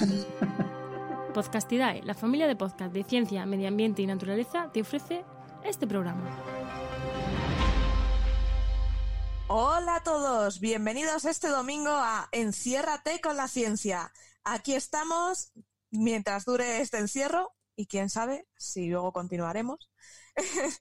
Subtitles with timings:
[1.34, 5.24] Podcastidae, la familia de podcast de ciencia, medio ambiente y naturaleza, te ofrece
[5.64, 6.22] este programa.
[9.48, 14.12] Hola a todos, bienvenidos este domingo a Enciérrate con la ciencia.
[14.44, 15.52] Aquí estamos
[15.90, 19.90] mientras dure este encierro y quién sabe si luego continuaremos.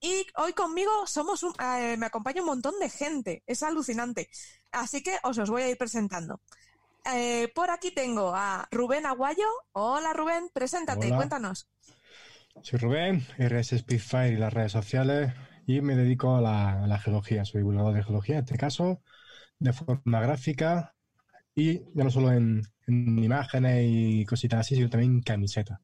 [0.00, 4.28] y hoy conmigo somos eh, me acompaña un montón de gente, es alucinante.
[4.72, 6.40] Así que os os voy a ir presentando.
[7.12, 9.46] Eh, por aquí tengo a Rubén Aguayo.
[9.72, 11.68] Hola Rubén, preséntate, cuéntanos.
[12.62, 15.32] Soy Rubén, RS Speedfire y las redes sociales
[15.66, 17.44] y me dedico a la, geología.
[17.44, 19.02] Soy divulgador de geología, en este caso,
[19.58, 20.94] de forma gráfica
[21.54, 25.80] y ya no solo en, imágenes y cositas así, sino también en camiseta.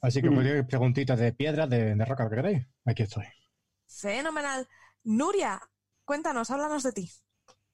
[0.00, 0.34] Así que mm.
[0.34, 3.24] cualquier preguntita de piedra, de, de roca que queráis, aquí estoy.
[3.86, 4.68] Fenomenal.
[5.04, 5.60] Nuria,
[6.04, 7.10] cuéntanos, háblanos de ti.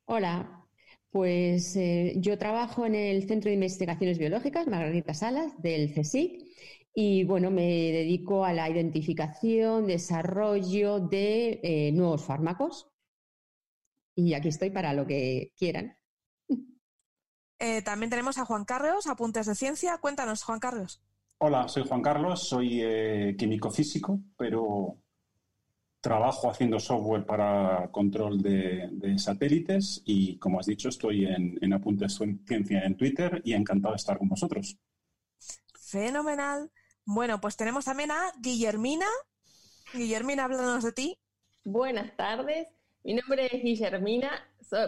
[0.07, 0.66] Hola,
[1.11, 6.45] pues eh, yo trabajo en el Centro de Investigaciones Biológicas, Margarita Salas, del CSIC,
[6.95, 12.89] y bueno, me dedico a la identificación, desarrollo de eh, nuevos fármacos.
[14.15, 15.97] Y aquí estoy para lo que quieran.
[17.59, 19.97] Eh, también tenemos a Juan Carlos, Apuntes de Ciencia.
[19.99, 21.03] Cuéntanos, Juan Carlos.
[21.39, 24.99] Hola, soy Juan Carlos, soy químico físico, pero
[26.07, 32.21] trabajo haciendo software para control de, satélites y, como has dicho, estoy en, en Apuntes
[32.47, 34.79] Ciencia en Twitter y encantado de estar con vosotros.
[35.81, 36.71] Fenomenal.
[37.05, 39.07] Bueno, pues tenemos también a Guillermina.
[39.93, 41.19] Guillermina, háblanos de ti.
[41.65, 42.69] Buenas tardes.
[43.03, 44.31] Mi nombre es Guillermina.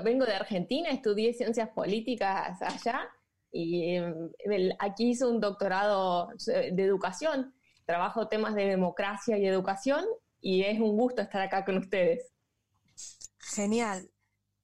[0.05, 3.11] vengo de Argentina, estudié ciencias políticas allá
[3.51, 4.31] y em,
[4.79, 7.53] aquí hice un doctorado de educación.
[7.87, 10.05] Trabajo temas de democracia y educación
[10.41, 12.31] y es un gusto estar acá con ustedes.
[13.39, 14.11] Genial.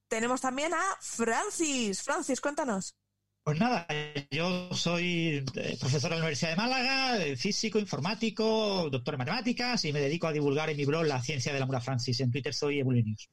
[0.07, 2.03] Tenemos también a Francis.
[2.03, 2.95] Francis, cuéntanos.
[3.43, 3.85] Pues nada,
[4.31, 9.93] yo soy eh, profesor de la Universidad de Málaga, físico, informático, doctor en matemáticas y
[9.93, 12.19] me dedico a divulgar en mi blog la ciencia de la Mura Francis.
[12.21, 13.29] En Twitter soy Evolinius.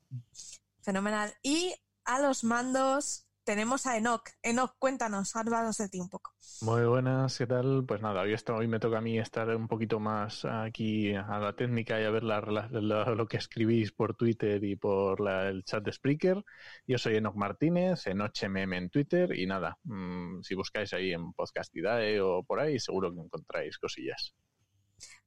[0.82, 1.32] Fenomenal.
[1.42, 1.74] Y
[2.04, 4.28] a los mandos tenemos a Enoch.
[4.42, 6.34] Enoch, cuéntanos, háblanos de ti un poco.
[6.60, 7.84] Muy buenas, ¿qué tal?
[7.86, 11.54] Pues nada, hoy, hoy me toca a mí estar un poquito más aquí a la
[11.54, 16.44] técnica y a ver lo que escribís por Twitter y por el chat de Spreaker.
[16.86, 22.20] Yo soy Enoch Martínez, HMM en Twitter y nada, mm, si buscáis ahí en Podcastidae
[22.20, 24.34] o por ahí, seguro que encontráis cosillas.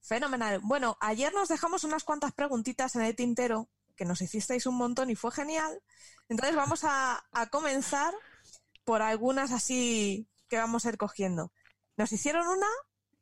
[0.02, 0.62] Fenomenal.
[0.64, 5.10] Bueno, ayer nos dejamos unas cuantas preguntitas en el tintero que nos hicisteis un montón
[5.10, 5.82] y fue genial.
[6.30, 8.14] Entonces vamos a, comenzar
[8.84, 11.52] por algunas así que vamos a ir cogiendo.
[11.98, 12.68] Nos hicieron una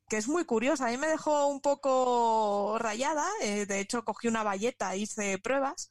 [0.10, 4.28] que es muy curiosa, a mí me dejó un poco rayada, eh, de hecho cogí
[4.28, 5.90] una valleta, hice pruebas,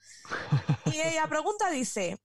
[0.85, 2.21] y la pregunta dice,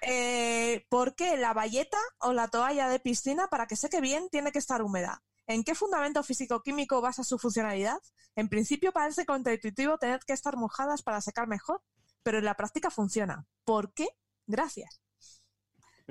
[0.00, 4.52] eh, ¿por qué la valleta o la toalla de piscina para que seque bien tiene
[4.52, 5.22] que estar húmeda?
[5.46, 7.98] ¿En qué fundamento físico-químico basa su funcionalidad?
[8.34, 11.82] En principio parece contraintuitivo tener que estar mojadas para secar mejor,
[12.22, 13.46] pero en la práctica funciona.
[13.64, 14.08] ¿Por qué?
[14.46, 15.00] Gracias.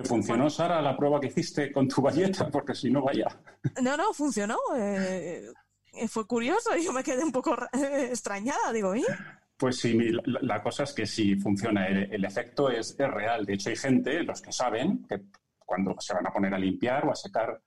[0.04, 2.50] ¿Funcionó, Sara, la prueba que hiciste con tu valleta?
[2.52, 3.28] Porque si no, vaya.
[3.82, 4.58] No, no, funcionó.
[4.76, 5.50] Eh,
[6.10, 8.74] fue curioso y yo me quedé un poco extrañada.
[8.74, 9.06] Digo, ¿y?
[9.58, 11.88] Pues sí, la, cosa es que sí funciona.
[11.88, 13.46] El, efecto es, es, real.
[13.46, 15.22] De hecho, hay gente, los que saben, que
[15.58, 17.62] cuando se van a poner a limpiar o a secar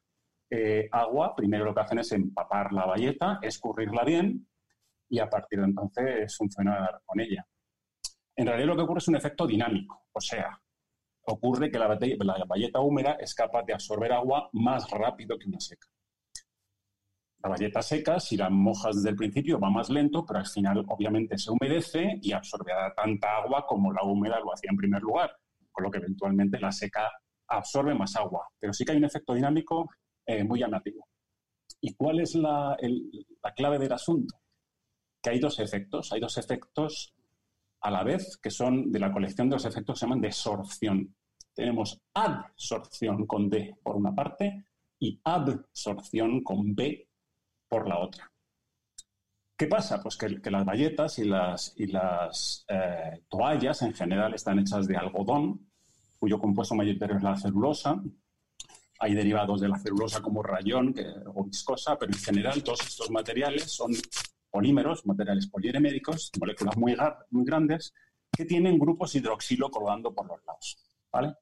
[0.51, 4.49] eh, agua, primero lo que hacen es empapar la valleta, escurrirla bien
[5.09, 7.47] y a partir de entonces funcionar con ella.
[8.37, 10.61] En realidad lo que ocurre es un efecto dinámico, o sea,
[11.23, 15.61] ocurre que la, la valleta húmeda es capaz de absorber agua más rápido que una
[15.61, 15.89] seca.
[17.41, 20.85] La valleta seca, si la mojas desde el principio, va más lento, pero al final
[20.89, 25.31] obviamente se humedece y absorberá tanta agua como la húmeda lo hacía en primer lugar,
[25.71, 27.09] con lo que eventualmente la seca
[27.47, 28.49] absorbe más agua.
[28.59, 29.89] Pero sí que hay un efecto dinámico
[30.29, 31.09] eh, muy llamativo.
[31.81, 32.77] ¿Y cuál es la,
[33.57, 34.37] clave del asunto?
[35.23, 37.15] Que hay dos efectos, hay dos efectos
[37.81, 41.17] a la vez que son de la colección de los efectos que se llaman desorción.
[41.55, 44.67] Tenemos adsorción con D por una parte
[44.99, 47.09] y absorción con B
[47.67, 48.31] por la otra.
[49.57, 50.03] ¿Qué pasa?
[50.03, 54.97] Pues que, las bayetas y las, y las eh, toallas en general están hechas de
[54.97, 55.71] algodón,
[56.19, 58.01] cuyo compuesto mayoritario es la celulosa,
[58.99, 60.95] hay derivados de la celulosa como rayón
[61.35, 63.93] o viscosa, pero en general todos estos materiales son
[64.51, 66.97] polímeros, materiales poliéméricos, moléculas muy,
[67.45, 67.95] grandes,
[68.31, 70.79] que tienen grupos hidroxilo colgando por los lados.
[71.13, 71.35] ¿vale?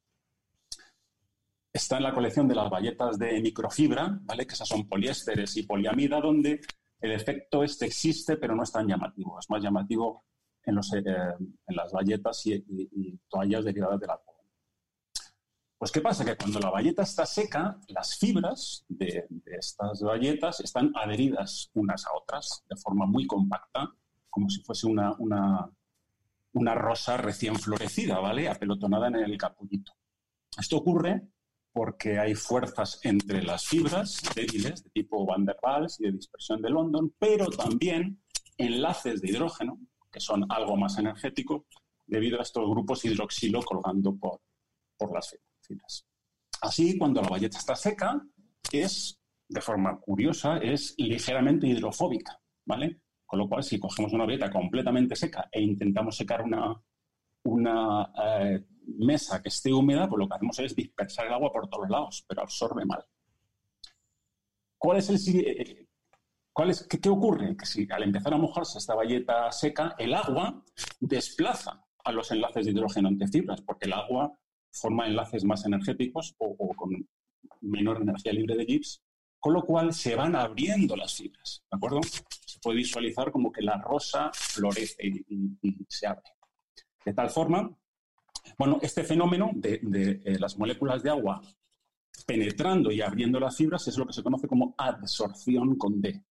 [1.72, 4.46] Está en la colección de las bayetas de microfibra, ¿vale?
[4.46, 6.60] que esas son poliésteres y poliamida, donde
[7.00, 9.38] el efecto este existe, pero no es tan llamativo.
[9.38, 10.24] Es más llamativo
[10.64, 11.34] en, eh,
[11.68, 14.20] las bayetas y, toallas derivadas de la
[15.78, 16.24] Pues ¿qué pasa?
[16.24, 22.14] Que cuando la bayeta está seca, las fibras de, estas bayetas están adheridas unas a
[22.14, 23.92] otras de forma muy compacta,
[24.30, 25.70] como si fuese una, una,
[26.52, 28.48] una rosa recién florecida, ¿vale?
[28.48, 29.92] Apelotonada en el capullito.
[30.58, 31.28] Esto ocurre
[31.72, 36.62] porque hay fuerzas entre las fibras débiles de tipo Van der Waals y de dispersión
[36.62, 38.22] de London, pero también
[38.56, 39.78] enlaces de hidrógeno,
[40.10, 41.64] que son algo más energéticos,
[42.06, 44.40] debido a estos grupos hidroxilo colgando por,
[44.96, 45.55] por las fibras.
[46.60, 48.20] Así, cuando la bayeta está seca,
[48.72, 53.00] es, de forma curiosa, es ligeramente hidrofóbica, ¿vale?
[53.24, 56.80] Con lo cual, si cogemos una bayeta completamente seca e intentamos secar una,
[57.44, 61.68] una eh, mesa que esté húmeda, pues lo que hacemos es dispersar el agua por
[61.68, 63.04] todos lados, pero absorbe mal.
[64.78, 65.86] ¿Cuál es el, eh,
[66.52, 67.56] cuál es, qué, ocurre?
[67.56, 70.62] Que si al empezar a mojarse esta valleta seca, el agua
[71.00, 74.38] desplaza a los enlaces de hidrógeno entre fibras, porque el agua
[74.80, 77.08] forma enlaces más energéticos o, con
[77.60, 79.02] menor energía libre de Gibbs,
[79.38, 82.00] con lo cual se van abriendo las fibras, ¿de acuerdo?
[82.02, 85.56] Se puede visualizar como que la rosa florece y
[85.88, 86.30] se abre.
[87.04, 87.76] De tal forma
[88.58, 89.80] bueno, este fenómeno de,
[90.24, 91.40] eh, las moléculas de agua
[92.26, 96.22] penetrando y abriendo las fibras es lo que se conoce como adsorción con D.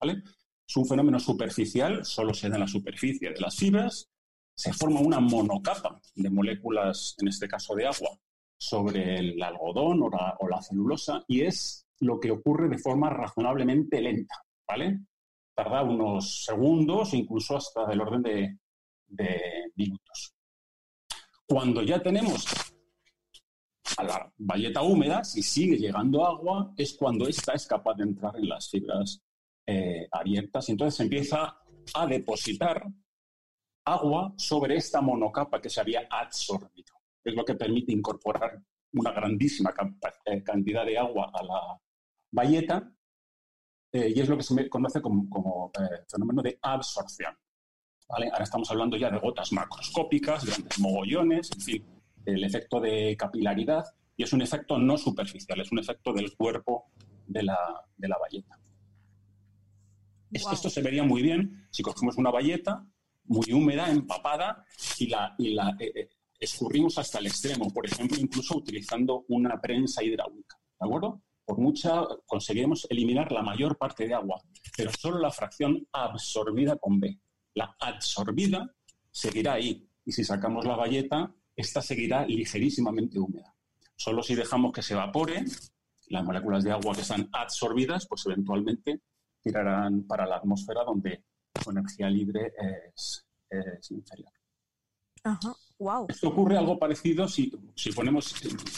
[0.00, 0.22] ¿vale?
[0.66, 4.08] Es un fenómeno superficial, solo se da en la superficie de las fibras,
[4.54, 8.10] se forma una monocapa de moléculas, en este caso de agua,
[8.56, 14.36] sobre el algodón o la, celulosa y es lo que ocurre de forma razonablemente lenta,
[14.66, 15.00] ¿vale?
[15.54, 18.22] Tarda unos segundos, incluso hasta del orden
[19.06, 20.34] de minutos.
[21.46, 22.46] Cuando ya tenemos
[23.96, 28.36] a la valleta húmeda, si sigue llegando agua, es cuando ésta es capaz de entrar
[28.36, 29.20] en las fibras
[29.66, 31.58] eh, abiertas y entonces empieza
[31.94, 32.86] a depositar
[33.84, 36.94] agua sobre esta monocapa que se había absorbido.
[37.22, 38.60] Es lo que permite incorporar
[38.92, 39.74] una grandísima
[40.24, 41.80] eh, cantidad de agua a la
[42.30, 42.90] valleta
[43.92, 45.70] eh, y es lo que se conoce como,
[46.10, 47.36] fenómeno de absorción.
[48.08, 51.86] Ahora estamos hablando ya de gotas macroscópicas, grandes mogollones, en fin,
[52.26, 53.84] el efecto de capilaridad,
[54.16, 56.86] y es un efecto no superficial, es un efecto del cuerpo
[57.26, 57.56] de la,
[57.96, 58.58] de la valleta.
[60.30, 62.84] Esto se vería muy bien si cogemos una valleta
[63.24, 64.64] muy húmeda, empapada,
[64.98, 69.60] y la, y la eh, eh, escurrimos hasta el extremo, por ejemplo, incluso utilizando una
[69.60, 70.56] prensa hidráulica.
[70.80, 71.22] ¿De acuerdo?
[71.44, 74.40] Por mucha conseguiremos eliminar la mayor parte de agua,
[74.76, 77.18] pero solo la fracción absorbida con B
[77.54, 78.74] la absorbida
[79.10, 79.88] seguirá ahí.
[80.04, 83.54] Y si sacamos la valleta, esta seguirá ligerísimamente húmeda.
[83.96, 85.44] Solo si dejamos que se evapore,
[86.08, 89.00] las moléculas de agua que están absorbidas, pues eventualmente
[89.40, 91.24] tirarán para la atmósfera donde
[91.62, 92.52] su energía libre
[92.94, 93.26] es,
[93.90, 94.32] inferior.
[95.22, 95.54] Ajá.
[95.78, 96.06] Wow.
[96.08, 98.34] Esto ocurre algo parecido si, si ponemos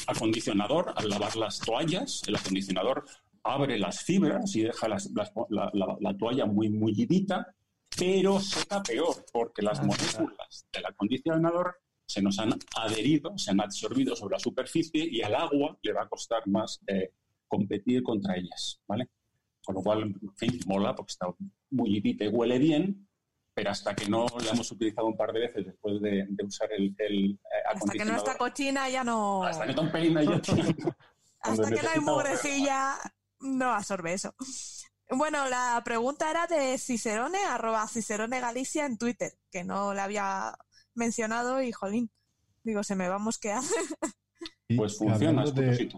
[0.07, 2.23] acondicionador al lavar las toallas.
[2.27, 3.05] El acondicionador
[3.43, 4.99] abre las fibras y deja la,
[6.01, 7.47] la, toalla muy mullidita
[7.97, 11.77] pero seca peor, porque las ah, moléculas del acondicionador
[12.07, 16.03] se nos han adherido, se han absorbido sobre la superficie y al agua le va
[16.03, 17.13] a costar más eh,
[17.49, 19.09] competir contra ellas, ¿vale?
[19.65, 21.27] Con lo cual, en fin, mola porque está
[21.71, 23.09] muy y huele bien,
[23.55, 26.95] pero hasta que no la hemos utilizado un par de veces después de, usar el,
[26.99, 27.75] el acondicionador...
[27.75, 29.45] Hasta que no está cochina ya no...
[29.45, 30.43] Hasta que no está ya...
[31.41, 32.97] hasta que no hay mugrecilla
[33.41, 34.35] no absorbe eso.
[35.11, 40.55] Bueno, la pregunta era de Cicerone, arroba Cicerone Galicia en Twitter, que no la había
[40.95, 42.11] mencionado y jolín,
[42.65, 43.63] digo, se me va a mosquear.
[44.77, 45.91] pues funciona, de,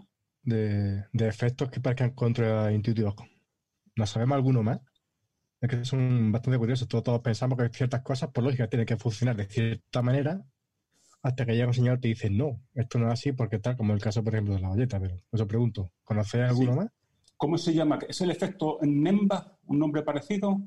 [0.42, 3.14] de, de, efectos que parezcan contraintuitivos.
[3.96, 4.80] ¿No sabemos alguno más?
[5.60, 6.88] Es que son bastante curiosos.
[6.88, 10.44] Todos, pensamos que ciertas cosas, por lógica, tienen que funcionar de cierta manera
[11.22, 13.76] hasta que llega un señor y te dice, no, esto no es así porque tal,
[13.76, 15.00] como el caso, por ejemplo, de la valleta.
[15.00, 16.88] Pero os pregunto, ¿conocéis alguno más?
[17.36, 17.98] ¿Cómo se llama?
[18.08, 20.60] ¿Es el efecto Nemba, un nombre parecido?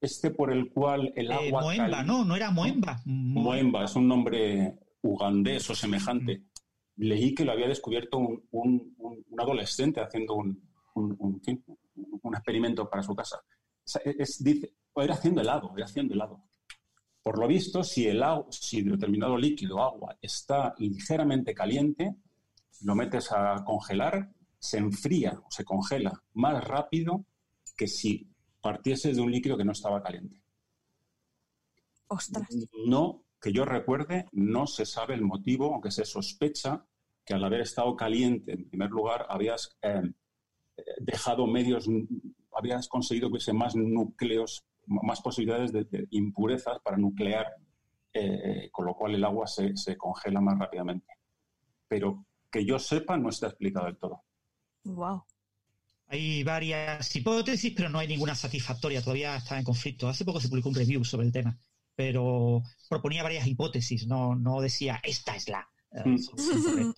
[0.00, 1.62] Este por el cual el eh, agua...
[1.62, 3.00] Moemba, no, no era Moemba.
[3.04, 6.38] Moemba, es un nombre ugandés o semejante.
[6.38, 7.02] Mm.
[7.02, 8.96] Leí que lo había descubierto un,
[9.38, 10.62] adolescente haciendo un,
[12.34, 13.38] experimento para su casa.
[14.04, 16.44] Es, dice, era haciendo helado, era haciendo helado.
[17.22, 22.16] Por lo visto, si, el agua, si determinado líquido, agua, está ligeramente caliente,
[22.82, 24.30] lo metes a congelar
[24.60, 27.24] se enfría o se congela más rápido
[27.76, 28.30] que si
[28.60, 30.40] partieses de un líquido que no estaba caliente.
[32.08, 32.46] Ostras.
[32.86, 36.84] No, que yo recuerde, no se sabe el motivo, aunque se sospecha
[37.24, 40.02] que al haber estado caliente, en primer lugar, habías eh,
[40.98, 41.88] dejado medios,
[42.60, 47.46] habías conseguido que hubiese más núcleos, más posibilidades de, impurezas para nuclear,
[48.12, 51.06] eh, con lo cual el agua se, se congela más rápidamente.
[51.88, 54.22] Pero que yo sepa, no está explicado del todo.
[54.84, 55.24] Wow.
[56.08, 59.00] Hay varias hipótesis, pero no hay ninguna satisfactoria.
[59.00, 60.08] Todavía está en conflicto.
[60.08, 61.56] Hace poco se publicó un review sobre el tema,
[61.94, 64.08] pero proponía varias hipótesis.
[64.08, 66.92] No, no decía esta es la eh, mm.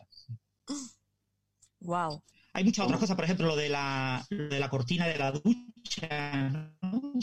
[1.81, 2.23] Wow.
[2.55, 6.63] Hay muchas otras cosas, por ejemplo, lo de la, de la cortina de la ducha.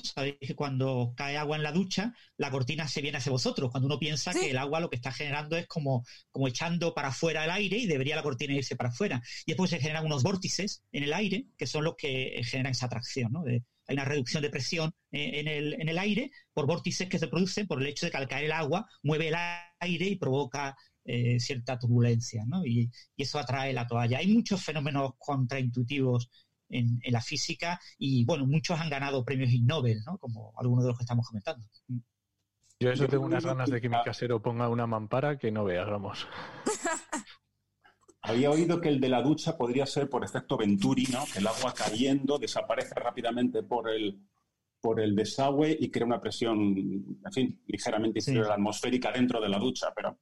[0.04, 3.70] Sabéis que cuando cae agua en la ducha, la cortina se viene hacia vosotros.
[3.70, 7.10] Cuando uno piensa que el agua lo que está generando es como, como echando para
[7.10, 9.22] afuera el aire y debería la cortina irse para afuera.
[9.46, 12.88] Y después se generan unos vórtices en el aire que son los que generan esa
[12.88, 13.32] atracción.
[13.32, 13.44] ¿no?
[13.90, 17.28] hay una reducción de presión eh, en el, en el aire por vórtices que se
[17.28, 19.36] producen por el hecho de que al caer el agua mueve el
[19.80, 20.76] aire y provoca
[21.12, 22.64] eh, cierta turbulencia, ¿no?
[22.64, 24.20] Y, eso atrae la toalla.
[24.20, 26.30] Hay muchos fenómenos contraintuitivos
[26.70, 30.20] en, la física y, bueno, muchos han ganado premios Ig Nobel, ¿no?
[30.20, 31.66] Como algunos de los que estamos comentando.
[32.80, 35.90] Yo eso tengo unas ganas de que mi casero ponga una mampara que no veas,
[35.90, 36.28] vamos.
[38.22, 41.26] Había oído que el de la ducha podría ser por efecto Venturi, ¿no?
[41.34, 44.22] Que el agua cayendo desaparece rápidamente por el,
[44.80, 49.42] por el desagüe y crea una presión, en fin, ligeramente inferior a la atmosférica dentro
[49.42, 50.20] de la ducha, pero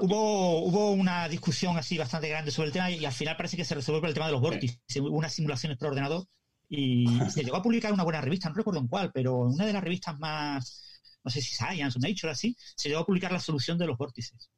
[0.00, 3.64] hubo, hubo una discusión así bastante grande sobre el tema y al final parece que
[3.64, 4.78] se resolvió por el tema de los vórtices.
[4.96, 6.24] Hubo unas simulaciones por ordenador
[6.68, 9.72] y se llegó a publicar una buena revista, no recuerdo en cuál, pero una de
[9.72, 13.40] las revistas más, no sé si Science o Nature así, se llegó a publicar la
[13.40, 14.50] solución de los vórtices.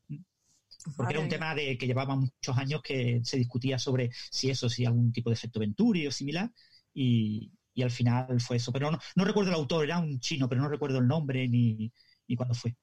[0.96, 4.68] Porque era un tema de que llevaba muchos años que se discutía sobre si eso,
[4.68, 6.50] si algún tipo de efecto Venturi o similar,
[6.94, 7.52] y,
[7.82, 8.72] al final fue eso.
[8.72, 11.90] Pero no, no, recuerdo el autor, era un chino, pero no recuerdo el nombre ni,
[12.28, 12.76] ni cuándo fue.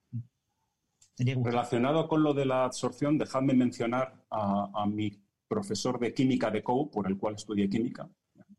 [1.19, 6.91] Relacionado con lo de la absorción, dejadme mencionar a, mi profesor de química de COU,
[6.91, 8.07] por el cual estudié química,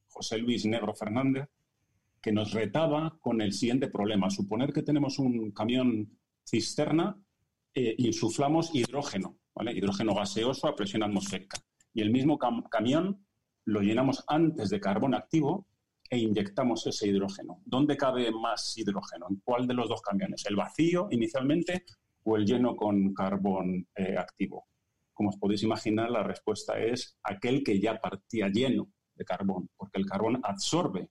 [0.08, 1.48] José Luis Negro Fernández,
[2.20, 4.28] que nos retaba con el siguiente problema.
[4.28, 7.16] Suponer que tenemos un camión cisterna,
[7.74, 9.38] e insuflamos hidrógeno,
[9.72, 11.58] hidrógeno gaseoso a presión atmosférica.
[11.94, 13.24] Y el mismo camión
[13.66, 15.68] lo llenamos antes de carbón activo
[16.10, 17.60] e inyectamos ese hidrógeno.
[17.64, 19.26] ¿Dónde cabe más hidrógeno?
[19.30, 20.44] ¿En cuál de los dos camiones?
[20.46, 21.84] ¿El vacío inicialmente
[22.28, 24.66] o el lleno con carbón eh, activo.
[25.14, 29.98] Como os podéis imaginar, la respuesta es aquel que ya partía lleno de carbón, porque
[29.98, 31.10] el carbón absorbe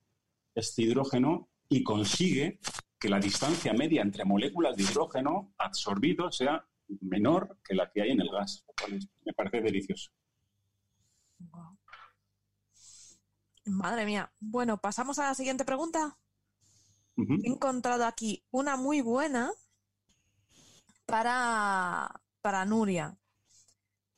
[0.53, 2.59] este hidrógeno y consigue
[2.99, 6.63] que la distancia media entre moléculas de hidrógeno absorbido sea
[7.01, 10.11] menor que la que hay en el gas, lo cual me parece delicioso.
[13.65, 14.31] Madre mía.
[14.39, 16.17] Bueno, pasamos a la siguiente pregunta.
[17.17, 19.51] He encontrado aquí una muy buena
[21.07, 23.17] para, para Nuria.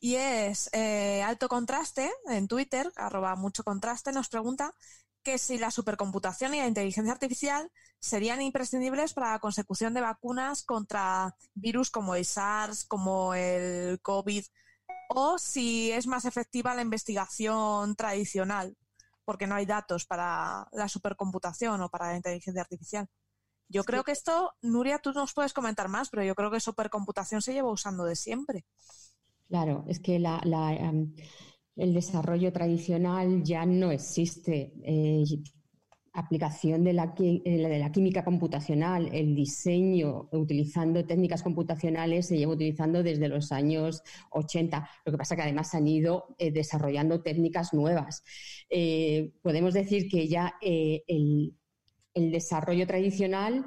[0.02, 4.74] Y es eh, Alto Contraste en Twitter, arroba mucho contraste, nos pregunta
[5.24, 7.70] que si la supercomputación y la inteligencia artificial
[8.00, 14.46] serían imprescindibles para la consecución de vacunas contra virus como el SARS, como el COVID,
[15.10, 18.78] o si es más efectiva la investigación tradicional,
[19.26, 23.08] porque no hay datos para la supercomputación o para la inteligencia artificial.
[23.70, 27.42] Yo creo que esto, Nuria, tú nos puedes comentar más, pero yo creo que supercomputación
[27.42, 28.66] se lleva usando de siempre.
[29.48, 31.14] Claro, es que em,
[31.76, 34.74] el desarrollo tradicional ya no existe.
[34.84, 35.24] Eh,
[36.12, 43.04] aplicación de la, de la, química computacional, el diseño utilizando técnicas computacionales se lleva utilizando
[43.04, 44.90] desde los años 80.
[45.06, 48.24] Lo que pasa es que además han ido eh, desarrollando técnicas nuevas.
[48.70, 51.54] Eh, podemos decir que ya el,
[52.14, 53.66] el desarrollo tradicional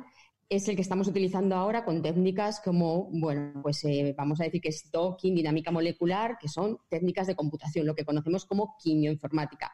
[0.49, 4.61] es el que estamos utilizando ahora con técnicas como, bueno, pues eh, vamos a decir
[4.61, 9.72] que es docking, dinámica molecular, que son técnicas de computación, lo que conocemos como quimioinformática.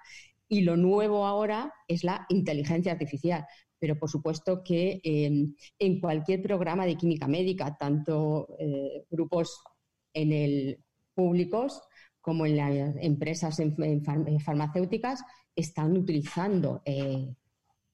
[0.49, 3.45] Y lo nuevo ahora es la inteligencia artificial.
[3.81, 9.61] Pero por supuesto que em, en cualquier programa de química médica, tanto eh, grupos
[10.13, 10.79] en el
[11.13, 11.83] públicos
[12.21, 13.61] como en las empresas
[14.45, 15.25] farmacéuticas,
[15.57, 17.35] están utilizando eh,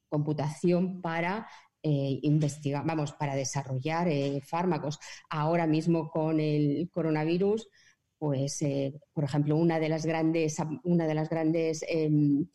[0.09, 1.47] computación para
[1.87, 4.97] eh, investigar, vamos, para desarrollar eh, fármacos.
[5.29, 7.67] Ahora mismo con el coronavirus,
[8.17, 12.47] pues, eh, por ejemplo, una de las grandes, una de las grandes em,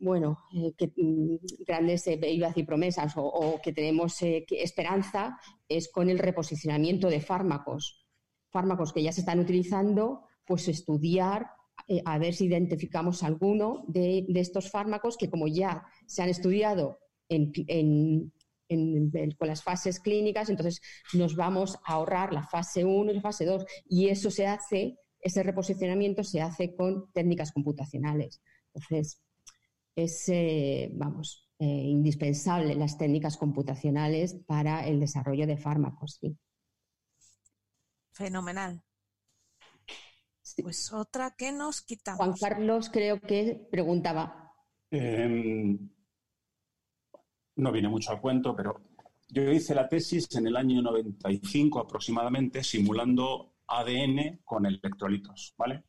[0.00, 0.38] bueno,
[0.76, 8.04] que, mm, grandes y promesas o, que tenemos esperanza es con el reposicionamiento de fármacos.
[8.50, 11.50] Fármacos que ya se están utilizando, pues estudiar
[12.04, 17.00] a ver si identificamos alguno de, estos fármacos que como ya se han estudiado
[19.38, 20.80] con las fases clínicas, entonces
[21.14, 24.98] nos vamos a ahorrar la fase 1 y la fase 2 y eso se hace,
[25.20, 28.42] ese reposicionamiento se hace con técnicas computacionales.
[28.74, 29.22] Entonces,
[29.96, 36.20] es, eh, vamos, eh, indispensable las técnicas computacionales para el desarrollo de fármacos.
[38.12, 38.82] Fenomenal.
[40.62, 42.18] Pues otra que nos quitamos.
[42.18, 44.52] Juan Carlos creo que preguntaba.
[44.90, 45.78] Em,
[47.56, 48.80] no viene mucho al cuento, pero
[49.28, 55.84] yo hice la tesis en el año 95 aproximadamente simulando ADN con electrolitos, ¿vale?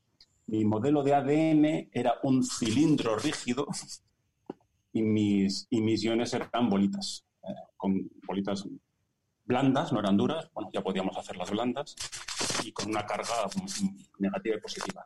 [0.47, 3.67] Mi modelo de ADN era un cilindro rígido
[4.91, 8.65] y mis, y mis iones eran bolitas, eh, con bolitas
[9.49, 11.95] blandas, no eran duras, bueno, ya podíamos hacerlas blandas,
[12.63, 13.33] y con una carga
[14.19, 15.05] negativa y positiva.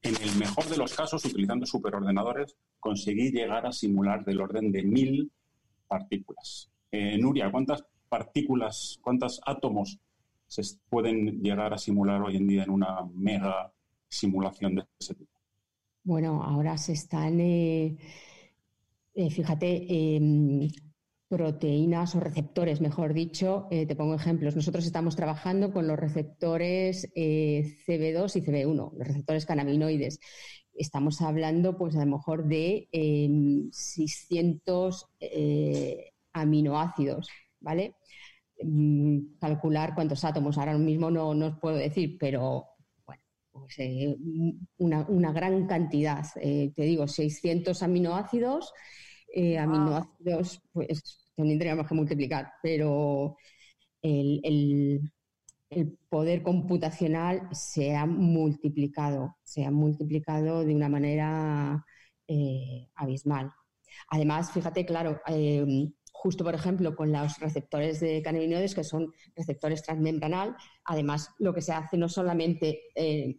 [0.00, 4.82] En el mejor de los casos, utilizando superordenadores, conseguí llegar a simular del orden de
[4.82, 5.30] mil
[5.86, 6.70] partículas.
[6.90, 9.98] Eh, Nuria, ¿cuántas partículas, cuántos átomos
[10.46, 13.70] se pueden llegar a simular hoy en día en una mega
[14.08, 15.32] simulación de ese tipo?
[16.02, 17.96] Bueno, ahora se están, eh,
[19.14, 20.68] eh, fíjate, em,
[21.28, 23.66] proteínas o receptores, mejor dicho.
[23.70, 24.56] te pongo ejemplos.
[24.56, 30.20] Nosotros estamos trabajando con los receptores CB2 y CB1, los receptores cannabinoides.
[30.74, 32.88] Estamos hablando, pues, a lo mejor de
[33.72, 35.98] 600 em,
[36.32, 37.28] aminoácidos,
[37.60, 37.94] ¿vale?
[38.62, 42.66] Mm, calcular cuántos átomos ahora mismo no, os puedo decir, pero
[43.06, 44.16] bueno, pues, eh,
[44.78, 46.24] una, gran cantidad.
[46.40, 48.72] Eh, te digo, 600 aminoácidos.
[49.36, 53.36] Eh, aminoácidos, pues tendríamos que multiplicar, pero
[54.00, 55.10] el,
[56.08, 61.84] poder computacional se ha multiplicado, se ha multiplicado de una manera
[62.94, 63.52] abismal.
[64.08, 65.20] Además, fíjate, claro,
[66.24, 70.56] justo por ejemplo con los receptores de cannabinoides, que son receptores transmembranal.
[70.84, 73.36] Además, lo que se hace no solamente, eh,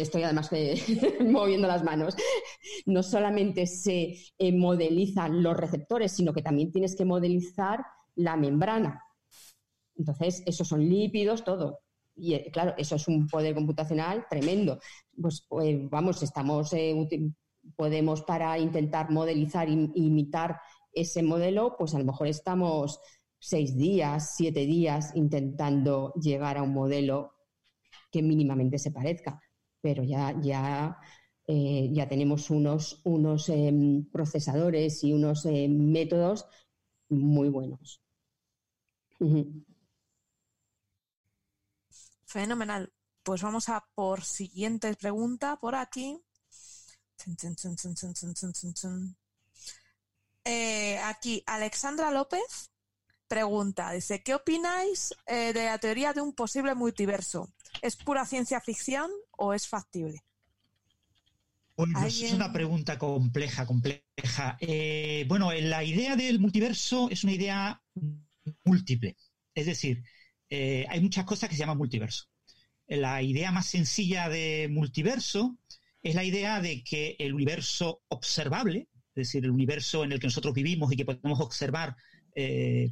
[0.00, 0.50] estoy además
[1.20, 2.16] moviendo las manos,
[2.86, 7.84] no solamente se eh, modelizan los receptores, sino que también tienes que modelizar
[8.14, 9.02] la membrana.
[9.96, 11.80] Entonces, esos son lípidos, todo.
[12.16, 14.78] Y eh, claro, eso es un poder computacional tremendo.
[15.20, 16.74] Pues, pues vamos, estamos,
[17.76, 20.58] podemos para intentar modelizar e imitar
[20.92, 23.00] ese modelo, pues a lo mejor estamos
[23.38, 27.32] seis días, siete días intentando llegar a un modelo
[28.10, 29.40] que mínimamente se parezca,
[29.82, 30.98] pero ya, ya,
[31.46, 36.46] eh, ya tenemos unos, unos em, procesadores y unos em, métodos
[37.08, 38.00] muy buenos.
[42.24, 42.92] Fenomenal.
[43.22, 46.18] Pues vamos a por siguiente pregunta por aquí.
[51.04, 52.72] Aquí, Alexandra López
[53.32, 57.48] pregunta, dice, ¿qué opináis eh, de la teoría de un posible multiverso?
[57.80, 60.20] ¿Es pura ciencia ficción o es factible?
[61.76, 64.56] Bueno, es una pregunta compleja, compleja.
[64.60, 67.82] Eh, bueno, la idea del multiverso es una idea
[68.64, 69.16] múltiple.
[69.54, 70.02] Es decir,
[70.50, 72.26] hay muchas cosas que se llaman multiverso.
[72.86, 75.56] La idea más sencilla de multiverso
[76.02, 80.26] es la idea de que el universo observable, es decir, el universo en el que
[80.26, 81.96] nosotros vivimos y que podemos observar,
[82.34, 82.90] eh,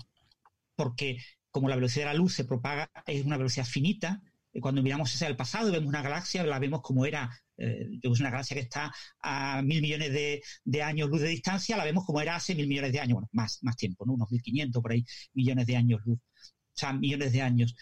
[0.77, 1.19] porque
[1.51, 4.23] como la velocidad de la luz se propaga, es una velocidad finita.
[4.53, 8.21] Eh, cuando miramos hacia el pasado vemos una galaxia, la vemos como era, eh, es
[8.21, 12.21] una galaxia que está a mil millones de, años luz de distancia, la vemos como
[12.21, 14.15] era hace mil millones de años, bueno, más, tiempo, ¿no?
[14.15, 17.75] unos 1500 por ahí, millones de años luz o sea, millones de años.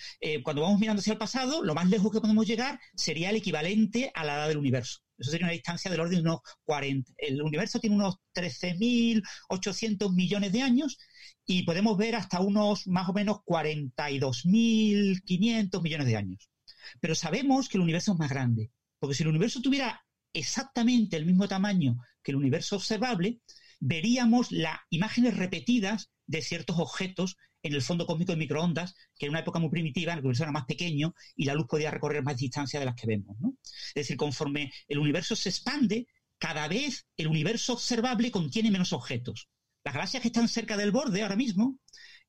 [0.42, 4.10] cuando vamos mirando hacia el pasado, lo más lejos que podemos llegar sería el equivalente
[4.14, 5.00] a la edad del universo.
[5.18, 7.12] Eso sería una distancia del orden de unos 40.
[7.18, 10.96] El universo tiene unos 13.800 millones de años
[11.46, 16.48] y podemos ver hasta unos más o menos 42.500 millones de años.
[17.00, 21.26] Pero sabemos que el universo es más grande, porque si el universo tuviera exactamente el
[21.26, 23.40] mismo tamaño que el universo observable,
[23.80, 29.30] veríamos las imágenes repetidas de ciertos objetos en el fondo cósmico de microondas, que en
[29.30, 32.36] una época muy primitiva el universo era más pequeño y la luz podía recorrer más
[32.36, 33.36] distancia de las que vemos.
[33.88, 36.06] Es decir, conforme el universo se expande,
[36.38, 39.48] cada vez el universo observable contiene menos objetos.
[39.84, 41.78] Las galaxias que están cerca del borde ahora mismo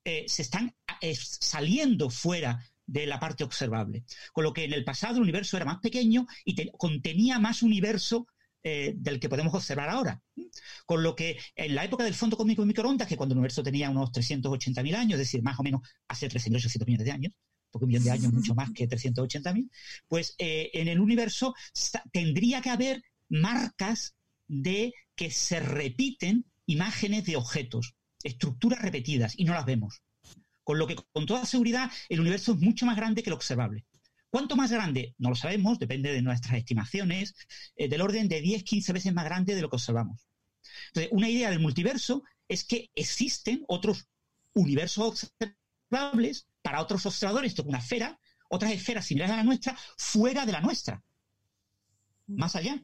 [0.04, 4.04] eh, se están eh, saliendo fuera de la parte observable.
[4.34, 8.28] Con lo que en el pasado el universo era más pequeño y contenía más universo
[8.64, 10.22] eh, del que podemos observar ahora.
[10.86, 13.64] Con lo que en la época del fondo cósmico de microondas, que cuando el universo
[13.64, 17.34] tenía unos 380.000 años, es decir, más o menos hace 3.800 millones de años,
[17.72, 19.70] porque un millón de años mucho más que 380.000,
[20.08, 21.54] pues eh, en el universo
[22.12, 24.16] tendría que haber marcas
[24.48, 30.02] de que se repiten imágenes de objetos, estructuras repetidas, y no las vemos.
[30.64, 33.86] Con lo que con toda seguridad el universo es mucho más grande que lo observable.
[34.30, 35.16] ¿Cuánto más grande?
[35.18, 37.34] No lo sabemos, depende de nuestras estimaciones,
[37.76, 40.28] eh, del orden de 10, 15 veces más grande de lo que observamos.
[40.88, 44.08] Entonces, una idea del multiverso es que existen otros
[44.54, 45.26] universos
[45.90, 48.20] observables para otros observadores, esto es una esfera,
[48.50, 51.04] otras esferas similares a la nuestra, fuera de la nuestra.
[52.28, 52.80] más allá,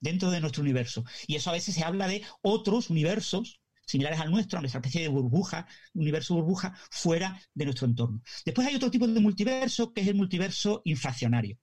[0.00, 1.04] dentro de nuestro universo.
[1.28, 3.57] Y eso a veces se habla de otros universos
[3.88, 8.22] similares al nuestro, a nuestra especie de burbuja, universo burbuja, fuera de nuestro entorno.
[8.44, 11.58] Después hay otro tipo de multiverso, que es el multiverso inflacionario.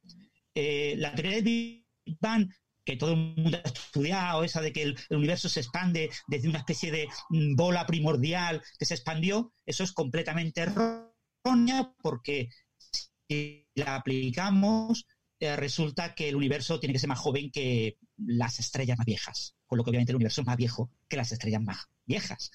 [0.55, 1.85] Eh, la teoría de Big
[2.19, 2.49] Bang
[2.83, 6.59] que todo el mundo ha estudiado, esa de que el, universo se expande desde una
[6.59, 12.49] especie de mm, bola primordial que se expandió, eso es completamente errónea porque
[13.27, 15.07] si la aplicamos
[15.39, 19.55] eh, resulta que el universo tiene que ser más joven que las estrellas más viejas,
[19.65, 22.51] con lo que obviamente el universo es más viejo que las estrellas más viejas.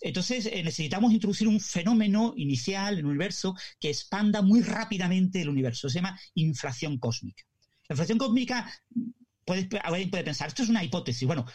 [0.00, 5.48] Entonces eh, necesitamos introducir un fenómeno inicial en el universo que expanda muy rápidamente el
[5.48, 7.44] universo, se llama inflación cósmica.
[7.88, 8.72] La inflación cósmica
[9.82, 11.26] alguien puede pensar, esto es una hipótesis.
[11.26, 11.46] Bueno,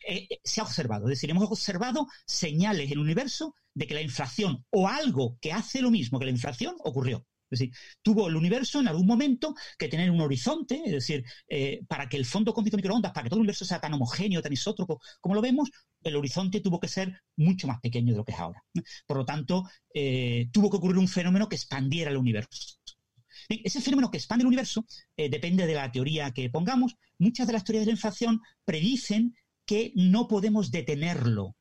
[0.00, 3.94] eh, eh, se ha observado, es decir, hemos observado señales en el universo de que
[3.94, 7.26] la inflación o algo que hace lo mismo que la inflación ocurrió.
[7.50, 11.80] Es decir, tuvo el universo en algún momento que tener un horizonte, es decir, eh,
[11.88, 14.42] para que el fondo cósmico de microondas, para que todo el universo sea tan homogéneo,
[14.42, 15.70] tan isótropo como lo vemos,
[16.02, 18.62] el horizonte tuvo que ser mucho más pequeño de lo que es ahora.
[19.06, 19.64] Por lo tanto,
[20.52, 22.76] tuvo que ocurrir un fenómeno que expandiera el universo
[23.48, 26.96] ese fenómeno que expande el universo eh, depende de la teoría que pongamos.
[27.18, 31.56] Muchas de las teorías de la inflación predicen que no podemos detenerlo.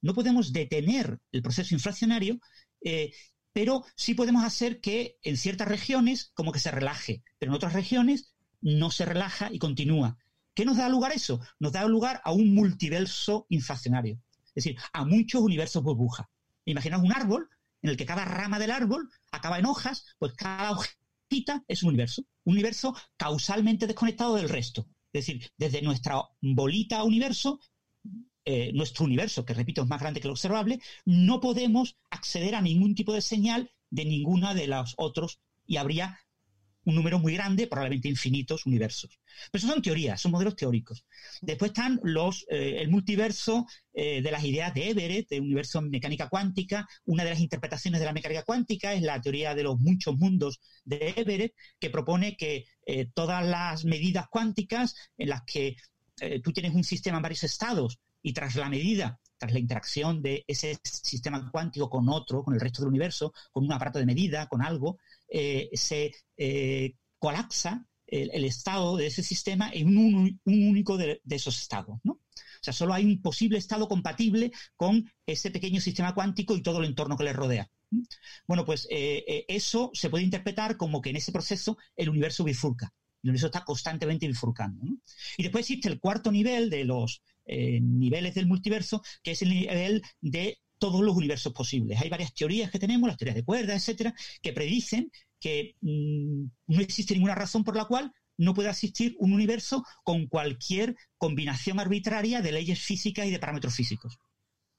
[0.00, 2.38] No podemos detener el proceso inflacionario,
[2.84, 3.12] eh,
[3.58, 7.72] pero sí podemos hacer que en ciertas regiones como que se relaje, pero en otras
[7.72, 10.16] regiones no se relaja y continúa.
[10.54, 11.40] ¿Qué nos da lugar a eso?
[11.58, 16.30] Nos da lugar a un multiverso inflacionario, es decir, a muchos universos burbuja.
[16.66, 17.50] Imaginaos un árbol
[17.82, 20.78] en el que cada rama del árbol acaba en hojas, pues cada
[21.66, 24.86] es un universo, un universo causalmente desconectado del resto.
[25.12, 27.58] Es decir, desde nuestra bolita universo,
[28.50, 32.62] eh, nuestro universo, que repito es más grande que lo observable, no podemos acceder a
[32.62, 36.18] ningún tipo de señal de ninguna de los otros y habría
[36.86, 39.20] un número muy grande, probablemente infinitos universos.
[39.52, 41.04] Pero eso son teorías, son modelos teóricos.
[41.42, 45.90] Después están los, eh, el multiverso eh, de las ideas de Everett, de universo en
[45.90, 46.88] mecánica cuántica.
[47.04, 50.58] Una de las interpretaciones de la mecánica cuántica es la teoría de los muchos mundos
[50.86, 52.64] de Everett, que propone que
[53.12, 55.76] todas las medidas cuánticas en las que
[56.42, 60.44] tú tienes un sistema en varios estados y tras la medida tras la interacción de
[60.48, 64.48] ese sistema cuántico con otro, con el resto del universo, con un aparato de medida,
[64.48, 71.20] con algo, eh, se eh, colapsa el, estado de ese sistema en un, único de,
[71.30, 72.00] esos estados.
[72.04, 72.18] O
[72.60, 76.86] sea, solo hay un posible estado compatible con ese pequeño sistema cuántico y todo el
[76.86, 77.70] entorno que le rodea.
[78.46, 82.92] Bueno, pues eh, eso se puede interpretar como que en ese proceso el universo bifurca.
[83.22, 84.84] El universo está constantemente bifurcando.
[85.36, 90.02] Y después existe el cuarto nivel de los niveles del multiverso, que es el nivel
[90.20, 92.00] de todos los universos posibles.
[92.00, 96.80] Hay varias teorías que tenemos, las teorías de cuerdas, etcétera, que predicen que mm, no
[96.80, 102.40] existe ninguna razón por la cual no pueda existir un universo con cualquier combinación arbitraria
[102.40, 104.18] de leyes físicas y de parámetros físicos.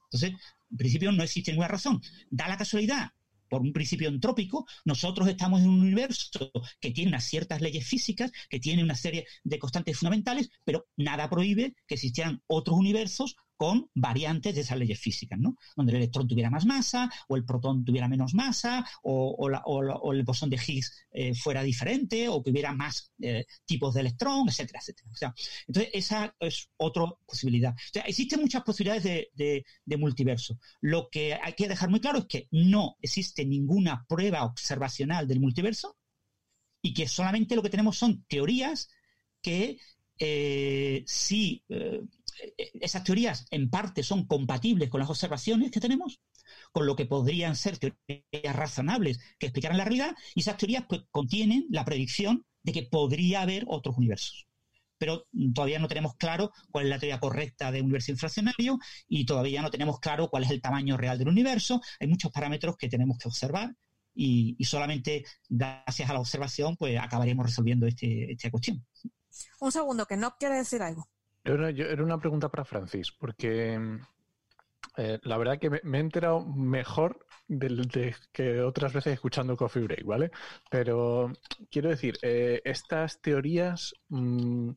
[0.04, 2.00] Entonces, en principio no existe ninguna razón.
[2.30, 3.10] Da la casualidad,
[3.50, 8.30] por un principio entrópico, nosotros estamos en un universo que tiene unas ciertas leyes físicas,
[8.48, 13.90] que tiene una serie de constantes fundamentales, pero nada prohíbe que existieran otros universos con
[13.94, 15.54] variantes de esas leyes físicas, ¿no?
[15.76, 19.50] Donde el electrón tuviera más masa, o el protón tuviera menos masa, o,
[20.14, 24.48] el bosón de Higgs eh, fuera diferente, o que hubiera más eh, tipos de electrón,
[24.48, 25.10] etcétera, etcétera.
[25.12, 25.34] O sea,
[25.66, 27.74] entonces, esa es otra posibilidad.
[27.74, 29.64] O sea, existen muchas posibilidades de,
[29.98, 30.58] multiverso.
[30.80, 35.38] Lo que hay que dejar muy claro es que no existe ninguna prueba observacional del
[35.38, 35.98] multiverso
[36.80, 38.88] y que solamente lo que tenemos son teorías
[39.42, 39.76] que
[40.18, 41.62] eh, sí
[42.56, 46.20] esas teorías en parte son compatibles con las observaciones que tenemos,
[46.72, 51.02] con lo que podrían ser teorías razonables que explicaran la realidad, y esas teorías pues,
[51.10, 54.46] contienen la predicción de que podría haber otros universos.
[54.98, 59.62] Pero todavía no tenemos claro cuál es la teoría correcta de universo inflacionario y todavía
[59.62, 61.80] no tenemos claro cuál es el tamaño real del universo.
[61.98, 63.74] Hay muchos parámetros que tenemos que observar
[64.14, 68.84] y, solamente gracias a la observación pues acabaremos resolviendo este, esta cuestión.
[69.60, 71.08] Un segundo, que no quiere decir algo.
[71.44, 73.78] Era, una pregunta para Francis, porque
[74.96, 80.04] eh, la verdad que me, he enterado mejor de, que otras veces escuchando Coffee Break,
[80.04, 80.30] ¿vale?
[80.70, 81.32] Pero
[81.70, 84.70] quiero decir, eh, estas teorías mm,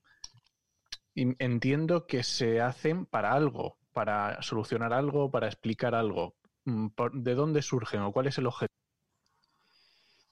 [1.15, 6.35] entiendo que se hacen para algo, para solucionar algo, para explicar algo.
[6.65, 8.82] Mm, ¿De dónde surgen o cuál es el objetivo?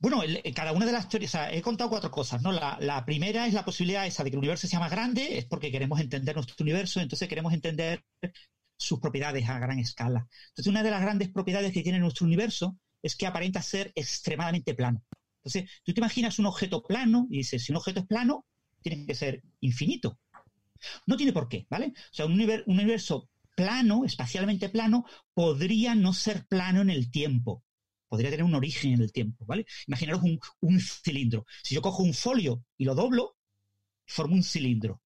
[0.01, 0.23] Bueno,
[0.55, 2.51] cada una de las teorías, o sea, he contado cuatro cosas, ¿no?
[2.51, 5.71] La, primera es la posibilidad esa de que el universo sea más grande, es porque
[5.71, 8.03] queremos entender nuestro universo, entonces queremos entender
[8.75, 10.27] sus propiedades a gran escala.
[10.49, 14.73] Entonces, una de las grandes propiedades que tiene nuestro universo es que aparenta ser extremadamente
[14.73, 15.03] plano.
[15.43, 18.47] Entonces, tú te imaginas un objeto plano y dices, si un objeto es plano,
[18.81, 20.19] tiene que ser infinito.
[21.05, 21.93] No tiene por qué, ¿vale?
[21.95, 27.63] O sea, un, universo plano, espacialmente plano, podría no ser plano en el tiempo.
[28.11, 29.65] Podría tener un origen en el tiempo, ¿vale?
[29.87, 30.21] Imaginaros
[30.59, 31.45] un, cilindro.
[31.63, 33.37] Si yo cojo un folio y lo doblo,
[34.05, 35.01] formo un cilindro.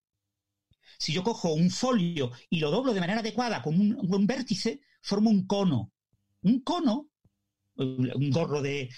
[0.97, 5.29] Si yo cojo un folio y lo doblo de manera adecuada con un, vértice, formo
[5.29, 5.91] un cono.
[6.41, 7.11] Un cono,
[7.75, 8.89] un gorro de,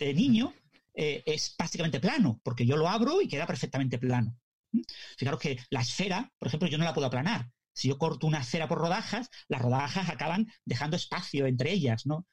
[0.00, 0.54] niño,
[0.94, 4.38] eh, es básicamente plano, porque yo lo abro y queda perfectamente plano.
[5.18, 7.50] Fijaros que la esfera, por ejemplo, yo no la puedo aplanar.
[7.74, 12.26] Si yo corto una esfera por rodajas, las rodajas acaban dejando espacio entre ellas, ¿no?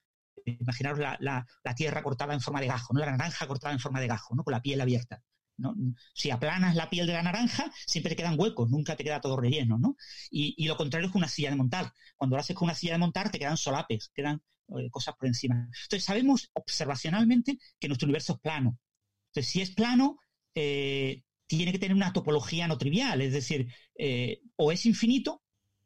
[0.46, 3.00] Imaginaros la, tierra cortada en forma de gajo, ¿no?
[3.00, 4.44] La naranja cortada en forma de gajo, ¿no?
[4.44, 5.22] Con la piel abierta.
[5.58, 5.76] ¿no?
[6.14, 9.38] Si aplanas la piel de la naranja, siempre te quedan huecos, nunca te queda todo
[9.38, 9.96] relleno, ¿no?
[10.32, 11.94] Y, lo contrario es con una silla de montar.
[12.18, 15.28] Cuando lo haces con una silla de montar, te quedan solapes, quedan eh, cosas por
[15.28, 15.56] encima.
[15.84, 18.80] Entonces, sabemos observacionalmente que nuestro universo es plano.
[19.28, 20.20] Entonces, si es plano,
[20.56, 25.44] eh, tiene que tener una topología no trivial, es decir, eh, o es infinito,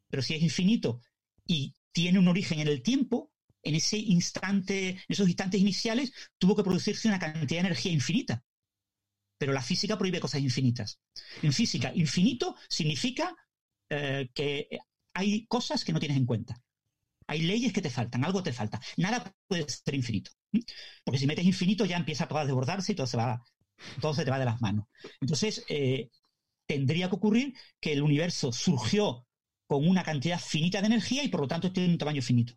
[0.08, 1.00] pero si es infinito
[1.46, 3.32] y tiene un origen en el tiempo,
[3.68, 8.42] en ese instante, en esos instantes iniciales, tuvo que producirse una cantidad de energía infinita.
[9.38, 10.98] Pero la física prohíbe cosas infinitas.
[11.42, 13.36] En física, infinito significa
[13.90, 14.68] eh, que
[15.14, 16.60] hay cosas que no tienes en cuenta.
[17.26, 18.80] Hay leyes que te faltan, algo te falta.
[18.96, 20.30] Nada puede ser infinito.
[21.04, 23.42] Porque si metes infinito ya empieza todo a desbordarse y todo se va
[24.00, 24.86] todo se te va de las manos.
[25.20, 26.08] Entonces, eh,
[26.66, 29.26] tendría que ocurrir que el universo surgió
[29.68, 32.54] con una cantidad finita de energía y por lo tanto tiene un tamaño finito.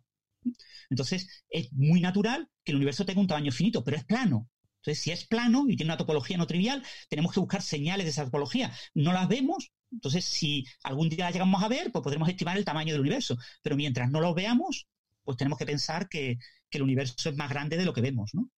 [0.90, 4.48] Entonces, es muy natural que el universo tenga un tamaño finito, pero es plano.
[4.82, 8.10] Entonces, si es plano y tiene una topología no trivial, tenemos que buscar señales de
[8.10, 8.72] esa topología.
[8.94, 12.64] No las vemos, entonces si algún día las llegamos a ver, pues podremos estimar el
[12.64, 13.36] tamaño del universo.
[13.62, 14.88] Pero mientras no lo veamos,
[15.22, 16.38] pues tenemos que pensar que,
[16.70, 18.48] el universo es más grande de lo que vemos, ¿no?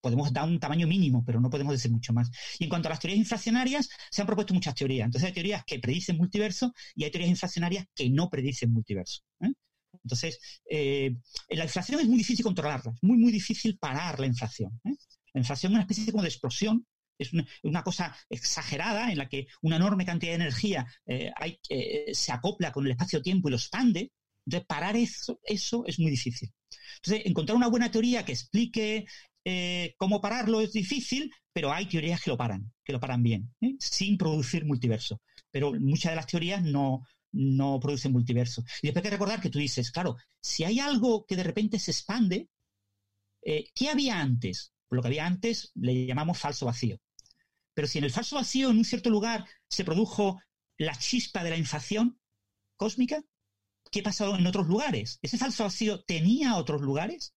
[0.00, 2.30] podemos dar un tamaño mínimo, pero no podemos decir mucho más.
[2.58, 5.06] Y en cuanto a las teorías inflacionarias, se han propuesto muchas teorías.
[5.06, 9.22] Entonces hay teorías que predicen multiverso y hay teorías inflacionarias que no predicen multiverso.
[9.40, 9.52] ¿eh?
[10.04, 11.14] Entonces, eh,
[11.50, 14.80] la inflación es muy difícil controlarla, es muy, muy difícil parar la inflación.
[14.84, 14.94] ¿eh?
[15.34, 16.86] La inflación es una especie como de explosión,
[17.18, 17.32] es
[17.62, 22.92] una, cosa exagerada en la que una enorme cantidad de energía se acopla con el
[22.92, 24.10] espacio-tiempo y lo expande.
[24.46, 26.50] Entonces, parar eso, eso es muy difícil.
[26.96, 29.04] Entonces, encontrar una buena teoría que explique
[29.44, 33.54] eh, cómo pararlo es difícil, pero hay teorías que lo paran, que lo paran bien,
[33.60, 33.74] ¿eh?
[33.78, 35.20] sin producir multiverso.
[35.50, 38.62] Pero muchas de las teorías no, no producen multiverso.
[38.82, 41.78] Y después hay que recordar que tú dices, claro, si hay algo que de repente
[41.78, 42.48] se expande,
[43.42, 44.72] eh, ¿qué había antes?
[44.90, 46.98] Lo que había antes le llamamos falso vacío.
[47.74, 50.40] Pero si en el falso vacío, en un cierto lugar, se produjo
[50.76, 52.18] la chispa de la inflación
[52.76, 53.22] cósmica,
[53.90, 55.18] ¿qué pasó en otros lugares?
[55.22, 57.34] ¿Ese falso vacío tenía otros lugares?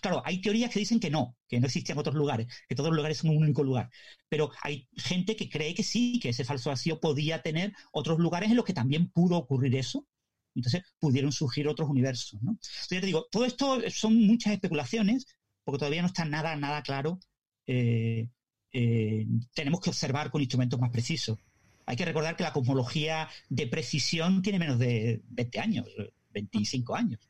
[0.00, 2.96] Claro, hay teorías que dicen que no, que no existían otros lugares, que todos los
[2.96, 3.90] lugares son un único lugar.
[4.28, 8.50] Pero hay gente que cree que sí, que ese falso vacío podía tener otros lugares
[8.50, 10.06] en los que también pudo ocurrir eso.
[10.54, 12.42] Entonces pudieron surgir otros universos.
[12.42, 12.52] ¿no?
[12.52, 15.26] Entonces, te digo, todo esto son muchas especulaciones,
[15.64, 17.20] porque todavía no está nada, nada claro.
[17.66, 18.28] Eh,
[18.72, 21.38] eh, tenemos que observar con instrumentos más precisos.
[21.86, 25.86] Hay que recordar que la cosmología de precisión tiene menos de 20 años,
[26.30, 27.27] 25 años.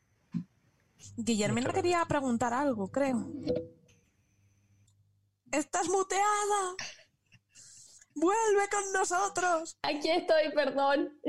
[1.16, 3.26] Guillermina quería preguntar algo, creo.
[5.52, 6.74] ¡Estás muteada!
[8.14, 9.78] ¡Vuelve con nosotros!
[9.82, 11.20] Aquí estoy, perdón.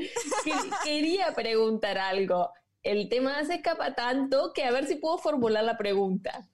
[0.84, 2.51] Quería preguntar algo.
[2.84, 6.49] El tema se escapa tanto que a ver si puedo formular la pregunta.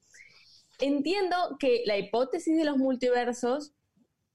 [0.79, 3.73] Entiendo que la hipótesis de los multiversos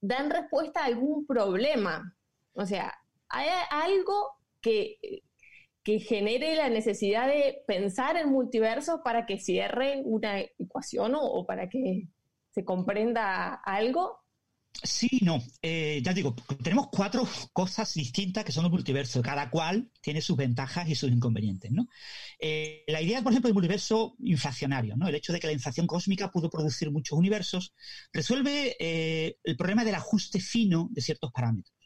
[0.00, 2.16] dan respuesta a algún problema.
[2.54, 2.94] O sea,
[3.28, 5.22] hay algo que
[5.82, 11.68] que genere la necesidad de pensar en multiverso para que cierre una ecuación o, para
[11.68, 12.08] que
[12.50, 14.18] se comprenda algo?
[14.82, 15.42] Sí, no.
[15.62, 19.20] Eh, ya digo, tenemos cuatro cosas distintas que son el multiverso.
[19.20, 21.72] Cada cual tiene sus ventajas y sus inconvenientes.
[21.72, 21.88] ¿no?
[22.38, 25.08] Eh, la idea, por ejemplo, del multiverso inflacionario, ¿no?
[25.08, 27.74] el hecho de que la inflación cósmica pudo producir muchos universos,
[28.12, 31.79] resuelve eh, el problema del ajuste fino de ciertos parámetros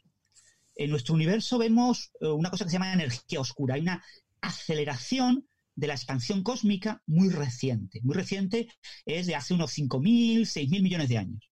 [0.75, 3.75] en nuestro universo vemos eh, una cosa que se llama energía oscura.
[3.75, 4.03] Hay una
[4.41, 7.99] aceleración de la expansión cósmica muy reciente.
[8.03, 8.67] Muy reciente
[9.05, 11.49] es de hace unos 5.000, 6.000 millones de años.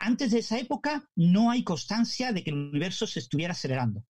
[0.00, 4.04] Antes de esa época no hay constancia de que el universo se estuviera acelerando.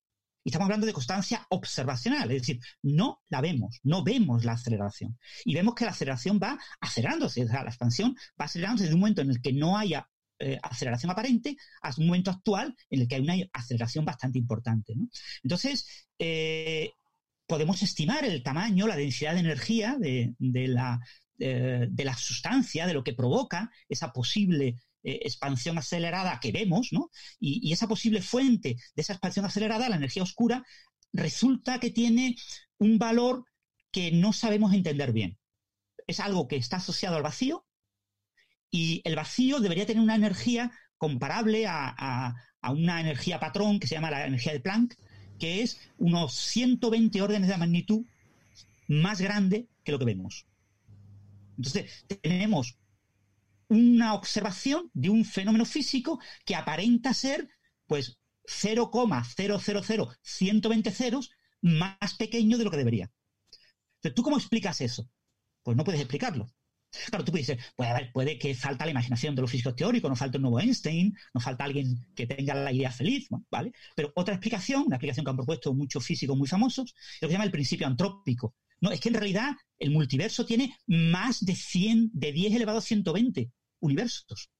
[0.44, 5.16] Y estamos hablando de constancia observacional, es decir, no la vemos, no vemos la aceleración.
[5.44, 9.22] Y vemos que la aceleración va acelerándose, o la expansión va acelerándose desde un momento
[9.22, 10.08] en el que no haya
[10.42, 14.94] eh, aceleración aparente a un momento actual en el que hay una aceleración bastante importante.
[15.42, 16.90] Entonces, eh,
[17.46, 20.34] podemos estimar el tamaño, la densidad de energía de,
[20.68, 21.00] la,
[21.38, 27.10] de la sustancia, de lo que provoca esa posible eh, expansión acelerada que vemos, ¿no?
[27.40, 30.64] Y, esa posible fuente de esa expansión acelerada, la energía oscura,
[31.12, 32.36] resulta que tiene
[32.78, 33.44] un valor
[33.90, 35.38] que no sabemos entender bien.
[36.06, 37.66] Es algo que está asociado al vacío
[38.72, 44.10] y el vacío debería tener una energía comparable a, una energía patrón que se llama
[44.10, 44.96] la energía de Planck,
[45.38, 48.06] que es unos 120 órdenes de magnitud
[48.88, 50.46] más grande que lo que vemos.
[51.58, 52.78] Entonces, tenemos
[53.68, 57.48] una observación de un fenómeno físico que aparenta ser,
[57.86, 61.30] pues, 0,000 ceros
[61.60, 63.10] más pequeño de lo que debería.
[63.96, 65.06] Entonces, ¿tú cómo explicas eso?
[65.62, 66.50] Pues no puedes explicarlo.
[67.08, 70.16] Claro, tú puedes decir, puede, puede que falta la imaginación de los físicos teóricos, no
[70.16, 73.72] falta un nuevo Einstein, no falta alguien que tenga la idea feliz, ¿vale?
[73.96, 77.32] Pero otra explicación, una explicación que han propuesto muchos físicos muy famosos, es lo que
[77.32, 78.54] se llama el principio antrópico.
[78.80, 82.82] No, es que en realidad el multiverso tiene más de 100, de 10 elevado a
[82.82, 83.50] 120
[83.80, 84.50] universos.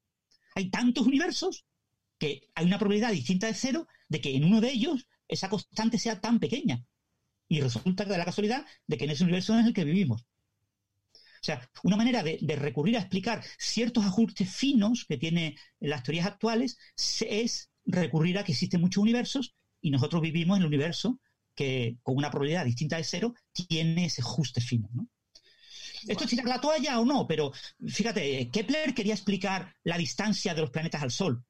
[0.55, 1.67] Hay tantos universos
[2.19, 5.99] que hay una probabilidad distinta de cero de que en uno de ellos esa constante
[5.99, 6.85] sea tan pequeña.
[7.49, 10.25] Y resulta que da la casualidad de que en ese universo es el que vivimos.
[11.43, 16.27] O sea, una manera de, recurrir a explicar ciertos ajustes finos que tiene las teorías
[16.27, 16.79] actuales
[17.21, 21.19] es recurrir a que existen muchos universos y nosotros vivimos en el universo
[21.57, 24.89] que con una probabilidad distinta de cero tiene ese ajuste fino.
[24.93, 25.09] ¿no?
[26.07, 27.53] Esto es tirar la toalla o no, pero
[27.89, 31.45] fíjate, Kepler quería explicar la distancia de los planetas al Sol.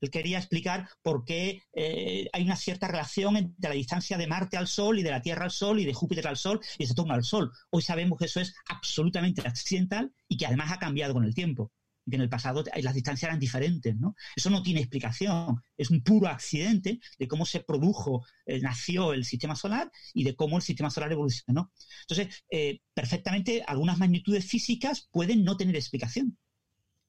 [0.00, 4.56] Él quería explicar por qué eh, hay una cierta relación entre la distancia de Marte
[4.56, 6.88] al Sol y de la Tierra al Sol y de Júpiter al Sol y de
[6.88, 7.50] Saturno al Sol.
[7.70, 11.72] Hoy sabemos que eso es absolutamente accidental y que además ha cambiado con el tiempo.
[12.06, 14.14] Que en el pasado las distancias eran diferentes, ¿no?
[14.36, 15.62] Eso no tiene explicación.
[15.74, 20.36] Es un puro accidente de cómo se produjo, eh, nació el sistema solar y de
[20.36, 21.72] cómo el sistema solar evolucionó.
[22.02, 26.36] Entonces, eh, perfectamente algunas magnitudes físicas pueden no tener explicación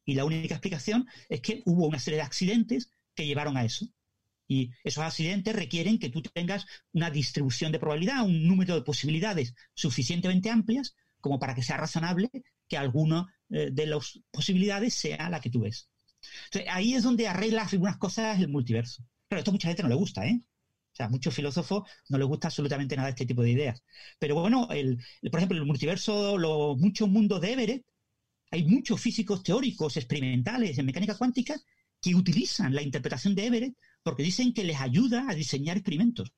[0.06, 3.88] y la única explicación es que hubo una serie de accidentes que llevaron a eso.
[4.48, 9.56] Y esos accidentes requieren que tú tengas una distribución de probabilidad, un número de posibilidades
[9.74, 12.30] suficientemente amplias como para que sea razonable
[12.68, 15.90] que alguna eh, de las posibilidades sea la que tú ves.
[16.46, 19.04] Entonces, ahí es donde arreglas algunas cosas el multiverso.
[19.28, 20.40] Pero esto a mucha gente no le gusta, ¿eh?
[20.94, 23.84] O sea, a muchos filósofos no les gusta absolutamente nada este tipo de ideas.
[24.20, 24.98] Pero bueno, el,
[25.30, 27.86] por ejemplo, el multiverso, los muchos mundos de Everett,
[28.56, 31.56] hay muchos físicos teóricos experimentales en mecánica cuántica
[32.02, 36.32] que utilizan la interpretación de Everett porque dicen que les ayuda a diseñar experimentos.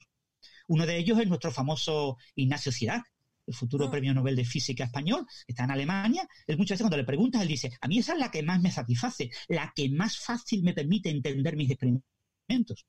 [0.68, 3.04] Uno de ellos es nuestro famoso Ignacio Cirac,
[3.46, 3.92] el futuro ah.
[3.92, 6.28] premio Nobel de Física español, está en Alemania.
[6.48, 8.60] Él muchas veces cuando le preguntas, él dice, a mí esa es la que más
[8.62, 12.86] me satisface, la que más fácil me permite entender mis experimentos.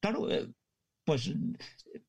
[0.00, 0.48] Claro, eh,
[1.04, 1.32] pues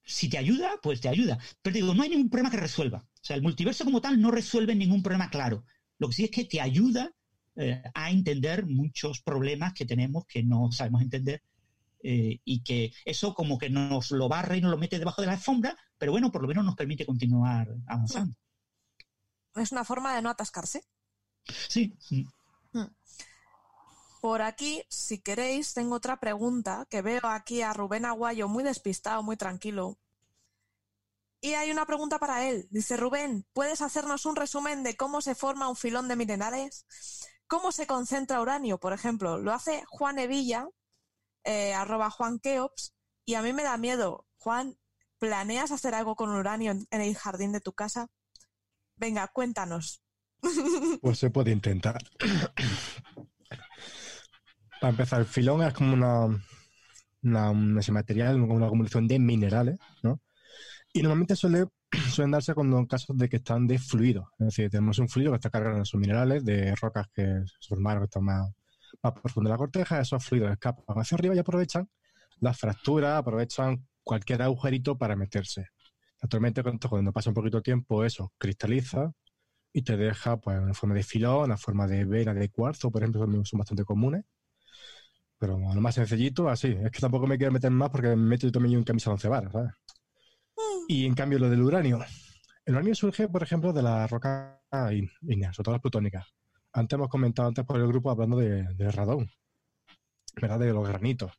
[0.04, 1.38] si te ayuda, pues te ayuda.
[1.62, 2.98] Pero digo, no hay ningún problema que resuelva.
[2.98, 5.66] O sea, el multiverso como tal no resuelve ningún problema claro.
[6.00, 7.12] Lo que sí es que te ayuda
[7.56, 11.44] eh, a entender muchos problemas que tenemos que no sabemos entender
[12.02, 15.28] eh, y que eso como que nos lo barre y nos lo mete debajo de
[15.28, 18.36] la alfombra, pero bueno, por lo menos nos permite continuar avanzando.
[19.56, 20.84] Es una forma de no atascarse.
[21.68, 21.94] Sí.
[22.72, 22.86] Hmm.
[24.22, 29.24] Por aquí, si queréis, tengo otra pregunta que veo aquí a Rubén Aguayo muy despistado,
[29.24, 29.98] muy tranquilo.
[31.42, 32.68] Y hay una pregunta para él.
[32.70, 36.86] Dice Rubén, ¿puedes hacernos un resumen de cómo se forma un filón de minerales?
[37.48, 39.38] ¿Cómo se concentra uranio, por ejemplo?
[39.38, 40.68] Lo hace Juan Evilla,
[41.46, 42.94] eh, arroba Juan Keops,
[43.26, 44.28] y a mí me da miedo.
[44.38, 44.78] Juan,
[45.18, 48.10] ¿planeas hacer algo con uranio en el jardín de tu casa?
[48.98, 50.02] Venga, cuéntanos.
[51.02, 52.02] Pues se puede intentar.
[54.82, 56.26] Para empezar, el filón es como una,
[57.24, 60.22] una, ese material, una acumulación de minerales, ¿no?
[60.94, 61.66] Y normalmente suele,
[62.10, 64.30] suelen darse cuando en casos de que están de fluido.
[64.40, 67.68] Es decir, tenemos un fluido que está cargado en sus minerales, de rocas que se
[67.68, 68.52] formaron, que están más,
[69.04, 71.88] más profundo de la corteja, esos fluidos escapan hacia arriba y aprovechan
[72.40, 75.68] las fracturas, aprovechan cualquier agujerito para meterse.
[76.22, 79.12] Actualmente, cuando pasa un poquito de tiempo, eso cristaliza
[79.72, 83.04] y te deja pues, una forma de filón, una forma de vena de cuarzo, por
[83.04, 84.26] ejemplo, son bastante comunes.
[85.38, 86.76] Pero lo más sencillito, así.
[86.84, 89.14] Es que tampoco me quiero meter más porque me meto yo también en camisa de
[89.14, 89.72] once varas, ¿sabes?
[90.92, 92.04] Y en cambio, lo del uranio.
[92.66, 94.60] El uranio surge, por ejemplo, de la roca
[95.22, 96.26] ígnea, sobre todo las plutónicas.
[96.74, 99.30] Antes hemos comentado antes por el grupo hablando de, radón,
[100.42, 100.58] ¿verdad?
[100.58, 101.32] De los granitos.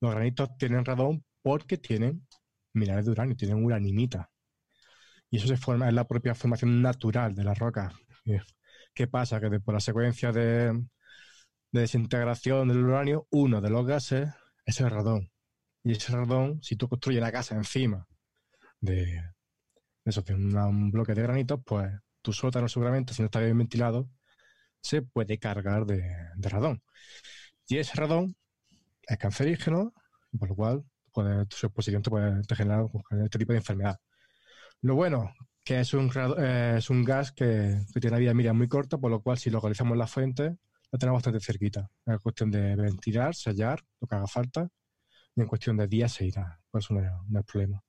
[0.00, 2.26] Los granitos tienen radón porque tienen
[2.72, 4.30] minerales de uranio, tienen uranimita.
[5.28, 7.92] Y eso se forma, es la propia formación natural de la roca.
[8.94, 9.40] ¿Qué pasa?
[9.40, 10.72] Que después la secuencia de,
[11.70, 14.30] de desintegración del uranio, uno de los gases
[14.64, 15.30] es el radón.
[15.84, 18.06] Y ese radón, si tú construyes la casa encima
[18.80, 19.22] de,
[20.04, 24.08] eso, de un bloque de granitos, pues tu sótano seguramente, si no está bien ventilado,
[24.82, 26.02] se puede cargar de,
[26.38, 26.82] radón.
[27.68, 28.36] Y ese radón
[29.02, 29.92] es cancerígeno,
[30.38, 32.86] por lo cual puede, su exposición te puede generar
[33.24, 33.98] este tipo de enfermedad.
[34.82, 38.98] Lo bueno, que es un, eh, gas que, que tiene una vida media muy corta,
[38.98, 40.56] por lo cual si localizamos la fuente,
[40.90, 41.90] la tenemos bastante cerquita.
[42.06, 44.68] Es cuestión de ventilar, sellar, lo que haga falta,
[45.36, 46.60] y en cuestión de días se irá.
[46.70, 47.82] Pues no, no es problema.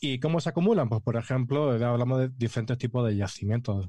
[0.00, 0.88] ¿Y cómo se acumulan?
[0.88, 3.88] Pues, por ejemplo, ya hablamos de diferentes tipos de yacimientos.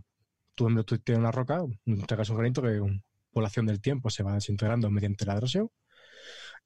[0.55, 1.61] Tú, tú tienes una roca,
[2.09, 5.69] hagas un granito que con población del tiempo se va desintegrando mediante la erosión.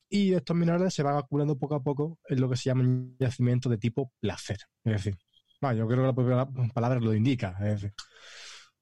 [0.10, 3.70] Y estos minerales se van acumulando poco a poco en lo que se llaman yacimientos
[3.72, 4.58] de tipo placer.
[4.84, 5.18] Es decir,
[5.62, 7.56] yo creo que la propia palabra lo indica.
[7.60, 7.94] Es decir,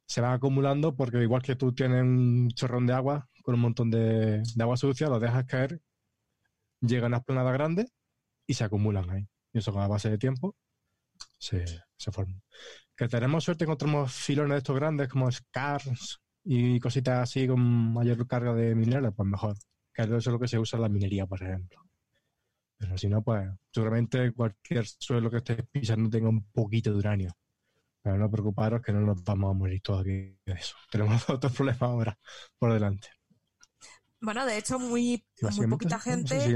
[0.05, 3.91] se van acumulando porque igual que tú tienes un chorrón de agua con un montón
[3.91, 5.82] de, agua sucia, lo dejas caer,
[6.82, 7.93] llegan a unas planadas grandes
[8.47, 9.28] y se acumulan ahí.
[9.53, 10.55] Y eso con la base de tiempo
[11.37, 11.65] se,
[11.97, 12.41] se forma.
[12.95, 17.59] Que tenemos suerte encontramos filones de estos grandes como scars y cositas así con
[17.93, 19.55] mayor carga de minerales, pues mejor.
[19.93, 21.81] Que eso es lo que se usa en la minería, por ejemplo.
[22.77, 27.31] Pero si no, pues seguramente cualquier suelo que estés pisando tenga un poquito de uranio.
[28.01, 30.75] Pero no preocuparos que no nos vamos a morir todos aquí de eso.
[30.91, 32.17] Tenemos otros problemas ahora
[32.57, 33.09] por delante.
[34.21, 36.53] Bueno, de hecho, muy, muy poquita no sé gente, si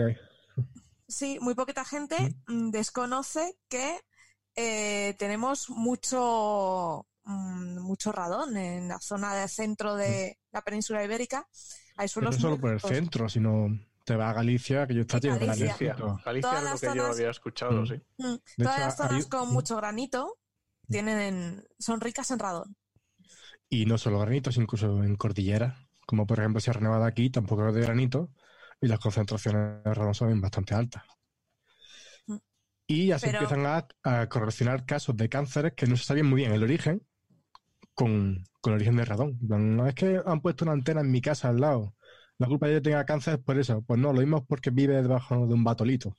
[1.14, 2.16] sí, muy poquita gente
[2.47, 3.99] mm, desconoce que
[4.55, 11.47] eh, tenemos mucho, mm, mucho radón en la zona del centro de la península ibérica.
[11.97, 12.91] Hay suelos no solo por el ricos.
[12.91, 13.68] centro, sino
[14.05, 15.68] te va a Galicia, que yo está lleno de Galicia.
[15.68, 16.22] Galicia, granito.
[16.26, 17.86] Galicia Todas es lo las que yo zonas- había escuchado, Mm.
[17.88, 17.93] sí.
[17.93, 18.03] De
[18.64, 20.39] Todas hecho, las zonas hay- con mucho granito
[20.89, 22.76] tienen, son ricas en radón.
[23.70, 27.74] Y no solo granitos, incluso en cordilleras, como por ejemplo Sierra Nevada aquí, tampoco es
[27.74, 28.30] de granito,
[28.84, 31.03] y las concentraciones de radón son bastante altas.
[32.27, 32.36] Mm.
[32.88, 36.27] Y ya se Pero- empiezan a, a correlacionar casos de cánceres que no se sabían
[36.27, 37.01] muy bien el origen
[37.93, 39.38] con, con el origen del radón.
[39.41, 41.95] No es que han puesto una antena en mi casa al lado.
[42.38, 43.81] La culpa de que tenga cáncer es por eso.
[43.84, 46.13] Pues no, lo mismo es porque vive debajo de un batolito.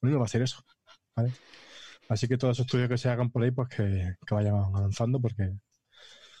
[0.00, 0.64] Lo mismo va a ser eso.
[1.14, 1.32] ¿vale?
[2.08, 5.20] Así que todos esos estudios que se hagan por ahí, pues que, que vayan avanzando,
[5.20, 5.52] porque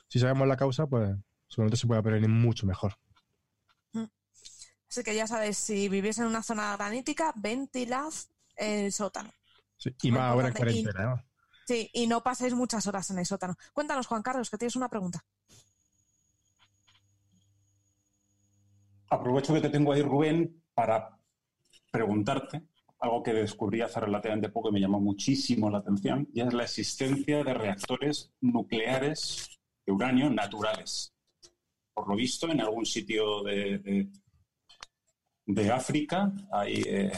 [0.08, 1.14] si sabemos la causa, pues
[1.46, 2.94] seguramente se puede prevenir mucho mejor.
[4.94, 8.12] Así que ya sabéis, si vivís en una zona granítica, ventilad
[8.54, 9.28] el sótano.
[9.76, 11.04] Sí, y más ahora en cuarentena.
[11.06, 11.24] ¿no?
[11.66, 13.56] Sí, y no paséis muchas horas en el sótano.
[13.72, 15.24] Cuéntanos, Juan Carlos, que tienes una pregunta.
[19.10, 21.18] Aprovecho que te tengo ahí, Rubén, para
[21.90, 22.62] preguntarte
[23.00, 26.62] algo que descubrí hace relativamente poco y me llamó muchísimo la atención, y es la
[26.62, 31.12] existencia de reactores nucleares de uranio naturales.
[31.92, 34.08] Por lo visto, en algún sitio de, de-
[35.46, 37.12] de África hay, eh,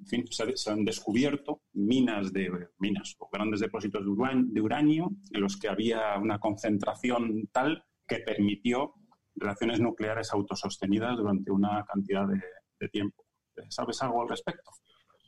[0.00, 4.60] en fin, se, se han descubierto minas de minas o grandes depósitos de uran- de
[4.60, 8.94] uranio en los que había una concentración tal que permitió
[9.34, 12.40] relaciones nucleares autosostenidas durante una cantidad de,
[12.80, 13.24] de tiempo.
[13.68, 14.70] ¿Sabes algo al respecto?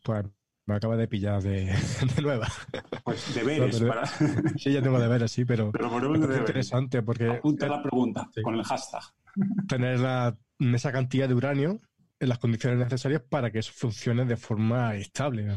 [0.04, 0.24] Pues
[0.66, 1.64] me acaba de pillar de,
[2.16, 2.46] de nueva.
[3.04, 4.06] Pues deberes No, pero- para...
[4.58, 6.38] Sí, ya tengo deberes, sí, pero Pero parece deberes.
[6.38, 8.40] interesante porque Apunta la pregunta Sí.
[8.42, 9.02] con el hashtag.
[9.68, 11.80] tener la- esa cantidad de uranio
[12.26, 15.48] las condiciones necesarias para que eso funcione de forma estable.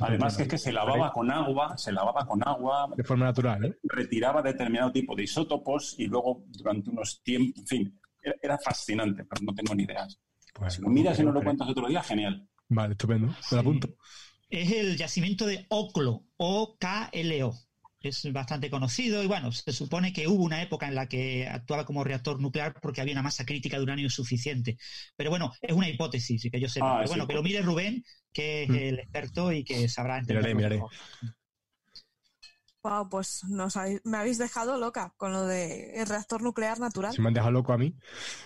[0.00, 3.64] Además que es que se lavaba con agua, se lavaba con agua, De forma natural,
[3.64, 3.78] ¿eh?
[3.84, 9.24] retiraba determinado tipo de isótopos y luego durante unos tiempos, en fin, era, era fascinante,
[9.24, 10.18] pero no tengo ni ideas.
[10.52, 12.46] Pues, Si lo miras y no lo cuentas otro día, genial.
[12.68, 13.28] Vale, estupendo.
[13.28, 13.54] Me Sí.
[13.54, 13.88] lo apunto.
[14.48, 17.54] Es el yacimiento de Oklo, O-K-L-O.
[18.02, 21.84] Es bastante conocido y bueno, se supone que hubo una época en la que actuaba
[21.84, 24.78] como reactor nuclear porque había una masa crítica de uranio suficiente.
[25.16, 26.86] Pero bueno, es una hipótesis y que yo sepa.
[26.86, 28.74] Ah, Pero sí, bueno, que lo mire Rubén, que es Mm.
[28.74, 30.90] el experto y que sabrá entenderlo Miraré, mejor.
[32.82, 37.14] Wow, pues nos habéis- me habéis dejado loca con lo del reactor nuclear natural.
[37.14, 37.94] Si me han dejado loco a mí,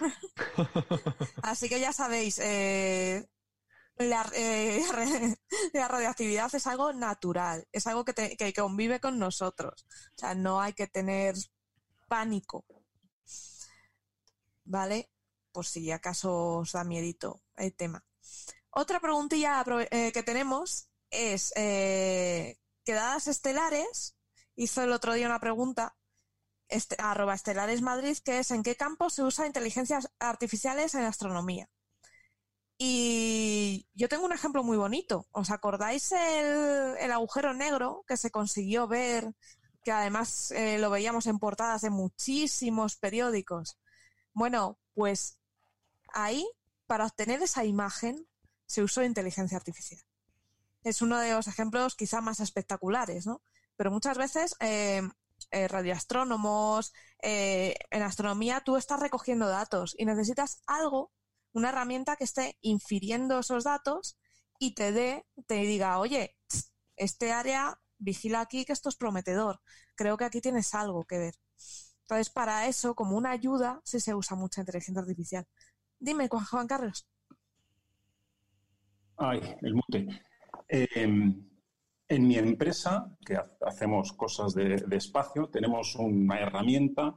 [1.42, 3.24] Así que ya sabéis, eh,
[3.96, 4.84] la, eh,
[5.72, 9.86] la radioactividad es algo natural, es algo que, te- que convive con nosotros.
[10.14, 11.34] O sea, no hay que tener
[12.08, 12.64] pánico.
[14.64, 15.10] ¿Vale?
[15.52, 18.04] Por si acaso os da miedito el tema.
[18.70, 24.16] Otra preguntilla eh, que tenemos es, eh, quedadas estelares,
[24.56, 25.96] hizo el otro día una pregunta
[26.68, 31.68] este, arroba estelares Madrid, que es en qué campo se usa inteligencias artificiales en astronomía.
[32.76, 35.28] Y yo tengo un ejemplo muy bonito.
[35.32, 39.32] ¿Os acordáis el, el agujero negro que se consiguió ver,
[39.84, 43.78] que además eh, lo veíamos en portadas de muchísimos periódicos?
[44.32, 45.38] Bueno, pues
[46.12, 46.46] ahí,
[46.86, 48.26] para obtener esa imagen,
[48.66, 50.00] se usó inteligencia artificial.
[50.82, 53.42] Es uno de los ejemplos quizá más espectaculares, ¿no?
[53.76, 55.02] Pero muchas veces eh,
[55.50, 56.92] eh, radioastrónomos.
[57.22, 61.12] eh, en astronomía tú estás recogiendo datos y necesitas algo,
[61.54, 64.18] una herramienta que esté infiriendo esos datos
[64.58, 66.36] y te dé, te diga, oye,
[66.96, 69.60] este área vigila aquí que esto es prometedor.
[69.96, 71.34] Creo que aquí tienes algo que ver.
[72.02, 75.46] Entonces, para eso, como una ayuda, sí se usa mucha inteligencia artificial.
[75.98, 77.08] Dime, Juan, Carlos.
[79.16, 80.06] Ay, el mute.
[80.68, 80.88] Eh,
[82.08, 87.14] en mi empresa, que ha- hacemos cosas de, de espacio, tenemos una herramienta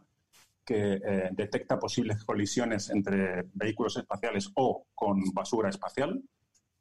[0.68, 6.22] que eh, detecta posibles colisiones entre vehículos espaciales o con basura espacial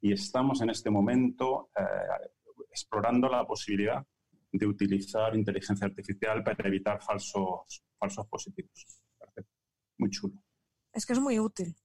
[0.00, 1.82] y estamos en este momento eh,
[2.68, 4.04] explorando la posibilidad
[4.50, 9.00] de utilizar inteligencia artificial para evitar falsos, falsos positivos.
[9.98, 10.42] Muy chulo.
[10.92, 11.76] Es que es muy útil.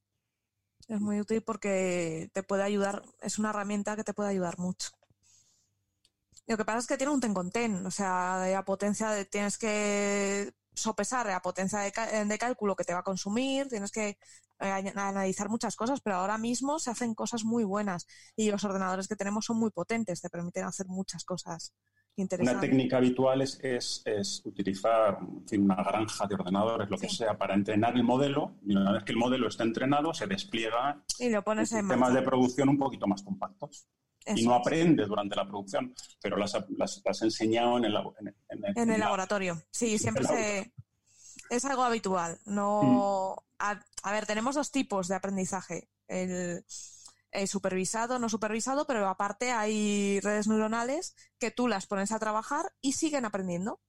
[0.88, 4.90] Es muy útil porque te puede ayudar, es una herramienta que te puede ayudar mucho.
[6.48, 9.26] Lo que pasa es que tiene un ten con ten, o sea, la potencia de,
[9.26, 11.92] tienes que sopesar la potencia de,
[12.26, 14.18] de cálculo que te va a consumir, tienes que
[14.60, 19.08] eh, analizar muchas cosas, pero ahora mismo se hacen cosas muy buenas y los ordenadores
[19.08, 22.62] que tenemos son muy potentes, te permiten hacer muchas cosas Una interesantes.
[22.70, 27.38] técnica habitual es, es- es utilizar en fin, una granja de ordenadores, lo que sea,
[27.38, 28.56] para entrenar el modelo.
[28.66, 32.14] Y una vez que el modelo está entrenado, se despliega Y lo pones en sistemas
[32.14, 33.88] de producción un poquito más compactos.
[34.26, 34.60] Y no es.
[34.62, 38.36] aprendes durante la producción, pero las, las, las has enseñado en el, en,
[38.76, 40.74] en- el la- laboratorio, sí, siempre se...
[41.50, 42.40] Es algo habitual.
[42.46, 43.44] No...
[43.60, 45.90] A, a ver, tenemos dos tipos de aprendizaje.
[46.08, 46.66] El,
[47.32, 52.74] el supervisado, no supervisado, pero aparte hay redes neuronales que tú las pones a trabajar
[52.82, 53.80] y siguen aprendiendo.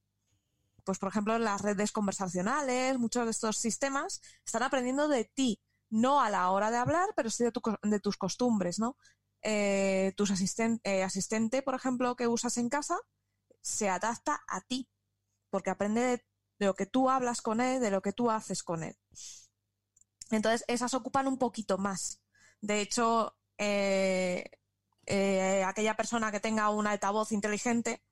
[0.84, 5.60] Pues, por ejemplo, las redes conversacionales, muchos de estos sistemas están aprendiendo de ti,
[5.90, 8.96] no a la hora de hablar, pero sí de, tu de tus costumbres, ¿no?
[9.42, 12.98] Eh, tus asisten- eh, asistente, por ejemplo, que usas en casa,
[13.60, 14.88] se adapta a ti,
[15.50, 16.24] porque aprende de,
[16.58, 18.96] lo que tú hablas con él, de lo que tú haces con él.
[20.30, 22.20] Entonces, esas ocupan un poquito más.
[22.60, 24.50] De hecho, eh,
[25.66, 28.02] aquella persona que tenga un altavoz inteligente,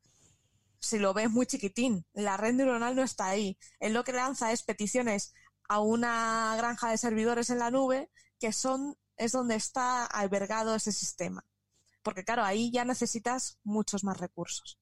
[0.81, 3.59] si lo ves muy chiquitín, la red neuronal no está ahí.
[3.79, 5.35] Él lo que lanza es peticiones
[5.69, 8.11] a una granja de servidores en la nube,
[8.41, 11.45] que son, es donde está albergado ese sistema.
[12.03, 14.79] Porque claro, ahí ya necesitas muchos más recursos.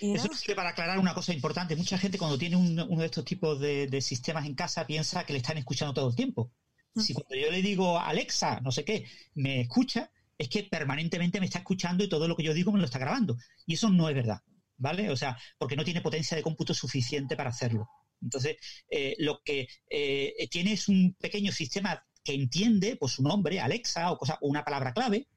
[0.00, 1.74] Eso sirve para aclarar una cosa importante.
[1.76, 5.24] Mucha gente cuando tiene un- uno de estos tipos de, de sistemas en casa piensa
[5.24, 6.52] que le están escuchando todo el tiempo.
[6.94, 11.46] Si cuando yo le digo Alexa, no sé qué, me escucha, es que permanentemente me
[11.46, 13.36] está escuchando y todo lo que yo digo me lo está grabando.
[13.66, 14.40] Y eso no es verdad,
[14.78, 15.10] ¿vale?
[15.10, 17.88] O sea, porque no tiene potencia de cómputo suficiente para hacerlo.
[18.22, 18.56] Entonces,
[18.90, 24.10] eh, lo que eh, tiene es un pequeño sistema que entiende pues, su nombre, Alexa,
[24.10, 25.28] o, cosa, o una palabra clave,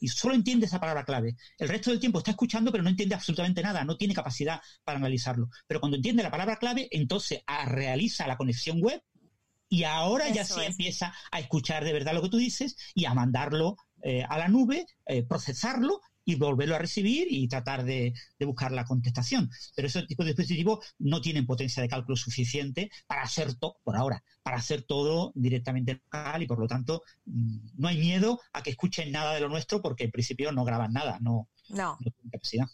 [0.00, 1.36] y solo entiende esa palabra clave.
[1.58, 4.98] El resto del tiempo está escuchando, pero no entiende absolutamente nada, no tiene capacidad para
[4.98, 5.50] analizarlo.
[5.66, 9.02] Pero cuando entiende la palabra clave, entonces ah, realiza la conexión web
[9.68, 13.12] y ahora ya sí empieza a escuchar de verdad lo que tú dices y a
[13.12, 18.46] mandarlo eh, a la nube, eh, procesarlo y volverlo a recibir y tratar de, de
[18.46, 19.50] buscar la contestación.
[19.74, 23.96] Pero ese tipo de dispositivos no tienen potencia de cálculo suficiente para hacer todo, por
[23.96, 28.62] ahora, para hacer todo directamente local y por lo tanto mm, no hay miedo a
[28.62, 32.10] que escuchen nada de lo nuestro porque en principio no graban nada, no, No, no
[32.10, 32.66] tienen capacidad.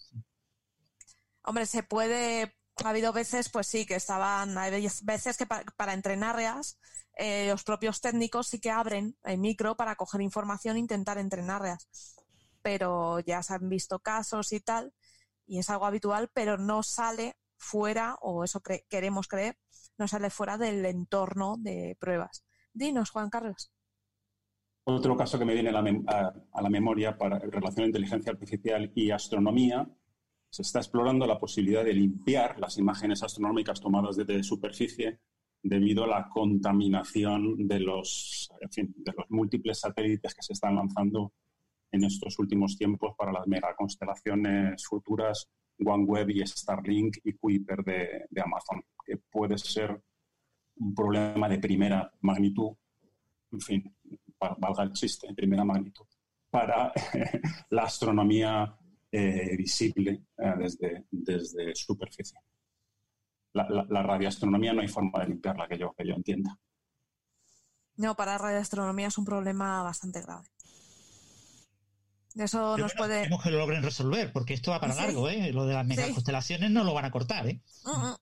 [1.42, 2.54] hombre, se puede.
[2.84, 4.56] Ha habido veces, pues sí, que estaban.
[4.58, 6.78] Hay veces que pa- para entrenarlas,
[7.16, 11.86] eh, los propios técnicos sí que abren el micro para coger información e intentar entrenarlas.
[12.64, 14.94] Pero ya se han visto casos y tal,
[15.46, 19.58] y es algo habitual, pero no sale fuera, o eso queremos creer,
[19.98, 22.46] no sale fuera del entorno de pruebas.
[22.72, 23.70] Dinos, Juan Carlos.
[24.86, 25.72] Otro caso que me viene a
[26.62, 29.86] la, memoria para en relación a inteligencia artificial y astronomía,
[30.50, 35.20] se está explorando la posibilidad de limpiar las imágenes astronómicas tomadas desde superficie
[35.62, 41.32] debido a la contaminación de los, de los múltiples satélites que se están lanzando
[41.94, 48.82] en estos últimos tiempos para las megaconstelaciones futuras OneWeb y Starlink y Kuiper de, Amazon,
[49.04, 50.00] que puede ser
[50.76, 52.72] un problema de primera magnitud,
[53.52, 53.96] en fin,
[54.42, 56.06] va- valga el chiste, de primera magnitud,
[56.50, 56.92] para
[57.70, 58.76] la astronomía
[59.10, 62.38] eh, visible eh, desde, desde superficie.
[63.52, 66.58] La, la, la radioastronomía no hay forma de limpiarla que yo, que yo entienda.
[67.96, 70.48] No, para radioastronomía es un problema bastante grave.
[72.36, 73.14] Eso Pero nos bueno, puede.
[73.22, 75.00] esperemos que lo logren resolver, porque esto va para Sí.
[75.02, 75.52] largo, ¿eh?
[75.52, 77.60] Lo de las megaconstelaciones no lo van a cortar, ¿eh?
[77.84, 78.16] Mm, mm.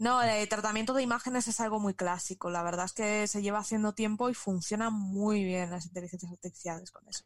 [0.00, 2.50] No, el tratamiento de imágenes es algo muy clásico.
[2.50, 6.90] La verdad es que se lleva haciendo tiempo y funcionan muy bien las inteligencias artificiales
[6.92, 7.24] con eso.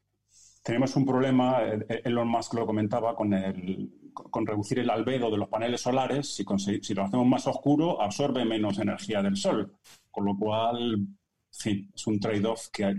[0.64, 5.28] tenemos un problema, eh, eh, Elon Musk lo comentaba, con, el, con reducir el albedo
[5.30, 6.34] de los paneles solares.
[6.36, 6.45] Si,
[6.82, 9.76] si lo hacemos más oscuro, absorbe menos energía del sol.
[10.11, 11.07] Con lo cual,
[11.51, 12.95] sí, es un trade-off que hay,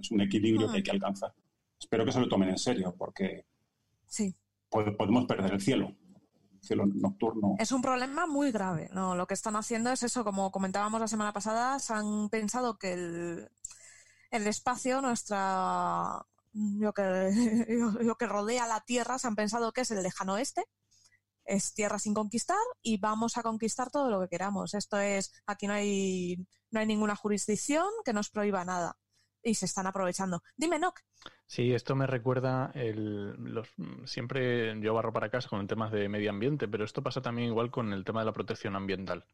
[0.00, 1.34] es un equilibrio que hay que alcanzar.
[1.80, 3.46] Espero que se lo tomen en serio, porque
[4.06, 4.34] sí.
[4.68, 5.96] podemos perder el cielo.
[6.52, 7.56] El cielo nocturno.
[7.58, 8.90] Es un problema muy grave.
[8.92, 12.78] No, lo que están haciendo es eso, como comentábamos la semana pasada, se han pensado
[12.78, 13.48] que el,
[14.30, 17.02] el espacio, nuestra lo que,
[18.00, 20.64] lo que rodea la Tierra, se han pensado que es el lejano oeste,
[21.46, 24.74] es tierra sin conquistar y vamos a conquistar todo lo que queramos.
[24.74, 28.96] Esto es, aquí no hay, no hay ninguna jurisdicción que nos prohíba nada
[29.42, 30.42] y se están aprovechando.
[30.56, 31.00] Dime, Nock.
[31.46, 33.68] Sí, esto me recuerda el, los,
[34.04, 37.48] siempre yo barro para casa con el tema de medio ambiente, pero esto pasa también
[37.48, 39.24] igual con el tema de la protección ambiental.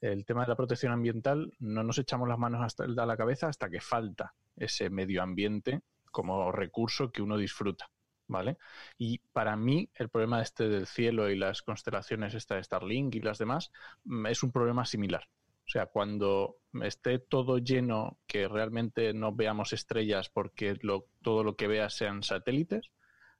[0.00, 3.48] El tema de la protección ambiental no nos echamos las manos hasta a la cabeza
[3.48, 5.80] hasta que falta ese medio ambiente
[6.10, 7.90] como recurso que uno disfruta.
[8.28, 8.58] ¿Vale?
[8.98, 13.20] Y para mí, el problema este del cielo y las constelaciones, esta de Starlink y
[13.20, 13.70] las demás,
[14.04, 15.28] mm, es un problema similar.
[15.66, 20.78] O sea, cuando esté todo lleno, que realmente no veamos estrellas porque
[21.22, 22.92] todo lo que veas sean satélites,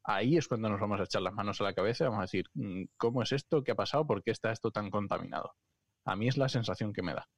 [0.03, 2.23] ahí es cuando nos vamos a echar las manos a la cabeza y vamos a
[2.23, 3.63] decir, mm, ¿cómo es esto?
[3.63, 4.07] ¿Qué ha pasado?
[4.07, 5.55] ¿Por qué está esto tan contaminado?
[6.05, 7.29] A mí es la sensación que me da.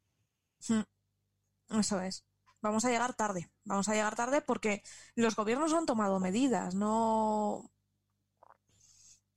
[0.69, 1.79] Hmm.
[1.79, 2.25] Eso es
[2.61, 3.51] vamos a llegar tarde.
[3.65, 4.83] Vamos a llegar tarde porque
[5.15, 7.71] los gobiernos han tomado medidas, no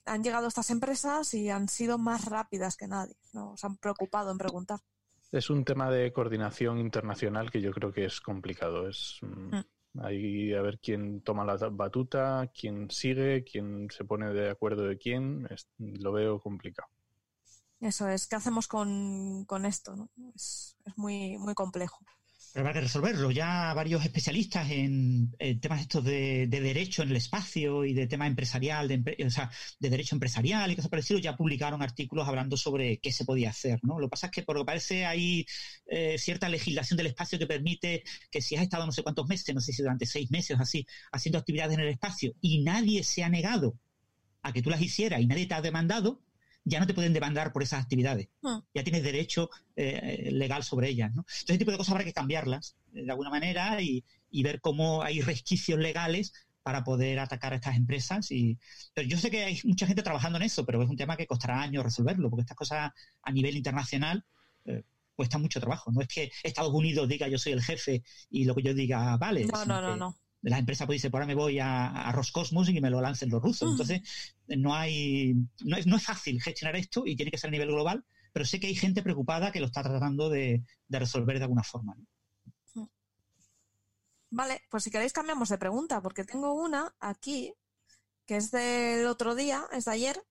[0.06, 3.16] han llegado estas empresas y han sido más rápidas que nadie.
[3.34, 4.80] No se han preocupado en preguntar.
[5.32, 8.88] Es un tema de coordinación internacional que yo creo que es complicado.
[8.90, 9.66] Es mm, mm.
[10.02, 14.98] ahí a ver quién toma la batuta, quién sigue, quién se pone de acuerdo de
[14.98, 15.48] quién.
[15.78, 16.90] lo veo complicado.
[17.80, 18.28] Eso es.
[18.28, 20.10] ¿Qué hacemos con, esto?
[20.36, 22.00] Es, es muy, muy complejo.
[22.54, 23.32] Habrá que resolverlo.
[23.32, 25.32] Ya varios especialistas en,
[25.62, 29.50] temas estos de, derecho en el espacio y de tema empresarial, de, o sea,
[29.80, 33.80] de derecho empresarial y cosas parecidas, ya publicaron artículos hablando sobre qué se podía hacer.
[33.84, 34.00] ¿no?
[34.00, 35.46] Lo que pasa es que, por lo que parece, hay
[35.86, 39.56] eh, cierta legislación del espacio que permite que si has estado no sé cuántos meses,
[39.56, 43.04] no sé si durante seis meses o así, haciendo actividades en el espacio y nadie
[43.04, 43.78] se ha negado
[44.42, 46.22] a que tú las hicieras y nadie te ha demandado,
[46.64, 48.30] ya no te pueden demandar por esas actividades.
[48.44, 48.62] Ah.
[48.74, 51.14] Ya tienes derecho eh, legal sobre ellas.
[51.14, 51.22] ¿no?
[51.22, 54.04] Entonces, ese tipo de cosas habrá que cambiarlas eh, de alguna manera y,
[54.44, 56.34] ver cómo hay resquicios legales
[56.64, 58.32] para poder atacar a estas empresas.
[58.32, 58.58] Y,
[58.94, 61.28] pero yo sé que hay mucha gente trabajando en eso, pero es un tema que
[61.28, 62.92] costará años resolverlo, porque estas cosas
[63.24, 64.24] a nivel internacional
[64.66, 64.84] eh,
[65.16, 65.92] cuesta mucho trabajo.
[65.92, 69.18] No es que Estados Unidos diga yo soy el jefe y lo que yo diga
[69.18, 69.46] vale.
[69.46, 72.82] No, no, no, no la empresa puede decir, pues ahora me voy a, Roscosmos y
[72.82, 73.68] me lo lancen los rusos.
[73.68, 73.72] Mm.
[73.72, 77.52] Entonces, no hay, no es, no es fácil gestionar esto y tiene que ser a
[77.52, 81.44] nivel global, pero sé que hay gente preocupada que lo está tratando de, resolver de
[81.44, 81.96] alguna forma.
[82.74, 82.86] Mm.
[84.32, 87.54] Vale, pues si queréis cambiamos de pregunta, porque tengo una aquí,
[88.26, 90.24] que es del otro día, es de ayer,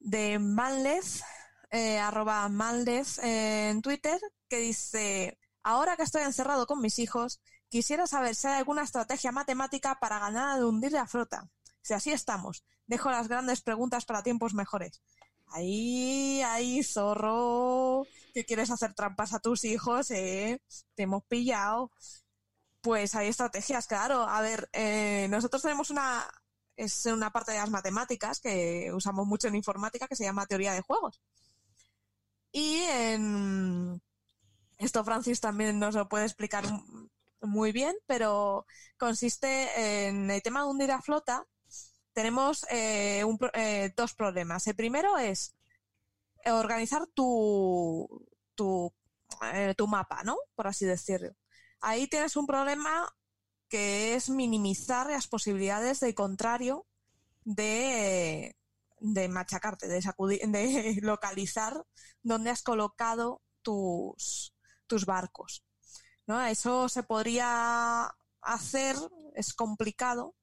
[0.00, 1.22] de Manlez,
[1.70, 4.18] eh, arroba Manlez en Twitter,
[4.48, 9.30] que dice, ahora que estoy encerrado con mis hijos, Quisiera saber si hay alguna estrategia
[9.30, 11.48] matemática para ganar de hundir la flota.
[11.82, 15.00] Si así estamos, dejo las grandes preguntas para tiempos mejores.
[15.46, 20.60] Ahí, ahí, zorro, que quieres hacer trampas a tus hijos, eh,
[20.96, 21.92] te hemos pillado.
[22.80, 24.22] Pues hay estrategias, claro.
[24.28, 26.28] A ver, eh, nosotros tenemos una,
[26.76, 30.72] es una parte de las matemáticas que usamos mucho en informática que se llama teoría
[30.72, 31.20] de juegos.
[32.52, 34.02] Y en,
[34.78, 36.64] esto Francis también nos lo puede explicar
[37.42, 38.66] muy bien, pero
[38.96, 41.46] consiste en el tema de hundir a flota.
[42.12, 43.24] Tenemos eh,
[43.54, 44.66] eh, dos problemas.
[44.66, 45.54] El primero es
[46.46, 48.92] organizar tu, tu,
[49.52, 50.36] eh, tu mapa, ¿no?
[50.54, 51.30] Por así decirlo.
[51.80, 53.08] Ahí tienes un problema
[53.68, 56.86] que es minimizar las posibilidades de contrario
[57.44, 58.56] de,
[58.98, 61.84] de machacarte, de, de localizar
[62.22, 64.54] dónde has colocado tus,
[64.86, 65.64] tus barcos.
[66.38, 68.96] Eso se podría hacer,
[69.34, 70.34] es complicado,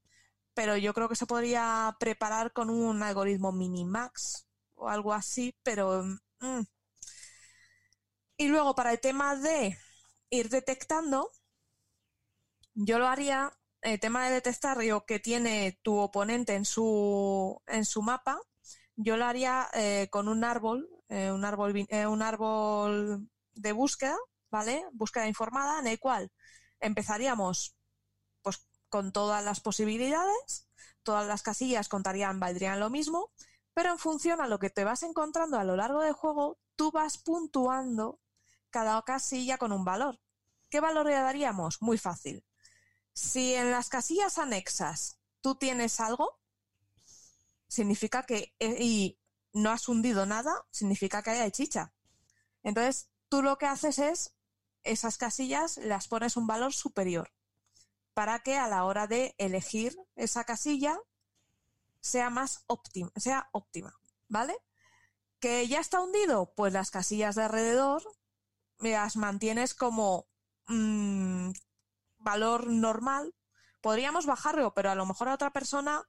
[0.54, 6.04] pero yo creo que se podría preparar con un algoritmo minimax o algo así, pero...
[6.40, 6.62] Mm.
[8.40, 9.78] Y luego para el tema de
[10.30, 11.32] ir detectando,
[12.74, 17.86] yo lo haría, el tema de detectar lo que tiene tu oponente en su, en
[17.86, 18.40] su mapa,
[18.96, 24.18] yo lo haría eh, con un árbol, eh, un árbol, eh, un árbol de búsqueda,
[24.50, 24.86] ¿vale?
[24.94, 26.32] Búsqueda informada en el cual
[26.80, 27.76] empezaríamos
[28.42, 30.68] pues con todas las posibilidades,
[31.04, 33.32] todas las casillas contarían, valdrían lo mismo,
[33.74, 36.92] pero en función a lo que te vas encontrando a lo largo del juego, tú
[36.92, 38.20] vas puntuando
[38.70, 40.20] cada casilla con un valor.
[40.70, 41.82] ¿Qué valor le daríamos?
[41.82, 42.46] Muy fácil.
[43.14, 46.40] Si en las casillas anexas tú tienes algo,
[47.68, 49.20] significa que eh, y
[49.54, 51.94] no has hundido nada, significa que hay chicha.
[52.64, 54.37] Entonces, tú lo que haces es
[54.92, 57.32] esas casillas las pones un valor superior
[58.14, 61.00] para que a la hora de elegir esa casilla
[62.02, 63.94] sea más óptima, sea óptima,
[64.28, 64.56] ¿vale?
[65.40, 68.04] Que ya está hundido, pues las casillas de alrededor
[68.80, 70.28] las mantienes como
[70.68, 71.52] mm,
[72.20, 73.36] valor normal.
[73.82, 76.04] Podríamos bajarlo, pero a lo mejor a otra persona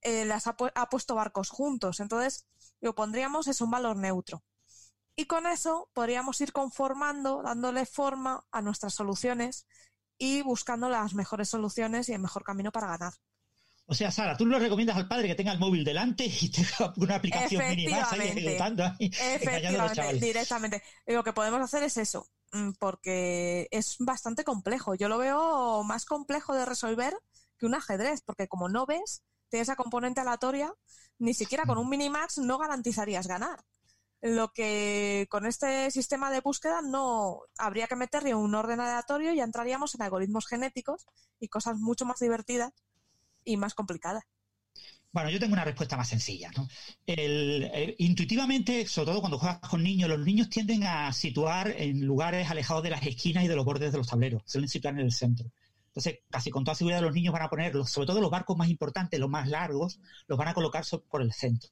[0.00, 2.00] eh, las ha, ha, puesto barcos juntos.
[2.00, 2.46] Entonces,
[2.80, 4.42] lo pondríamos es un valor neutro.
[5.14, 9.66] Y con eso podríamos ir conformando, dándole forma a nuestras soluciones
[10.18, 13.12] y buscando las mejores soluciones y el mejor camino para ganar.
[13.86, 16.94] O sea, Sara, tú le recomiendas al padre que tenga el móvil delante y tenga
[16.96, 18.08] una aplicación mínima
[18.98, 20.82] Efectivamente, directamente.
[21.06, 24.94] Lo que podemos hacer es eso, mm, porque es bastante complejo.
[24.94, 27.14] Yo lo veo más complejo de resolver
[27.58, 30.72] que un ajedrez, porque como no ves, tiene esa componente aleatoria,
[31.18, 33.62] ni siquiera con un minimax no garantizarías ganar.
[34.22, 39.36] Lo que con este sistema de búsqueda no habría que meterle un orden aleatorio y
[39.36, 41.06] ya entraríamos en algoritmos genéticos
[41.40, 42.72] y cosas mucho más divertidas
[43.44, 44.22] y más complicadas.
[45.12, 46.50] Bueno, yo tengo una respuesta más sencilla.
[46.56, 46.66] ¿no?
[47.98, 52.82] intuitivamente, sobre todo cuando juegas con niños, los niños tienden a situar en lugares alejados
[52.82, 54.42] de las esquinas y de los bordes de los tableros.
[54.46, 55.50] Suelen situar en el centro.
[55.88, 58.70] Entonces, casi con toda seguridad los niños van a poner, sobre todo los barcos más
[58.70, 61.70] importantes, los más largos, los van a colocar por el centro.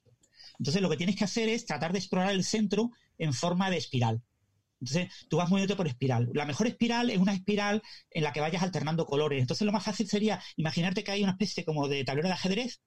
[0.61, 3.77] Entonces, lo que tienes que hacer es tratar de explorar el centro en forma de
[3.77, 4.21] espiral.
[4.79, 6.29] Entonces, tú vas moviéndote por espiral.
[6.35, 7.81] La mejor espiral es una espiral
[8.11, 9.41] en la que vayas alternando colores.
[9.41, 12.79] Entonces, lo más fácil sería imaginarte que hay una especie como de tablero de ajedrez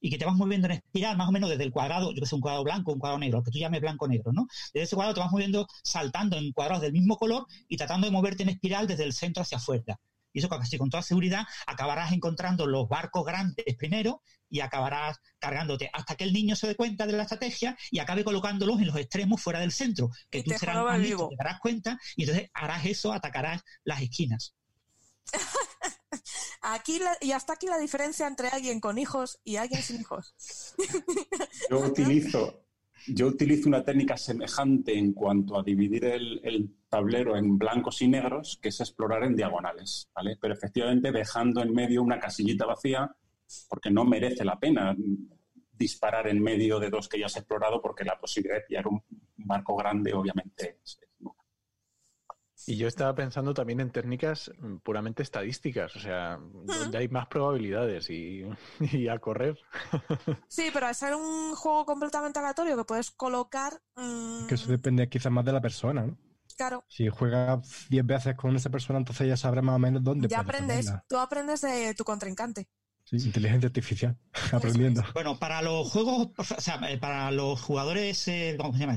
[0.00, 2.26] y que te vas moviendo en espiral más o menos desde el cuadrado, yo que
[2.26, 4.46] sé, un cuadrado blanco, un cuadrado negro, que tú llames blanco-negro, ¿no?
[4.72, 8.12] Desde ese cuadrado te vas moviendo saltando en cuadrados del mismo color y tratando de
[8.12, 10.00] moverte en espiral desde el centro hacia afuera.
[10.32, 15.90] Y eso casi con toda seguridad acabarás encontrando los barcos grandes primero y acabarás cargándote
[15.92, 18.96] hasta que el niño se dé cuenta de la estrategia y acabe colocándolos en los
[18.96, 23.62] extremos fuera del centro, que tú serás te darás cuenta y entonces harás eso, atacarás
[23.84, 24.54] las esquinas.
[26.62, 30.34] aquí y hasta aquí la diferencia entre alguien con hijos y alguien sin hijos.
[31.70, 32.64] Yo utilizo
[33.06, 38.58] yo utilizo una técnica semejante en cuanto a dividir el, tablero en blancos y negros,
[38.60, 40.36] que es explorar en diagonales, ¿vale?
[40.40, 43.14] Pero efectivamente dejando en medio una casillita vacía,
[43.68, 44.96] porque no merece la pena
[45.72, 49.02] disparar en medio de dos que ya has explorado, porque la posibilidad de pillar un
[49.36, 50.98] barco grande, obviamente, es,
[52.66, 57.26] y yo estaba pensando también en técnicas mm, puramente estadísticas, o sea, donde hay más
[57.26, 59.58] probabilidades y, a correr.
[60.48, 63.80] Sí, pero al ser un juego completamente aleatorio que puedes colocar...
[63.96, 66.16] Mm, que eso depende quizás más de la persona, ¿no?
[66.56, 66.84] Claro.
[66.88, 70.28] Si juegas 10 veces con esa persona, entonces ya sabrás más o menos dónde.
[70.28, 72.68] Ya aprendes, tú aprendes de tu contrincante
[73.12, 74.16] inteligencia artificial,
[74.52, 75.02] aprendiendo.
[75.14, 78.96] Bueno, para los juegos, o sea, eh, para los jugadores, eh, ¿cómo se llama?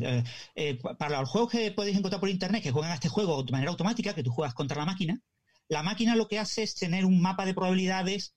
[0.55, 3.51] Eh, para los juegos que podéis encontrar por internet que juegan a este juego de
[3.51, 5.19] manera automática, que tú juegas contra la máquina,
[5.67, 8.33] la máquina lo que hace es tener un mapa de probabilidades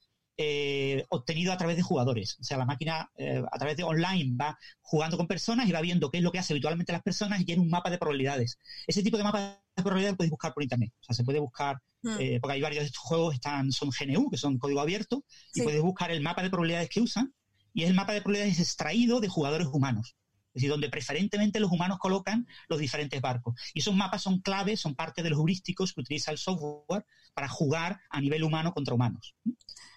[1.09, 2.37] obtenido a través de jugadores.
[2.39, 3.09] O sea, la máquina
[3.51, 6.37] a través de online va jugando con personas y va viendo qué es lo que
[6.37, 8.59] hace habitualmente las personas y tiene un mapa de probabilidades.
[8.85, 10.91] Ese tipo de mapa de probabilidades podéis buscar por internet.
[10.99, 12.17] O sea, se puede buscar Hmm.
[12.19, 15.61] Eh, porque hay varios de estos juegos están, son GNU, que son código abierto, y
[15.61, 17.33] puedes buscar el mapa de probabilidades que usan,
[17.73, 20.15] y es el mapa de probabilidades extraído de jugadores humanos.
[20.53, 23.59] Es decir, donde preferentemente los humanos colocan los diferentes barcos.
[23.75, 27.05] Y esos mapas son claves, son parte de los heurísticos que utiliza el software
[27.35, 29.35] para jugar a nivel humano contra humanos.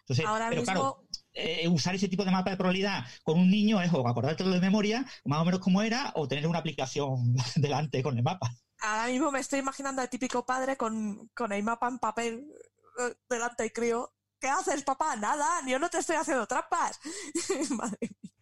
[0.00, 3.90] Entonces, pero claro, eh, usar ese tipo de mapa de probabilidad con un niño es
[3.92, 8.18] o acordártelo de memoria, más o menos como era, o tener una aplicación delante con
[8.18, 8.50] el mapa
[8.82, 12.52] ahora mismo me estoy imaginando al típico padre con, con el mapa en papel
[12.98, 14.12] eh, delante y crío.
[14.38, 15.16] ¿Qué haces, papá?
[15.16, 16.98] Nada, yo no te estoy haciendo trampas.
[17.70, 18.32] Madre mía.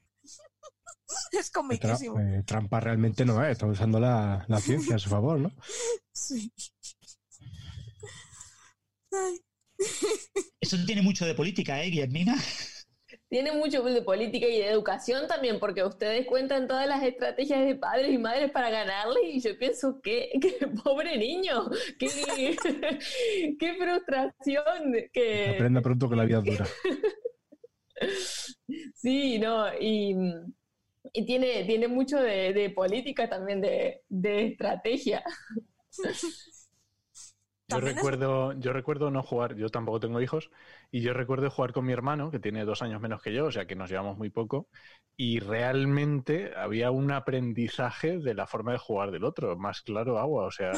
[1.33, 2.21] Es comiquísimo.
[2.21, 5.51] Eh, trampa realmente no es, está usando la, la ciencia a su favor, ¿no?
[6.13, 6.53] Sí.
[10.61, 12.37] Eso tiene mucho de política, ¿eh, Guillermina?
[13.29, 17.75] tiene mucho de política y de educación también, porque ustedes cuentan todas las estrategias de
[17.75, 20.31] padres y madres para ganarle y yo pienso que,
[20.85, 21.69] pobre niño,
[21.99, 22.09] qué,
[23.59, 24.95] qué frustración.
[25.13, 26.67] Que, Aprenda pronto que la vida dura.
[28.95, 30.17] sí, no, y,
[31.13, 35.23] y tiene, tiene mucho de, política también, de, de estrategia.
[37.71, 40.51] Yo recuerdo, yo recuerdo no jugar, yo tampoco tengo hijos,
[40.91, 43.53] y yo recuerdo jugar con mi hermano, que tiene dos años menos que yo, o
[43.53, 44.69] sea que nos llevamos muy poco,
[45.19, 50.47] y realmente había un aprendizaje de la forma de jugar del otro, más claro agua,
[50.47, 50.73] o sea,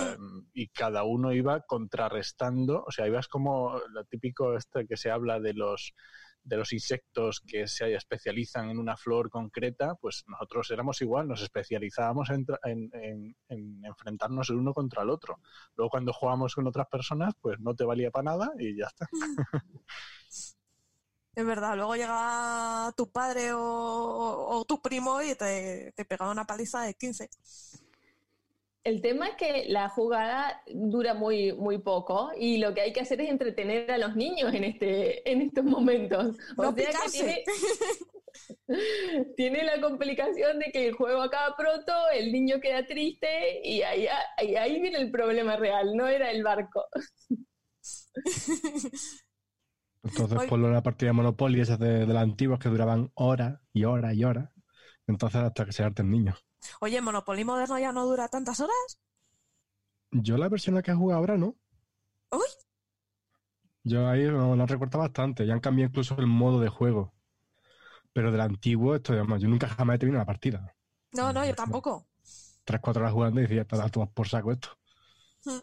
[0.53, 5.39] y cada uno iba contrarrestando, o sea, ibas como lo típico este que se habla
[5.39, 5.95] de los
[6.43, 11.43] de los insectos que se especializan en una flor concreta, pues nosotros éramos igual, nos
[11.43, 15.41] especializábamos en, en, enfrentarnos el uno contra el otro.
[15.77, 19.09] Luego cuando jugábamos con otras personas, pues no te valía para nada y ya está.
[21.33, 26.83] Es verdad, luego llegaba tu padre o, tu primo y te, te pegaba una paliza
[26.83, 27.31] de 15.
[28.83, 33.01] El tema es que la jugada dura muy, muy poco y lo que hay que
[33.01, 36.37] hacer es entretener a los niños en, este, en estos momentos.
[36.57, 37.45] O sea que
[39.37, 44.07] tiene, la complicación de que el juego acaba pronto, el niño queda triste y ahí,
[44.39, 46.87] ahí, viene el problema real, no era el barco.
[50.03, 53.11] Entonces, por lo de la partida de Monopoly, esas de, de las antiguas que duraban
[53.13, 54.49] horas y horas y horas,
[55.07, 56.43] entonces hasta que se harten niños.
[56.81, 58.99] Oye, ¿Monopoly moderno ya no dura tantas horas?
[60.13, 61.57] Yo la versión a que he jugado ahora no.
[62.33, 62.49] ¿Uy?
[63.85, 65.47] Yo ahí lo, lo recortado bastante.
[65.47, 67.13] Ya han cambiado incluso el modo de juego.
[68.13, 70.75] Pero del antiguo, esto, digamos, yo nunca jamás he tenido una partida.
[71.13, 72.07] No, no, yo tampoco.
[72.65, 74.71] Tres, cuatro horas jugando y decía, te das por saco esto.
[75.45, 75.61] Hmm.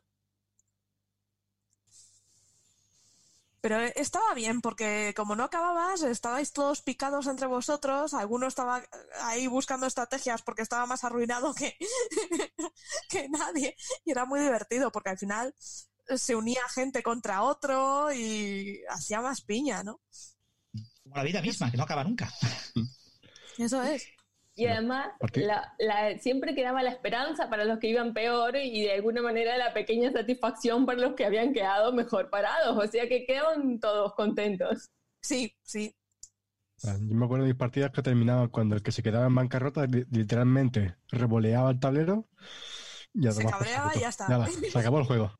[3.67, 8.81] Pero estaba bien, porque como no acababas, estabais todos picados entre vosotros, alguno estaba
[9.23, 11.75] ahí buscando estrategias porque estaba más arruinado que,
[13.09, 18.79] que nadie, y era muy divertido, porque al final se unía gente contra otro y
[18.89, 19.99] hacía más piña, ¿no?
[21.03, 22.33] Como la vida misma, que no acaba nunca.
[23.57, 24.07] Eso es.
[24.57, 25.09] Y además,
[26.19, 30.11] siempre quedaba la esperanza para los que iban peor y de alguna manera la pequeña
[30.11, 32.75] satisfacción para los que habían quedado mejor parados.
[32.75, 34.89] O sea que quedaron todos contentos.
[35.21, 35.95] Sí, sí.
[36.83, 39.35] Ah, yo me acuerdo de mis partidas que terminaban cuando el que se quedaba en
[39.35, 42.27] bancarrota literalmente revoleaba el tablero
[43.13, 44.47] y se cabreaba y ya está.
[44.47, 45.35] se acabó el juego.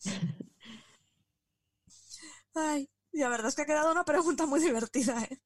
[2.54, 5.42] Ay, y la verdad es que ha quedado una pregunta muy divertida, ¿eh?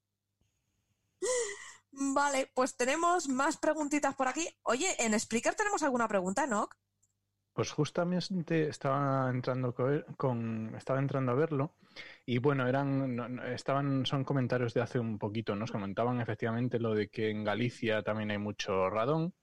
[1.93, 4.49] Vale, pues tenemos más preguntitas por aquí.
[4.62, 6.68] Oye, en Spreaker tenemos alguna pregunta, ¿no?
[7.53, 9.75] Pues justamente estaba entrando
[10.16, 11.77] con, estaba entrando a verlo
[12.25, 17.09] y bueno, eran estaban son comentarios de hace un poquito, nos comentaban efectivamente lo de
[17.09, 19.35] que en Galicia también hay mucho radón.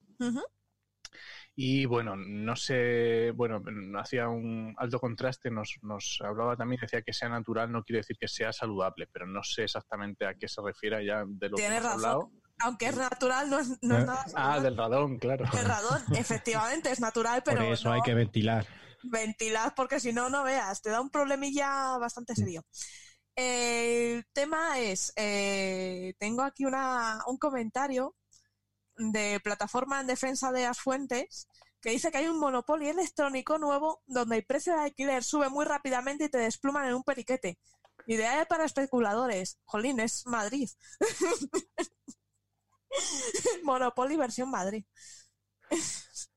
[1.56, 3.62] Y bueno, no sé, bueno,
[4.00, 8.18] hacía un alto contraste, nos, nos hablaba también, decía que sea natural no quiere decir
[8.18, 11.66] que sea saludable, pero no sé exactamente a qué se refiere ya de lo que
[11.66, 12.32] hemos hablado.
[12.62, 15.46] Aunque es natural, no es, no es eh, nada Ah, del radón, claro.
[15.58, 17.60] El radón, efectivamente, es natural, pero.
[17.64, 18.66] Por eso hay que ventilar.
[19.04, 22.66] Ventilar, porque si no, no veas, te da un problemilla bastante serio.
[23.36, 28.16] el tema es, eh, tengo aquí una, un comentario
[29.00, 31.48] de plataforma en defensa de las fuentes
[31.82, 35.66] que dice que hay un monopolio electrónico nuevo donde el precio de alquiler sube muy
[35.66, 37.58] rápidamente y te despluman en un periquete.
[38.06, 39.60] Ideal para especuladores.
[39.66, 40.70] Jolín, es Madrid.
[43.64, 44.84] Monopoly versión Madrid.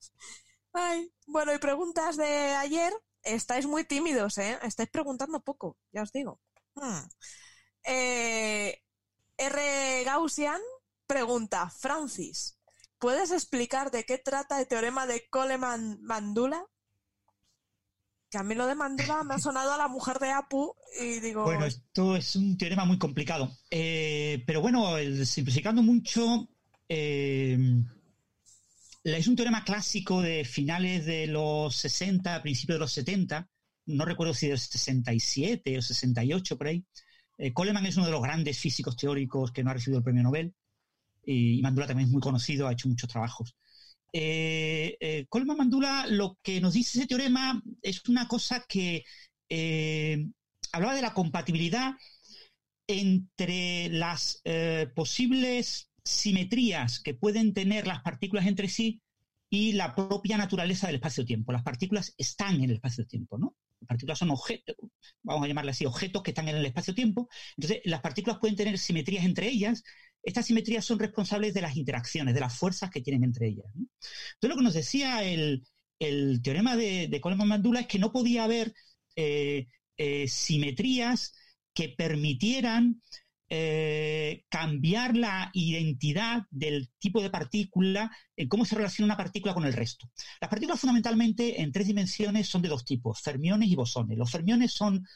[0.72, 2.92] Ay, bueno, y preguntas de ayer.
[3.22, 4.58] Estáis muy tímidos, ¿eh?
[4.62, 6.40] Estáis preguntando poco, ya os digo.
[6.74, 7.02] Hmm.
[7.84, 8.80] Eh,
[9.36, 10.04] R.
[10.04, 10.60] Gaussian
[11.12, 12.56] pregunta, Francis,
[12.98, 16.64] ¿puedes explicar de qué trata el teorema de Coleman-Mandula?
[18.30, 21.20] Que a mí lo de Mandula me ha sonado a la mujer de Apu y
[21.20, 21.44] digo...
[21.44, 23.54] Bueno, esto es un teorema muy complicado.
[23.70, 24.96] Eh, pero bueno,
[25.26, 26.48] simplificando mucho,
[26.88, 27.58] eh,
[29.04, 33.50] es un teorema clásico de finales de los 60, principios de los 70,
[33.84, 36.86] no recuerdo si del 67 o 68 por ahí.
[37.36, 40.22] Eh, Coleman es uno de los grandes físicos teóricos que no ha recibido el premio
[40.22, 40.54] Nobel
[41.25, 43.55] y Mandula también es muy conocido, ha hecho muchos trabajos.
[44.12, 49.05] Eh, eh, Coleman Mandula lo que nos dice ese teorema es una cosa que
[49.49, 50.27] eh,
[50.73, 51.95] hablaba de la compatibilidad
[52.87, 59.01] entre las eh, posibles simetrías que pueden tener las partículas entre sí
[59.49, 61.53] y la propia naturaleza del espacio-tiempo.
[61.53, 63.55] Las partículas están en el espacio-tiempo, ¿no?
[63.81, 64.77] Las partículas son objetos,
[65.23, 67.29] vamos a llamarle así, objetos que están en el espacio-tiempo.
[67.57, 69.83] Entonces, las partículas pueden tener simetrías entre ellas
[70.23, 73.66] estas simetrías son responsables de las interacciones, de las fuerzas que tienen entre ellas.
[73.75, 75.62] Entonces, lo que nos decía el,
[76.43, 78.73] teorema de, Coleman-Mandula es que no podía haber
[79.16, 79.66] eh,
[79.97, 81.35] eh, simetrías
[81.75, 83.01] que permitieran
[83.49, 89.64] eh, cambiar la identidad del tipo de partícula, en cómo se relaciona una partícula con
[89.64, 90.11] el resto.
[90.41, 94.16] Las partículas fundamentalmente en tres dimensiones son de dos tipos, fermiones y bosones.
[94.16, 95.07] Los fermiones son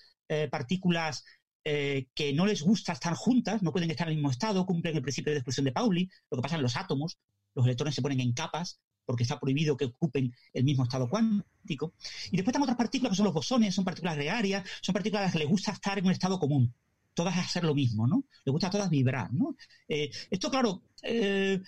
[0.51, 1.25] partículas
[1.69, 4.95] eh, que no les gusta estar juntas, no pueden estar en el mismo estado, cumplen
[4.95, 7.19] el principio de exclusión de Pauli, lo que pasa en los átomos,
[7.57, 11.95] los electrones se ponen en capas porque está prohibido que ocupen el mismo estado cuántico.
[12.31, 15.25] Y después están otras partículas que son los bosones, son partículas gregarias, son partículas a
[15.25, 16.73] las que les gusta estar en un estado común
[17.14, 18.27] todas hacer lo mismo, ¿no?
[18.45, 19.57] Le gusta a todas vibrar, ¿no?
[19.89, 21.61] Eh, esto, claro, eh,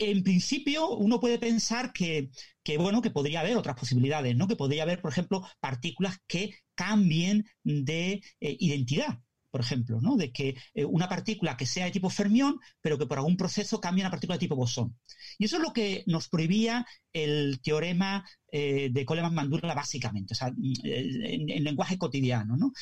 [0.00, 2.30] en principio uno puede pensar que,
[2.78, 4.48] bueno, que podría haber otras posibilidades, ¿no?
[4.48, 9.18] Que podría haber, por ejemplo, partículas que cambien de eh, identidad,
[9.50, 10.16] por ejemplo, ¿no?
[10.16, 10.56] De que
[10.86, 14.10] una partícula que sea de tipo fermión, pero que por algún proceso cambie a una
[14.12, 14.96] partícula de tipo bosón.
[15.38, 20.48] Y eso es lo que nos prohibía el teorema de Coleman-Mandula básicamente, o sea,
[20.84, 22.72] en, en, lenguaje cotidiano, ¿no?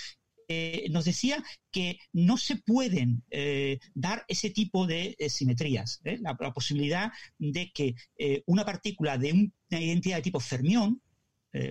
[0.51, 6.01] Eh, nos decía que no se pueden eh, dar ese tipo de eh, simetrías.
[6.21, 7.95] La, posibilidad de que
[8.47, 11.03] una partícula de una identidad de tipo fermión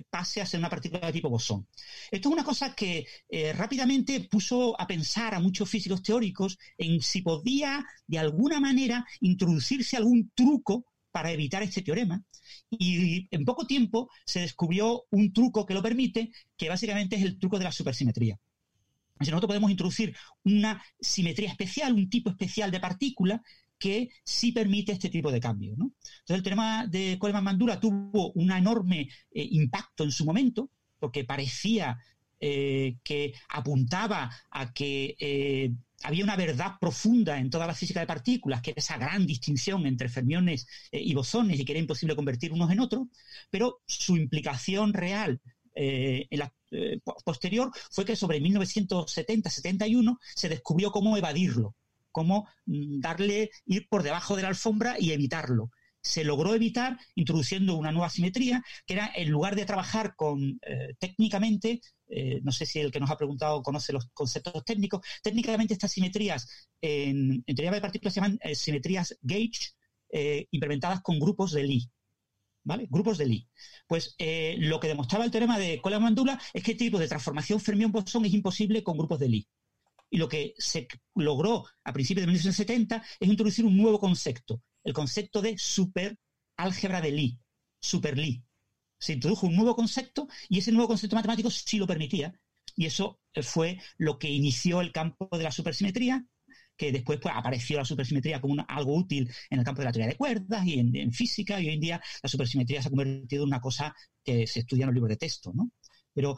[0.09, 1.67] pase a ser una partícula de tipo bosón.
[2.11, 3.05] Esto es una cosa que
[3.55, 9.97] rápidamente puso a pensar a muchos físicos teóricos en si podía de alguna manera introducirse
[9.97, 12.23] algún truco para evitar este teorema.
[12.69, 17.39] Y en poco tiempo se descubrió un truco que lo permite, que básicamente es el
[17.39, 18.38] truco de la supersimetría
[19.19, 23.41] nosotros podemos introducir una simetría especial, un tipo especial de partícula
[23.78, 25.73] que sí permite este tipo de cambio.
[25.73, 25.95] Entonces,
[26.28, 31.97] el tema de Coleman-Mandula tuvo un enorme eh, impacto en su momento, porque parecía
[32.39, 35.71] eh, que apuntaba a que eh,
[36.03, 39.86] había una verdad profunda en toda la física de partículas, que era esa gran distinción
[39.86, 43.07] entre fermiones y bosones y que era imposible convertir unos en otros,
[43.49, 45.41] pero su implicación real
[45.73, 46.51] en la
[47.23, 51.75] posterior fue que sobre 1970-71 se descubrió cómo evadirlo,
[52.18, 55.70] cómo mm, darle, ir por debajo de la alfombra y evitarlo.
[56.01, 60.95] Se logró evitar introduciendo una nueva simetría, que era en lugar de trabajar con eh,
[60.97, 65.76] técnicamente, eh, no sé si el que nos ha preguntado conoce los conceptos técnicos, técnicamente
[65.76, 66.47] estas simetrías
[66.82, 69.76] en, en teoría de partículas se llaman simetrías gauge
[70.51, 71.89] implementadas con grupos de Lie.
[72.68, 72.88] ¿vale?
[72.89, 73.47] Grupos de Lie.
[73.88, 77.59] Pues eh, lo que demostraba el teorema de Coleman-Mandula es que este tipo de transformación
[77.61, 79.47] fermión-bosón es imposible con grupos de Lie.
[80.09, 84.93] Y lo que se logró a principios de 1970 es introducir un nuevo concepto, el
[84.93, 87.39] concepto de superálgebra de Lie,
[87.79, 88.43] super Lie.
[88.99, 92.33] Se introdujo un nuevo concepto y ese nuevo concepto matemático sí lo permitía.
[92.75, 96.25] Y eso fue lo que inició el campo de la supersimetría
[96.77, 100.11] que después pues, apareció la supersimetría como algo útil en el campo de la teoría
[100.11, 103.49] de cuerdas y en, física, y hoy en día la supersimetría se ha convertido en
[103.49, 105.71] una cosa que se estudia en los libros de texto, ¿no?
[106.18, 106.36] Pero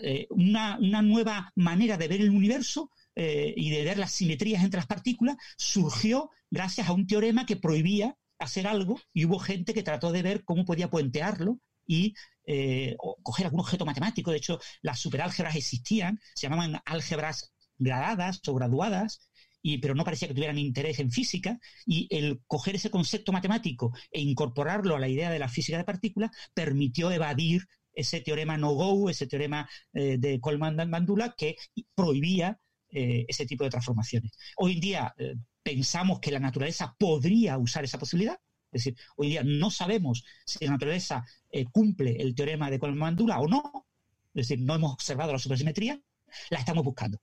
[0.00, 4.78] eh, una, nueva manera de ver el universo eh, y de ver las simetrías entre
[4.78, 9.82] las partículas surgió gracias a un teorema que prohibía hacer algo y hubo gente que
[9.82, 12.14] trató de ver cómo podía puentearlo y
[12.46, 14.30] eh, coger algún objeto matemático.
[14.30, 19.28] De hecho, las superálgebras existían, se llamaban álgebras gradadas o graduadas,
[19.82, 24.22] pero no parecía que tuvieran interés en física, y el coger ese concepto matemático e
[24.22, 29.26] incorporarlo a la idea de la física de partículas permitió evadir ese teorema no-go, ese
[29.26, 31.56] teorema eh, de Coleman-Mandula que
[31.94, 32.58] prohibía
[32.90, 34.32] eh, ese tipo de transformaciones.
[34.56, 38.38] Hoy en día eh, pensamos que la naturaleza podría usar esa posibilidad,
[38.72, 41.24] es decir, hoy en día no sabemos si la naturaleza
[41.70, 43.86] cumple el teorema de Coleman-Mandula o no,
[44.34, 46.00] es decir, no hemos observado la supersimetría,
[46.50, 47.20] la estamos buscando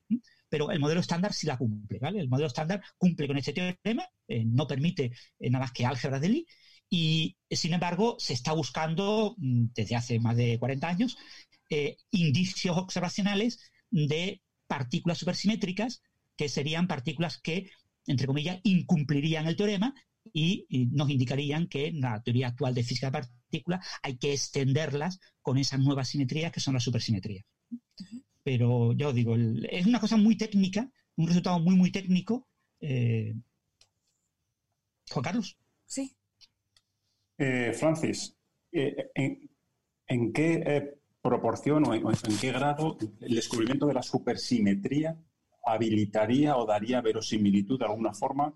[0.47, 2.19] pero el modelo estándar sí la cumple, ¿vale?
[2.19, 6.45] El modelo estándar cumple con este teorema, no permite nada más que álgebras de Lie,
[6.93, 11.17] y sin embargo se está buscando mm, desde hace más de 40 años
[11.69, 16.01] eh, indicios observacionales de partículas supersimétricas,
[16.35, 17.69] que serían partículas que,
[18.07, 19.93] entre comillas, incumplirían el teorema
[20.33, 25.19] y, nos indicarían que en la teoría actual de física de partículas hay que extenderlas
[25.41, 27.45] con esas nuevas simetrías que son las supersimetrías.
[28.43, 32.49] Pero yo digo, es una cosa muy técnica, un resultado muy, muy técnico.
[32.81, 33.33] Eh,
[35.09, 35.57] Juan Carlos.
[35.85, 36.17] Sí.
[37.43, 38.37] Eh, Francis,
[38.71, 45.17] eh, ¿en, qué proporción o en, qué grado el descubrimiento de la supersimetría
[45.65, 48.53] habilitaría o daría verosimilitud de alguna forma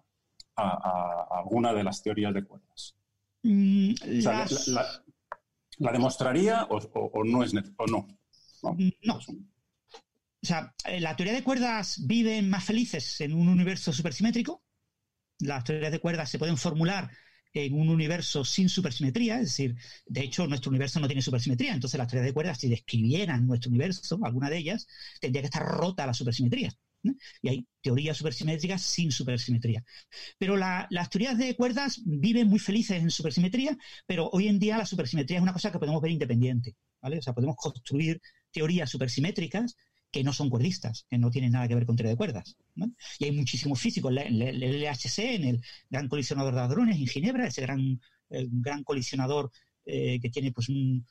[0.55, 2.95] a, alguna de las teorías de cuerdas?
[3.41, 3.93] Mm,
[5.79, 8.07] la, demostraría o, no es o no?
[8.61, 8.77] No.
[9.01, 9.15] no.
[9.15, 14.61] O sea, eh, la teoría de cuerdas viven más felices en un universo supersimétrico.
[15.39, 17.09] Las teorías de cuerdas se pueden formular
[17.55, 19.75] en un universo sin supersimetría, es decir,
[20.05, 23.69] de hecho nuestro universo no tiene supersimetría, entonces las teorías de cuerdas, si describieran nuestro
[23.69, 24.87] universo, alguna de ellas,
[25.21, 26.71] tendría que estar rota la supersimetría.
[27.41, 29.83] Y hay teorías supersimétricas sin supersimetría.
[30.39, 33.77] Pero las teorías de cuerdas viven muy felices en supersimetría,
[34.07, 36.75] pero hoy en día la supersimetría es una cosa que podemos ver independiente.
[37.01, 37.19] ¿vale?
[37.19, 38.19] O sea, podemos construir
[38.51, 39.75] teorías supersimétricas
[40.15, 42.55] que no son cuerdistas, que no tienen nada que ver con teoría de cuerdas.
[43.19, 47.63] Y hay muchísimos físicos, el, LHC, en el Gran Colisionador de Hadrones, en Ginebra, ese
[47.63, 47.99] gran,
[48.29, 49.51] gran colisionador
[49.85, 51.05] eh, que tiene pues un,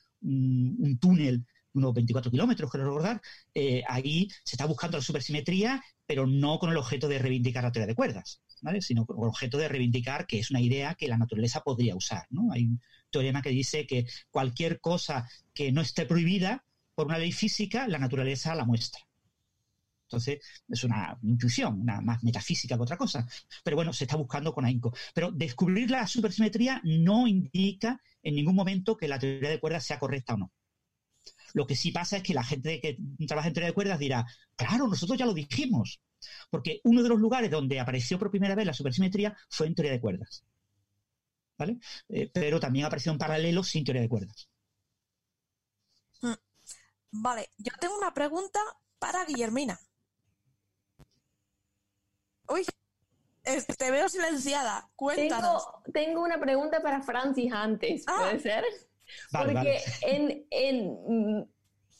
[0.98, 1.44] túnel de
[1.74, 3.20] unos 24 kilómetros, quiero recordar,
[3.52, 7.72] eh, ahí se está buscando la supersimetría, pero no con el objeto de reivindicar la
[7.72, 8.80] teoría de cuerdas, ¿vale?
[8.80, 12.24] sino con el objeto de reivindicar que es una idea que la naturaleza podría usar.
[12.30, 12.52] ¿no?
[12.52, 12.80] Hay un
[13.10, 16.64] teorema que dice que cualquier cosa que no esté prohibida
[16.94, 19.00] por una ley física, la naturaleza la muestra.
[20.06, 20.38] Entonces,
[20.68, 23.26] es una intuición, una más metafísica que otra cosa.
[23.64, 24.94] Pero bueno, se está buscando con ahínco.
[25.14, 29.98] Pero descubrir la supersimetría no indica en ningún momento que la teoría de cuerdas sea
[29.98, 30.52] correcta o no.
[31.54, 34.26] Lo que sí pasa es que la gente que trabaja en teoría de cuerdas dirá,
[34.56, 36.00] claro, nosotros ya lo dijimos.
[36.50, 39.92] Porque uno de los lugares donde apareció por primera vez la supersimetría fue en teoría
[39.92, 40.44] de cuerdas.
[41.56, 41.78] ¿Vale?
[42.08, 44.48] Eh, pero también apareció en paralelo sin teoría de cuerdas.
[47.16, 48.58] Vale, yo tengo una pregunta
[48.98, 49.78] para Guillermina.
[52.48, 52.66] Uy,
[53.78, 54.90] te veo silenciada.
[54.96, 55.64] Cuéntanos.
[55.92, 58.16] Tengo, una pregunta para Francis antes, ah.
[58.18, 58.64] ¿puede ser?
[59.30, 61.48] Porque En, en,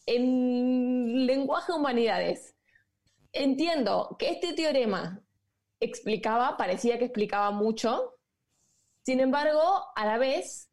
[0.07, 2.57] en lenguaje humanidades,
[3.33, 5.23] entiendo que este teorema
[5.79, 8.17] explicaba, parecía que explicaba mucho,
[9.05, 10.71] sin embargo, a la vez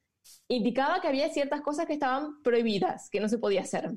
[0.48, 3.92] indicaba que había ciertas cosas que estaban prohibidas, que no se podía hacer.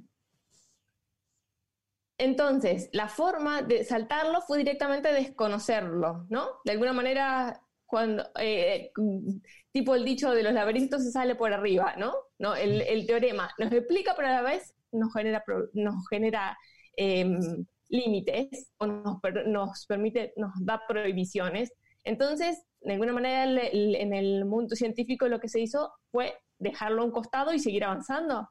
[2.19, 6.49] Entonces, la forma de saltarlo fue directamente desconocerlo, ¿no?
[6.65, 8.93] De alguna manera, cuando, eh,
[9.73, 12.15] tipo el dicho de los laberintos se sale por arriba, ¿no?
[12.39, 12.55] ¿No?
[12.55, 15.43] El, teorema nos explica, pero a la vez nos genera,
[15.73, 16.57] nos genera
[16.97, 21.73] em, límites o nos, nos, permite, nos da prohibiciones.
[22.05, 27.05] Entonces, de alguna manera, en el mundo científico lo que se hizo fue dejarlo a
[27.07, 28.49] un costado y seguir avanzando.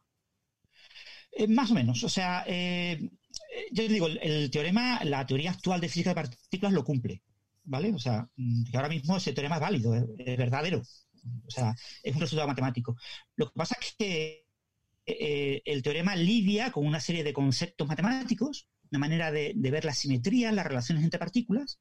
[1.31, 3.09] Eh, más o menos, o sea, eh,
[3.71, 7.21] yo digo, el, teorema, la teoría actual de física de partículas lo cumple,
[7.63, 7.93] ¿vale?
[7.93, 10.81] O sea, mm, que ahora mismo ese teorema es válido, es, verdadero.
[11.45, 11.73] O sea,
[12.03, 12.95] es un resultado matemático.
[13.35, 14.45] Lo que pasa es que
[15.05, 19.93] eh, el teorema lidia con una serie de conceptos matemáticos, una manera de, ver la
[19.93, 21.79] simetría, las relaciones entre partículas,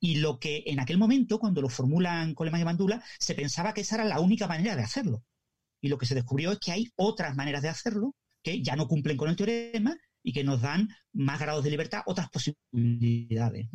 [0.00, 3.82] y lo que en aquel momento, cuando lo formulan Coleman y Mandula, se pensaba que
[3.82, 5.24] esa era la única manera de hacerlo.
[5.80, 8.88] Y lo que se descubrió es que hay otras maneras de hacerlo que ya no
[8.88, 9.96] cumplen con el teorema
[10.28, 13.66] y que nos dan más grados de libertad, otras posibilidades.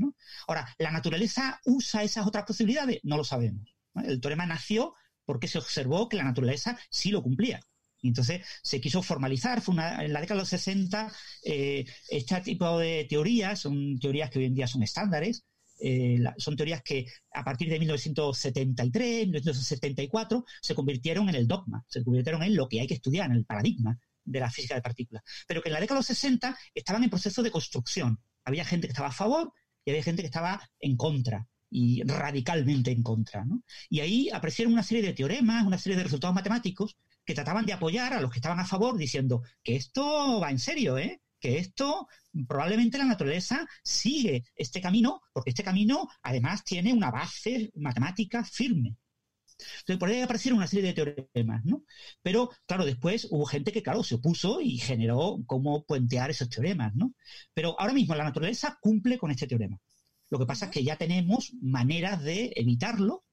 [0.48, 3.00] Ahora, ¿la naturaleza usa esas otras posibilidades?
[3.02, 3.76] No lo sabemos.
[3.96, 4.94] El teorema nació
[5.26, 7.60] porque se observó que la naturaleza sí lo cumplía.
[8.04, 11.12] Y entonces se quiso formalizar, fue en la década de los 60,
[11.44, 15.46] eh, este tipo de teorías, son teorías que hoy en día son estándares,
[15.82, 22.04] eh, son teorías que a partir de 1973, 1974, se convirtieron en el dogma, se
[22.04, 25.24] convirtieron en lo que hay que estudiar, en el paradigma de la física de partículas,
[25.48, 28.20] pero que en la década de los 60 estaban en proceso de construcción.
[28.44, 29.54] Había gente que estaba a favor
[29.86, 33.46] y había gente que estaba en contra y radicalmente en contra.
[33.90, 37.74] Y ahí aparecieron una serie de teoremas, una serie de resultados matemáticos que trataban de
[37.74, 41.22] apoyar a los que estaban a favor diciendo que esto va en serio, ¿eh?
[41.40, 42.08] que esto
[42.48, 48.96] probablemente la naturaleza sigue este camino, porque este camino además tiene una base matemática firme.
[49.80, 51.84] Entonces, por ahí aparecieron una serie de teoremas, ¿no?
[52.22, 56.96] Pero, claro, después hubo gente que, claro, se opuso y generó cómo puentear esos teoremas,
[56.96, 57.14] ¿no?
[57.54, 59.80] Pero ahora mismo la naturaleza cumple con este teorema.
[60.30, 63.24] Lo que pasa es que ya tenemos maneras de evitarlo.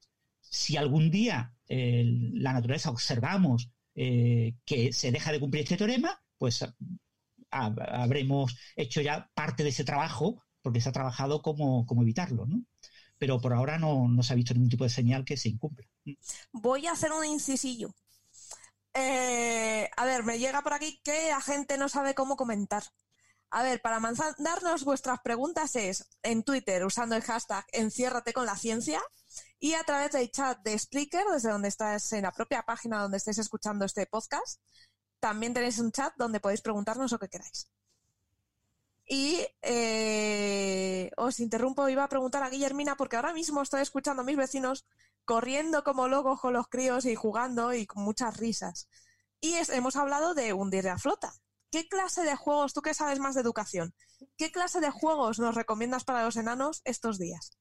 [0.40, 2.04] Si algún día eh,
[2.34, 6.64] la naturaleza observamos eh, que se deja de cumplir este teorema, pues
[7.50, 12.62] habremos hecho ya parte de ese trabajo porque se ha trabajado como, como evitarlo, ¿no?
[13.20, 15.86] Pero por ahora no, se ha visto ningún tipo de señal que se incumpla.
[16.52, 17.94] Voy a hacer un incisillo.
[18.94, 22.82] Eh, a ver, me llega por aquí que la gente no sabe cómo comentar.
[23.50, 28.56] A ver, para mandarnos vuestras preguntas es en Twitter usando el hashtag enciérrate con la
[28.56, 29.02] ciencia
[29.58, 33.18] y a través del chat de Spreaker, desde donde estás en la propia página donde
[33.18, 34.62] estáis escuchando este podcast.
[35.20, 37.70] También tenéis un chat donde podéis preguntarnos lo que queráis.
[39.12, 44.24] Y eh, os interrumpo, iba a preguntar a Guillermina, porque ahora mismo estoy escuchando a
[44.24, 44.86] mis vecinos
[45.24, 48.88] corriendo como locos con los críos y jugando y con muchas risas.
[49.40, 51.32] Y hemos hablado de hundir la flota.
[51.72, 53.94] ¿Qué clase de juegos, tú que sabes más de educación,
[54.38, 57.58] qué clase de juegos nos recomiendas para los enanos estos días?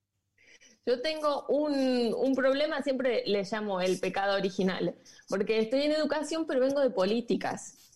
[0.86, 4.96] Yo tengo un, un, problema, siempre le llamo el pecado original,
[5.28, 7.89] porque estoy en educación, pero vengo de políticas.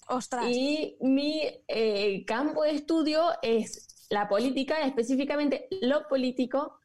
[0.49, 6.79] Y mi eh, campo de estudio es la política, específicamente lo político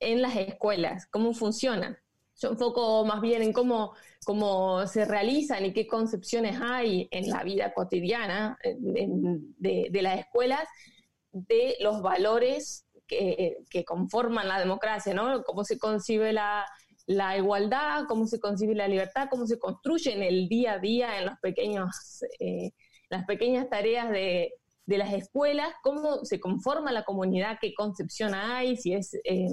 [0.00, 1.98] en las escuelas, cómo funciona.
[2.38, 3.94] Yo enfoco más bien en cómo,
[4.24, 10.68] cómo se realizan y qué concepciones hay en la vida cotidiana de, de, las escuelas
[11.32, 15.42] de los valores que, que, conforman la democracia, ¿no?
[15.44, 16.66] Cómo se concibe la,
[17.06, 21.20] la, igualdad, cómo se concibe la libertad, cómo se construye en el día a día,
[21.20, 21.28] en
[22.40, 22.72] eh,
[23.08, 24.52] las pequeñas tareas de,
[24.86, 29.48] de, las escuelas, cómo se conforma la comunidad, qué concepción hay, si es eh,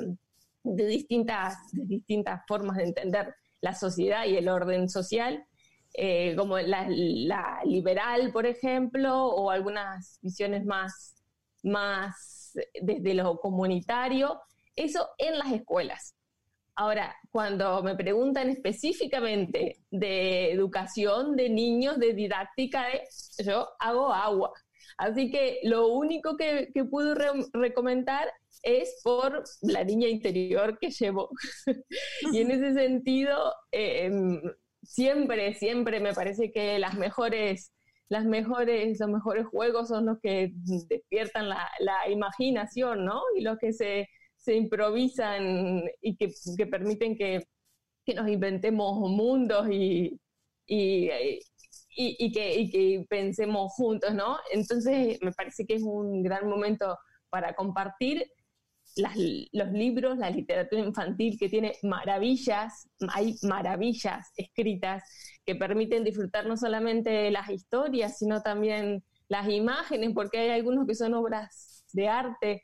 [0.63, 5.45] de, distintas, distintas formas de entender la sociedad y el orden social.
[5.95, 11.13] Eh, como la, la, liberal, por ejemplo, o algunas visiones más,
[11.61, 14.41] más desde lo comunitario,
[14.75, 16.15] eso en las escuelas.
[16.75, 22.85] Ahora, cuando me preguntan específicamente de educación de niños, de didáctica,
[23.45, 24.53] yo hago agua.
[24.97, 27.15] Así que lo único que, que puedo
[27.53, 28.27] recomendar
[28.63, 31.29] es por la niña interior que llevo.
[32.31, 34.41] y en ese sentido, em,
[34.81, 37.71] siempre, siempre me parece que las mejores,
[38.09, 40.51] las mejores, los mejores juegos son los que
[40.89, 43.21] despiertan la, la imaginación, ¿no?
[43.37, 44.09] Y los que se,
[44.43, 47.47] se improvisan y que, que permiten que,
[48.05, 50.19] que, nos inventemos mundos y,
[50.67, 51.09] y,
[51.95, 54.37] y, que, y, que, pensemos juntos, ¿no?
[54.51, 56.97] Entonces, me parece que es un gran momento
[57.29, 58.25] para compartir
[58.97, 59.15] las,
[59.53, 65.03] los libros, la literatura infantil que tiene maravillas, hay maravillas escritas
[65.45, 70.95] que permiten disfrutar no solamente las historias, sino también las imágenes, porque hay algunos que
[70.95, 72.63] son obras de arte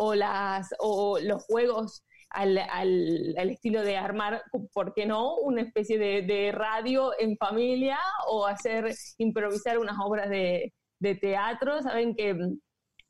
[0.00, 5.60] o, las, o los juegos al, al, al, estilo de armar, ¿por qué no?, una
[5.62, 7.98] especie de, de, radio en familia
[8.28, 11.82] o hacer, improvisar unas obras de, de teatro.
[11.82, 12.34] Saben que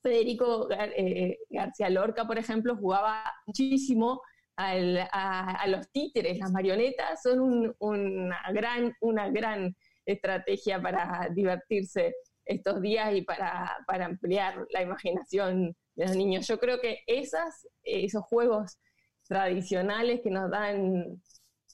[0.02, 4.20] Federico eh, García Lorca, por ejemplo, jugaba muchísimo
[4.56, 12.14] a, los títeres, las marionetas son un, una, gran, una gran estrategia para divertirse
[12.44, 16.46] estos días y para, para ampliar la imaginación de los niños.
[16.46, 18.78] Yo creo que esas, esos juegos
[19.26, 21.22] tradicionales que nos dan,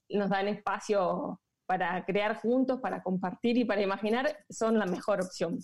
[0.08, 5.58] nos dan espacio para crear juntos, para compartir y para imaginar, son la mejor opción.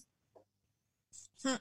[1.44, 1.56] Hmm.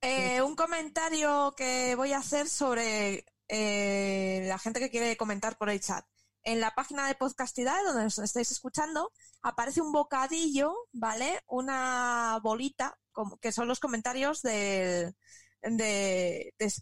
[0.00, 5.70] Eh, un comentario que voy a hacer sobre eh, la gente que quiere comentar por
[5.70, 6.04] el chat.
[6.44, 9.12] En la página de Podcastidad, donde nos estáis escuchando,
[9.42, 11.42] aparece un bocadillo, ¿vale?
[11.46, 15.14] Una bolita, como, que son los comentarios del,
[15.62, 16.72] de, de,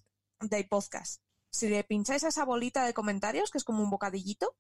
[0.41, 1.23] de podcast.
[1.51, 4.57] Si le pincháis a esa bolita de comentarios, que es como un bocadillito,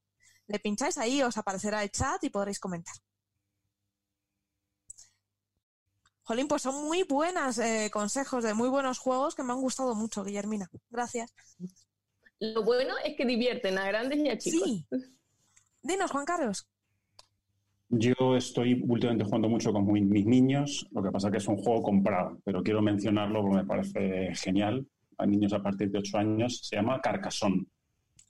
[0.46, 2.94] le pincháis ahí, os aparecerá el chat y podréis comentar.
[6.22, 9.94] Jolín, pues son muy buenos eh, consejos de muy buenos juegos que me han gustado
[9.94, 10.68] mucho, Guillermina.
[10.90, 11.32] Gracias.
[12.40, 14.62] Lo bueno es que divierten a grandes y a chicos.
[14.64, 14.86] Sí.
[15.82, 16.66] Dinos, Juan Carlos.
[17.88, 21.82] Yo estoy últimamente jugando mucho con mis niños, lo que pasa que es un juego
[21.82, 24.86] comprado, pero quiero mencionarlo porque me parece genial.
[25.18, 27.64] A niños a partir de 8 años se llama Carcassonne.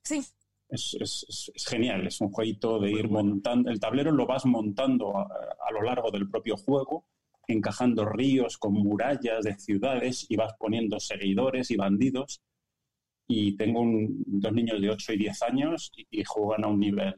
[0.03, 0.23] Sí.
[0.69, 5.17] Es, es, es, genial, es un jueguito de ir montando, el tablero lo vas montando
[5.17, 7.07] a, a lo largo del propio juego
[7.49, 12.41] encajando ríos con murallas de ciudades y vas poniendo seguidores y bandidos.
[13.29, 16.79] Y tengo un, dos niños de 8 y 10 años y, y, juegan a un
[16.79, 17.15] nivel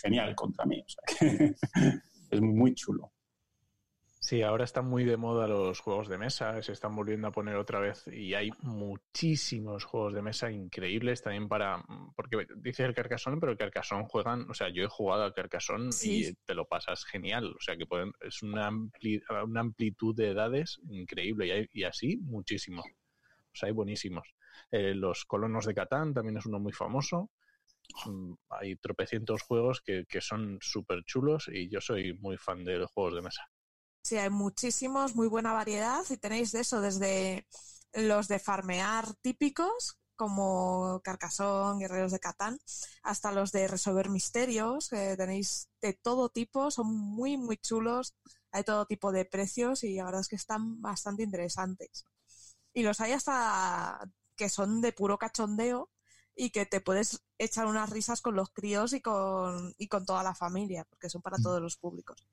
[0.00, 0.84] genial contra mí.
[0.84, 1.54] O sea que
[2.30, 3.12] es muy chulo.
[4.24, 7.56] Sí, ahora están muy de moda los juegos de mesa, se están volviendo a poner
[7.56, 13.40] otra vez y hay muchísimos juegos de mesa increíbles también para, porque dice el Carcassonne,
[13.40, 16.28] pero el Carcassonne juegan, o sea, yo he jugado al Carcassonne sí.
[16.28, 20.28] y te lo pasas genial, o sea que pueden, es una, ampli, una amplitud de
[20.28, 24.36] edades increíble y, hay, y así muchísimos, o sea, hay buenísimos.
[24.70, 27.32] Eh, los colonos de Catán también es uno muy famoso,
[28.48, 32.90] hay tropecientos juegos que, que son súper chulos y yo soy muy fan de los
[32.90, 33.42] juegos de mesa.
[34.02, 37.46] Sí, hay muchísimos, muy buena variedad y tenéis de eso, desde
[37.92, 42.58] los de farmear típicos, como Carcasón, Guerreros de Catán,
[43.02, 48.14] hasta los de resolver misterios, que tenéis de todo tipo, son muy, muy chulos,
[48.50, 52.06] hay todo tipo de precios y la verdad es que están bastante interesantes.
[52.74, 54.00] Y los hay hasta
[54.36, 55.90] que son de puro cachondeo
[56.36, 60.22] y que te puedes echar unas risas con los críos y con, y con toda
[60.22, 62.24] la familia, porque son para todos los públicos.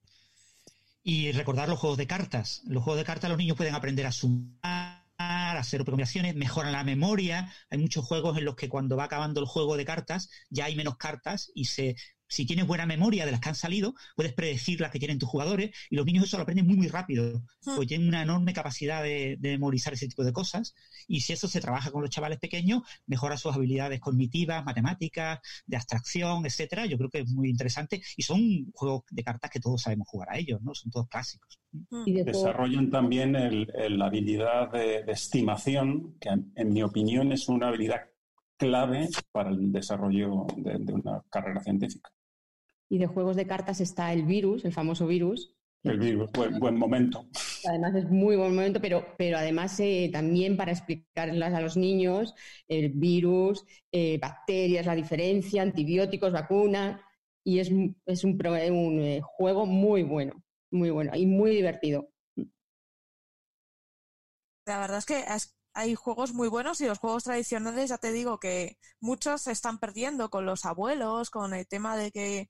[1.04, 2.62] Y recordar los juegos de cartas.
[2.66, 6.84] Los juegos de cartas los niños pueden aprender a sumar, a hacer combinaciones, mejoran la
[6.84, 7.52] memoria.
[7.70, 10.76] Hay muchos juegos en los que cuando va acabando el juego de cartas ya hay
[10.76, 11.96] menos cartas y se
[12.30, 15.28] si tienes buena memoria de las que han salido, puedes predecir las que tienen tus
[15.28, 17.76] jugadores y los niños eso lo aprenden muy, muy rápido, Hmm.
[17.76, 20.74] pues tienen una enorme capacidad de, de memorizar ese tipo de cosas
[21.08, 25.76] y si eso se trabaja con los chavales pequeños, mejora sus habilidades cognitivas, matemáticas, de
[25.76, 26.86] abstracción, etcétera.
[26.86, 30.30] Yo creo que es muy interesante y son juegos de cartas que todos sabemos jugar
[30.32, 30.74] a ellos, ¿no?
[30.76, 31.60] Son todos clásicos.
[32.06, 36.74] Y de juego- Desarrollan también el- el- la habilidad de, de estimación, que en, en
[36.74, 38.02] mi opinión es una habilidad
[38.58, 42.12] clave para el desarrollo de, de una carrera científica.
[42.90, 46.78] Y de juegos de cartas está el virus, el famoso virus, El virus, buen, buen
[46.78, 47.26] momento.
[47.68, 52.34] además es muy buen momento, pero, pero además eh, también para explicarles a los niños
[52.68, 57.00] el virus, eh, bacterias, la diferencia, antibióticos, vacunas,
[57.44, 57.72] y es,
[58.06, 62.10] es un, eh, juego muy bueno, muy bueno y muy divertido.
[64.66, 65.24] La verdad es que
[65.80, 69.80] hay juegos muy buenos y los juegos tradicionales, ya te digo que muchos se están
[69.80, 72.50] perdiendo con los abuelos, con el tema de que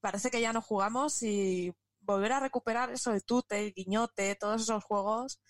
[0.00, 4.62] parece que ya no jugamos y volver a recuperar eso de tute, el guiñote, todos
[4.62, 5.40] esos juegos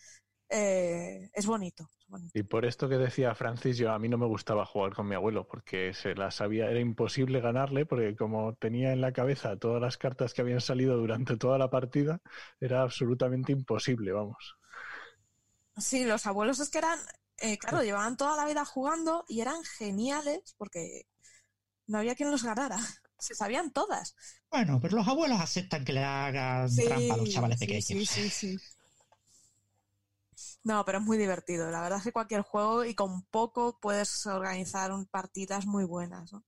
[0.48, 1.90] eh, es bonito.
[1.98, 2.38] es bonito.
[2.38, 5.14] Y por esto que decía Francis, yo a mí no me gustaba jugar con mi
[5.14, 9.82] abuelo porque se la sabía, era imposible ganarle porque como tenía en la cabeza todas
[9.82, 12.22] las cartas que habían salido durante toda la partida,
[12.60, 14.56] era absolutamente imposible, vamos.
[15.76, 16.98] Sí, los abuelos es que eran,
[17.38, 21.06] eh, claro, llevaban toda la vida jugando y eran geniales porque
[21.88, 22.78] no había quien los ganara.
[23.18, 24.16] Se sabían todas.
[24.50, 27.82] Bueno, pero los abuelos aceptan que le hagan Sí, trampa a los chavales sí, pequeños.
[27.82, 28.62] sí, sí, sí.
[30.64, 31.70] No, pero es muy divertido.
[31.70, 36.32] La verdad es que cualquier juego y con poco puedes organizar un- partidas muy buenas.
[36.32, 36.44] ¿no?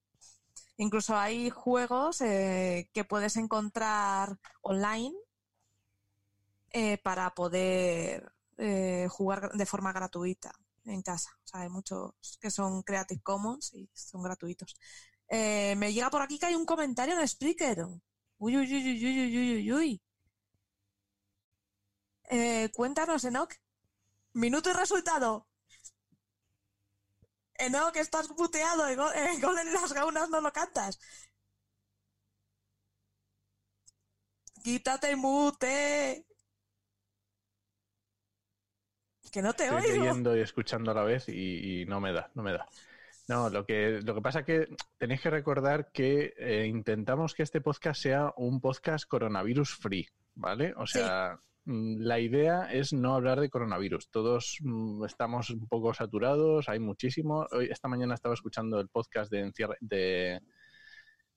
[0.79, 5.15] Incluso hay juegos eh, que puedes encontrar online
[6.73, 10.53] eh, para poder eh, jugar de forma gratuita
[10.85, 11.31] en casa.
[11.45, 14.77] O sea, hay muchos que son Creative Commons y son gratuitos.
[15.29, 17.87] Eh, me llega por aquí que hay un comentario en Spreaker.
[18.39, 20.03] Uy, uy, uy, uy, uy, uy, uy, uy.
[22.31, 23.55] Eh, cuéntanos, Enoch.
[24.35, 25.47] Minuto y resultado.
[27.59, 28.87] Enoch, estás puteado.
[28.87, 30.99] El gol, el gol las gaunas no lo cantas.
[34.63, 36.26] Quítate mute.
[39.33, 40.05] Que no te Estoy oigo.
[40.05, 42.67] leyendo y escuchando a la vez y, y no me da, no me da.
[43.29, 47.43] No, lo que, lo que pasa es que tenéis que recordar que eh, intentamos que
[47.43, 50.73] este podcast sea un podcast coronavirus free, ¿vale?
[50.77, 54.11] O sea, mm, la idea es no hablar de coronavirus.
[54.11, 57.47] Todos mm, estamos un poco saturados, hay muchísimo.
[57.51, 60.41] Hoy, esta mañana estaba escuchando el podcast de,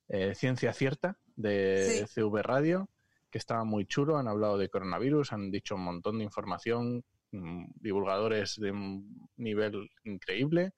[0.10, 2.22] eh, Ciencia Cierta de Sí.
[2.22, 2.90] CV Radio,
[3.32, 4.18] que estaba muy chulo.
[4.18, 10.72] Han hablado de coronavirus, han dicho un montón de información, divulgadores de un nivel increíble.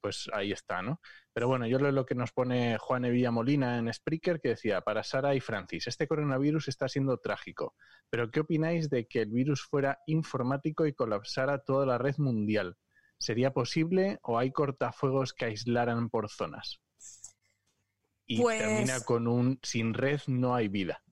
[0.00, 1.00] Pues ahí está, ¿no?
[1.32, 4.82] Pero bueno, yo leo lo que nos pone Juan Evilla Molina en Spreaker, que decía,
[4.82, 7.74] para Sara y Francis, este coronavirus está siendo trágico,
[8.10, 12.76] pero ¿qué opináis de que el virus fuera informático y colapsara toda la red mundial?
[13.18, 16.82] ¿Sería posible o hay cortafuegos que aislaran por zonas?
[18.26, 21.02] Y Pues- termina con un sin red no hay vida.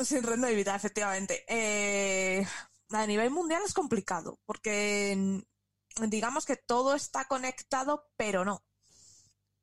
[0.00, 1.44] Sin red no hay vida, efectivamente.
[1.48, 2.44] Eh,
[2.90, 5.42] a nivel mundial es complicado, porque
[6.08, 8.62] digamos que todo está conectado, pero no.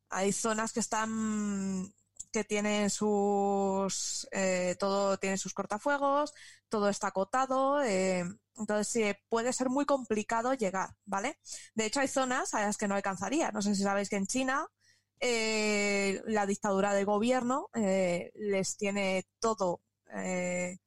[0.10, 1.94] Hay zonas que están
[2.32, 6.34] que tienen sus eh, todo tiene sus cortafuegos,
[6.70, 8.24] todo está acotado, eh,
[8.58, 11.40] entonces sí, puede ser muy complicado llegar, ¿vale?
[11.76, 13.52] De hecho, hay zonas a las que no alcanzaría.
[13.52, 14.68] No sé si sabéis que en China
[15.20, 19.82] eh, la dictadura del gobierno eh, les tiene todo
[20.14, 20.78] eh,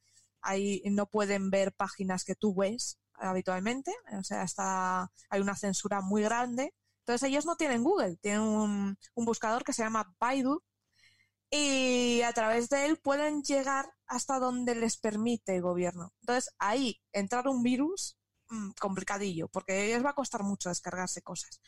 [0.42, 6.00] ahí no pueden ver páginas que tú ves habitualmente, o sea, está, hay una censura
[6.00, 6.74] muy grande.
[7.00, 10.62] Entonces ellos no tienen Google, tienen un, un buscador que se llama Baidu
[11.50, 16.12] y a través de él pueden llegar hasta donde les permite el gobierno.
[16.20, 18.16] Entonces ahí entrar un virus,
[18.50, 21.60] mm, complicadillo, porque ellos va a costar mucho descargarse cosas.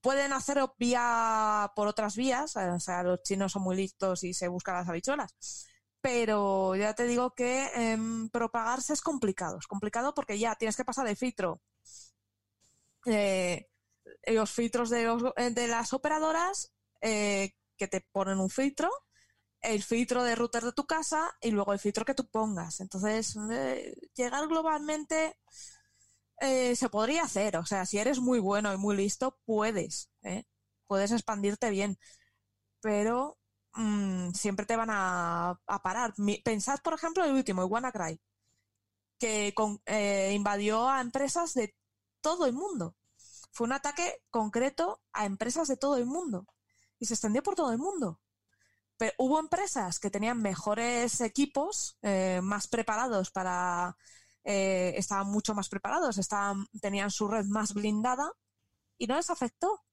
[0.00, 4.48] Pueden hacerlo vía por otras vías, o sea, los chinos son muy listos y se
[4.48, 5.34] buscan las habichuelas
[6.04, 9.58] pero ya te digo que em, propagarse es complicado.
[9.58, 11.62] Es complicado porque ya tienes que pasar el filtro.
[13.06, 13.68] eh,
[14.26, 15.04] los filtros de,
[15.36, 18.90] eh, de las operadoras eh, que te ponen un filtro,
[19.60, 22.80] el filtro de router de tu casa y luego el filtro que tú pongas.
[22.80, 25.36] Entonces, eh, llegar globalmente
[26.40, 27.56] se podría hacer.
[27.56, 30.10] O sea, si eres muy bueno y muy listo, puedes.
[30.86, 31.98] Puedes expandirte bien.
[32.80, 33.38] Pero
[33.74, 36.14] mm, siempre te van a, parar.
[36.44, 38.20] Pensad, por ejemplo, el último, WannaCry,
[39.18, 39.54] que
[39.86, 41.74] eh, invadió a empresas de
[42.20, 42.96] todo el mundo.
[43.52, 46.46] Fue un ataque concreto a empresas de todo el mundo
[46.98, 48.20] y se extendió por todo el mundo.
[48.96, 53.96] Pero hubo empresas que tenían mejores equipos, eh, más preparados para...
[54.44, 58.32] eh, estaban mucho más preparados, estaban, tenían su red más blindada
[58.98, 59.84] y no les afectó.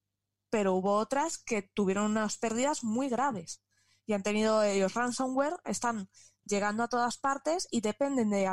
[0.50, 3.62] Pero hubo otras que tuvieron unas pérdidas muy graves
[4.12, 6.10] y han tenido ellos ransomware, están
[6.44, 8.52] llegando a todas partes y dependen de,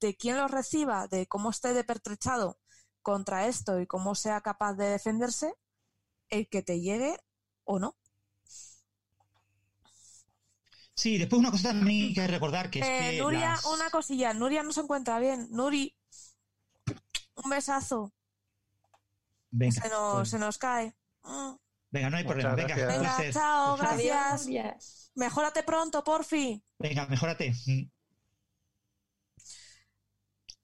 [0.00, 2.60] de quién los reciba, de cómo esté de pertrechado
[3.02, 5.52] contra esto y cómo sea capaz de defenderse,
[6.28, 7.18] el que te llegue
[7.64, 7.96] o no.
[10.94, 13.90] Sí, después una cosa también hay que recordar que es Eh, que Nuria, las- una
[13.90, 14.32] cosilla.
[14.32, 15.48] Nuria no se encuentra bien.
[15.50, 15.92] Nuri,
[17.42, 18.12] un besazo.
[19.50, 20.94] Venga, se, nos, pues, se nos cae.
[21.24, 21.54] Mm.
[21.94, 22.54] Venga, no hay Muchas problema.
[22.56, 23.18] Venga, gracias.
[23.18, 24.46] Venga, chao, gracias.
[24.46, 25.10] Adiós.
[25.14, 26.62] Mejórate pronto, porfi.
[26.78, 27.54] Venga, mejórate.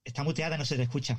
[0.05, 1.16] Está muteada, no se te escucha.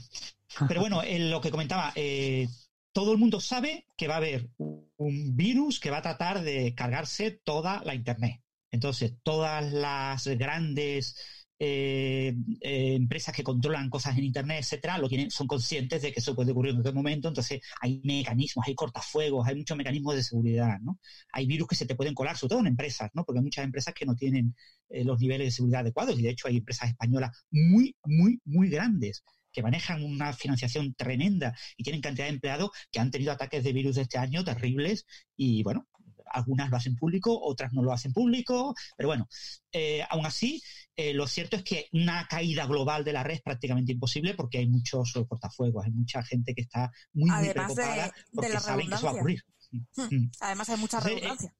[0.67, 2.47] Pero bueno, eh, lo que comentaba, eh,
[2.91, 6.75] todo el mundo sabe que va a haber un virus que va a tratar de
[6.75, 8.41] cargarse toda la Internet.
[8.69, 11.15] Entonces, todas las grandes
[11.63, 16.19] eh, eh, empresas que controlan cosas en Internet, etcétera, lo tienen, son conscientes de que
[16.19, 17.27] eso puede ocurrir en cualquier momento.
[17.27, 20.99] Entonces, hay mecanismos, hay cortafuegos, hay muchos mecanismos de seguridad, ¿no?
[21.31, 23.23] Hay virus que se te pueden colar, sobre todo en empresas, ¿no?
[23.23, 24.55] Porque hay muchas empresas que no tienen
[24.89, 28.67] eh, los niveles de seguridad adecuados y de hecho hay empresas españolas muy, muy, muy
[28.67, 33.63] grandes que manejan una financiación tremenda y tienen cantidad de empleados que han tenido ataques
[33.63, 35.05] de virus este año terribles
[35.35, 35.87] y bueno,
[36.33, 39.27] algunas lo hacen público, otras no lo hacen público, pero bueno,
[39.71, 40.61] eh, aún así,
[40.95, 44.59] eh, lo cierto es que una caída global de la red es prácticamente imposible porque
[44.59, 48.87] hay muchos cortafuegos, hay mucha gente que está muy, Además preocupada de porque la saben
[48.87, 49.43] que eso va a ocurrir.
[49.71, 50.15] Hmm.
[50.15, 50.31] Mm.
[50.41, 51.55] Además hay mucha Entonces, redundancia.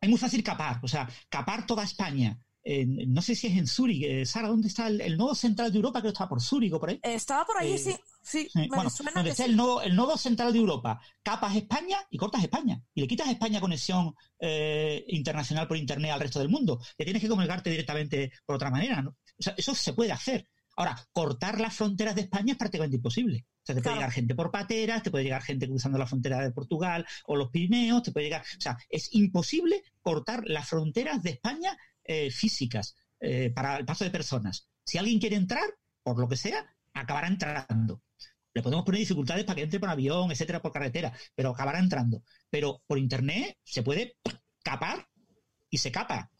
[0.00, 2.40] Es muy fácil capar, o sea, capar toda España.
[2.62, 4.04] Eh, no sé si es en Zúrich.
[4.04, 6.00] Eh, Sara, ¿dónde está el, el nodo central de Europa?
[6.00, 7.00] Creo que estaba por Zúrich o por ahí.
[7.02, 7.96] Eh, Estaba por ahí, eh, sí.
[8.22, 9.50] Sí, me bueno, suena donde que está sí.
[9.50, 12.82] el nodo, el nodo central de Europa, capas España y cortas España.
[12.94, 16.80] Y le quitas a España conexión eh, internacional por Internet al resto del mundo.
[16.98, 19.00] Le tienes que comunicarte directamente por otra manera.
[19.00, 19.10] ¿no?
[19.10, 20.48] O sea, eso se puede hacer.
[20.76, 23.46] Ahora, cortar las fronteras de España es prácticamente imposible.
[23.62, 26.40] O sea, te puede llegar gente por pateras, te puede llegar gente cruzando la frontera
[26.40, 28.42] de Portugal o los Pirineos, te puede llegar.
[28.42, 34.04] O sea, es imposible cortar las fronteras de España eh, físicas eh, para el paso
[34.04, 34.68] de personas.
[34.84, 35.64] Si alguien quiere entrar,
[36.02, 38.02] por lo que sea, acabará entrando.
[38.52, 42.22] Le podemos poner dificultades para que entre por avión, etcétera, por carretera, pero acabará entrando.
[42.48, 44.16] Pero por internet se puede
[44.62, 45.08] capar
[45.68, 46.30] y se capa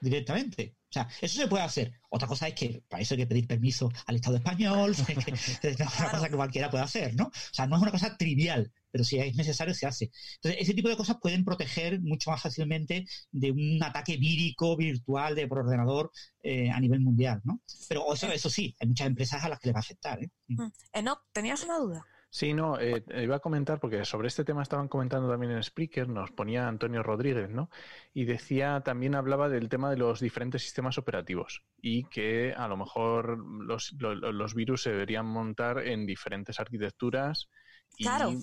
[0.00, 0.77] directamente.
[0.90, 1.92] O sea, eso se puede hacer.
[2.08, 4.94] Otra cosa es que para eso hay que pedir permiso al Estado español,
[5.60, 7.24] que es una cosa que cualquiera puede hacer, ¿no?
[7.24, 10.10] O sea, no es una cosa trivial, pero si es necesario se hace.
[10.36, 15.34] Entonces, ese tipo de cosas pueden proteger mucho más fácilmente de un ataque vírico, virtual,
[15.34, 16.10] de por ordenador
[16.42, 17.60] eh, a nivel mundial, ¿no?
[17.88, 20.30] Pero eso, eso sí, hay muchas empresas a las que les va a afectar, ¿eh?
[20.46, 20.68] Mm.
[20.94, 22.06] Enoch, ¿tenías una duda?
[22.30, 26.08] Sí, no, eh, iba a comentar, porque sobre este tema estaban comentando también en Spreaker,
[26.08, 27.70] nos ponía Antonio Rodríguez, ¿no?
[28.12, 32.76] Y decía, también hablaba del tema de los diferentes sistemas operativos y que a lo
[32.76, 37.48] mejor los, lo- lo- los virus se deberían montar en diferentes arquitecturas
[37.96, 38.34] y Claro.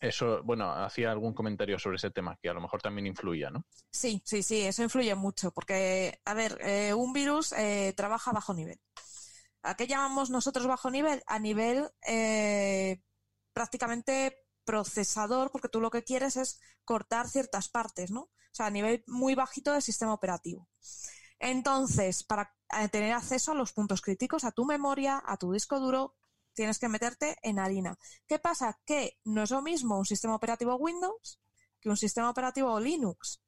[0.00, 3.66] eso, bueno, hacía algún comentario sobre ese tema, que a lo mejor también influía, ¿no?
[3.90, 8.54] Sí, sí, sí, eso influye mucho, porque, a ver, eh, un virus eh, trabaja bajo
[8.54, 8.78] nivel.
[9.62, 11.22] ¿A qué llamamos nosotros bajo nivel?
[11.26, 13.00] A nivel eh,
[13.58, 18.20] prácticamente procesador, porque tú lo que quieres es cortar ciertas partes, ¿no?
[18.20, 20.68] O sea, a nivel muy bajito del sistema operativo.
[21.40, 25.80] Entonces, para eh, tener acceso a los puntos críticos, a tu memoria, a tu disco
[25.80, 26.14] duro,
[26.54, 27.98] tienes que meterte en harina.
[28.28, 28.78] ¿Qué pasa?
[28.84, 31.40] Que no es lo mismo un sistema operativo Windows
[31.80, 33.42] que un sistema operativo Linux.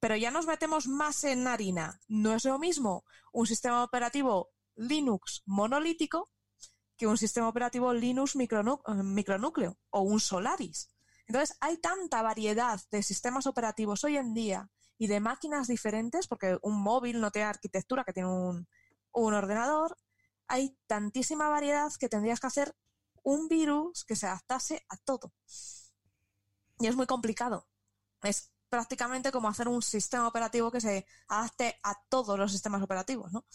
[0.00, 1.98] Pero ya nos metemos más en harina.
[2.08, 6.28] No es lo mismo un sistema operativo Linux monolítico
[7.00, 10.90] que un sistema operativo Linux eh, micronúcleo o un Solaris.
[11.26, 14.68] Entonces, hay tanta variedad de sistemas operativos hoy en día
[14.98, 18.68] y de máquinas diferentes, porque un móvil no tiene arquitectura que tiene un,
[19.12, 19.96] un ordenador,
[20.46, 22.76] hay tantísima variedad que tendrías que hacer
[23.22, 25.32] un virus que se adaptase a todo.
[26.80, 27.66] Y es muy complicado.
[28.22, 33.32] Es prácticamente como hacer un sistema operativo que se adapte a todos los sistemas operativos,
[33.32, 33.46] ¿no?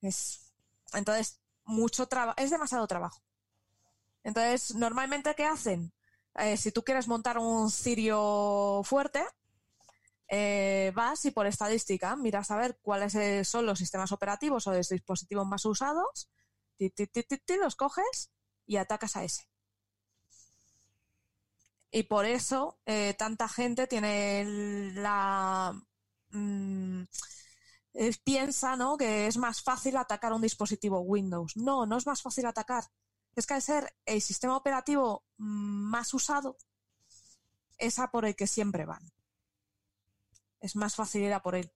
[0.00, 0.52] Es,
[0.94, 3.22] entonces, mucho trabajo, es demasiado trabajo.
[4.24, 5.92] Entonces, normalmente, ¿qué hacen?
[6.34, 9.24] Eh, si tú quieres montar un cirio fuerte,
[10.28, 14.72] eh, vas y por estadística miras a ver cuáles eh, son los sistemas operativos o
[14.72, 16.30] los dispositivos más usados,
[16.76, 18.30] ti, ti, ti, los coges
[18.66, 19.44] y atacas a ese.
[21.90, 22.78] Y por eso
[23.16, 25.72] tanta gente tiene la...
[26.30, 27.02] mm,
[27.94, 28.96] eh, piensa ¿no?
[28.96, 31.56] que es más fácil atacar un dispositivo Windows.
[31.56, 32.84] No, no es más fácil atacar.
[33.34, 36.56] Es que al ser el sistema operativo mm, más usado,
[37.78, 39.02] es a por el que siempre van.
[40.60, 41.70] Es más fácil ir a por él.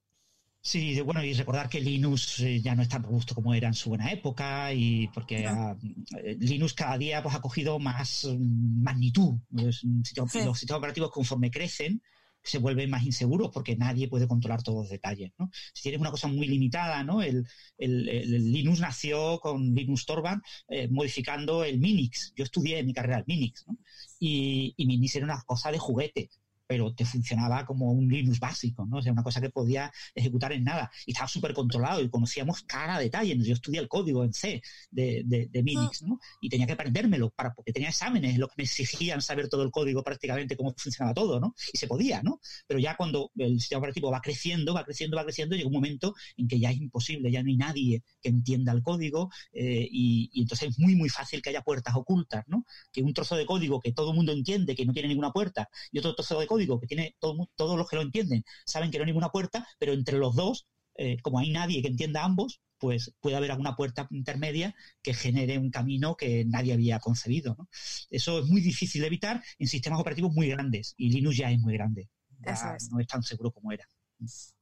[0.64, 3.74] Sí, bueno, y recordar que Linux eh, ya no es tan robusto como era en
[3.74, 9.40] su buena época y porque eh, Linux cada día pues, ha cogido más mm, magnitud.
[9.50, 12.00] Los, sistemas, los sistemas operativos conforme crecen
[12.42, 15.32] se vuelven más inseguros porque nadie puede controlar todos los detalles.
[15.38, 15.50] ¿no?
[15.74, 17.22] Si tienes una cosa muy limitada, ¿no?
[17.22, 17.46] el,
[17.78, 22.32] el, el Linux nació con Linux Torvalds eh, modificando el Minix.
[22.36, 23.76] Yo estudié en mi carrera el Minix ¿no?
[24.18, 26.30] y, y Minix era una cosa de juguete
[26.72, 28.96] pero te funcionaba como un Linux básico, ¿no?
[28.96, 30.90] O sea, una cosa que podía ejecutar en nada.
[31.04, 33.36] Y estaba súper controlado y conocíamos cada detalle.
[33.44, 36.18] Yo estudié el código en C de, de, de Minix, ¿no?
[36.40, 39.70] Y tenía que aprendérmelo para, porque tenía exámenes, lo que me exigían saber todo el
[39.70, 41.54] código prácticamente, cómo funcionaba todo, ¿no?
[41.74, 42.40] Y se podía, ¿no?
[42.66, 46.14] Pero ya cuando el sistema operativo va creciendo, va creciendo, va creciendo, llega un momento
[46.38, 50.30] en que ya es imposible, ya no hay nadie que entienda el código eh, y,
[50.32, 52.64] y, entonces es muy, muy fácil que haya puertas ocultas, ¿no?
[52.90, 55.68] Que un trozo de código que todo el mundo entiende que no tiene ninguna puerta
[55.90, 58.98] y otro trozo de código que tiene todo, todos los que lo entienden saben que
[58.98, 60.66] no hay ninguna puerta, pero entre los dos,
[60.96, 65.56] eh, como hay nadie que entienda ambos, pues puede haber alguna puerta intermedia que genere
[65.58, 67.54] un camino que nadie había concebido.
[67.56, 67.68] ¿no?
[68.10, 71.60] Eso es muy difícil de evitar en sistemas operativos muy grandes y Linux ya es
[71.60, 72.10] muy grande.
[72.44, 72.90] Ya es.
[72.90, 73.88] No es tan seguro como era.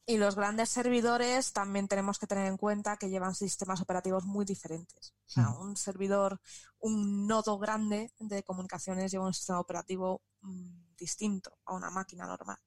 [0.07, 4.45] Y los grandes servidores también tenemos que tener en cuenta que llevan sistemas operativos muy
[4.45, 5.15] diferentes.
[5.27, 6.41] O sea, un servidor,
[6.81, 12.59] un nodo grande de comunicaciones lleva un sistema operativo mmm, distinto a una máquina normal.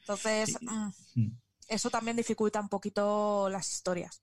[0.00, 0.90] Entonces, mmm,
[1.66, 4.22] eso también dificulta un poquito las historias.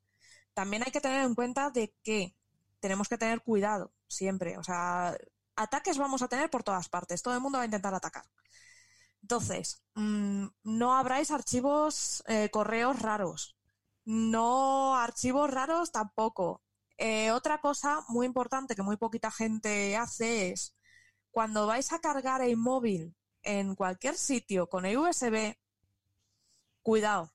[0.53, 2.35] También hay que tener en cuenta de que
[2.79, 4.57] tenemos que tener cuidado siempre.
[4.57, 5.17] O sea,
[5.55, 7.21] ataques vamos a tener por todas partes.
[7.21, 8.25] Todo el mundo va a intentar atacar.
[9.23, 13.57] Entonces, mmm, no abráis archivos, eh, correos raros.
[14.05, 16.61] No archivos raros tampoco.
[16.97, 20.75] Eh, otra cosa muy importante que muy poquita gente hace es
[21.31, 25.55] cuando vais a cargar el móvil en cualquier sitio con el USB,
[26.81, 27.33] cuidado,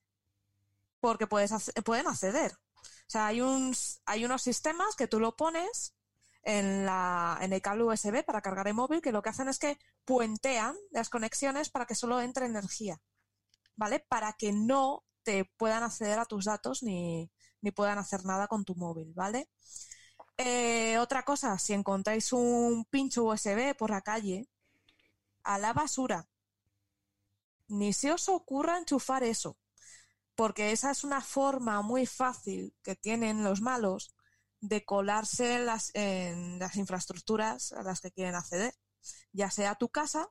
[1.00, 1.52] porque puedes,
[1.84, 2.52] pueden acceder.
[2.52, 3.74] O sea, hay, un,
[4.06, 5.94] hay unos sistemas que tú lo pones
[6.42, 9.58] en, la, en el cable USB para cargar el móvil que lo que hacen es
[9.58, 9.78] que
[10.08, 12.98] puentean las conexiones para que solo entre energía,
[13.76, 14.00] ¿vale?
[14.00, 17.30] Para que no te puedan acceder a tus datos ni,
[17.60, 19.50] ni puedan hacer nada con tu móvil, ¿vale?
[20.38, 24.48] Eh, otra cosa, si encontráis un pincho USB por la calle,
[25.42, 26.26] a la basura.
[27.68, 29.58] Ni se os ocurra enchufar eso,
[30.34, 34.14] porque esa es una forma muy fácil que tienen los malos
[34.62, 38.72] de colarse las, en las infraestructuras a las que quieren acceder,
[39.32, 40.28] ya sea tu casa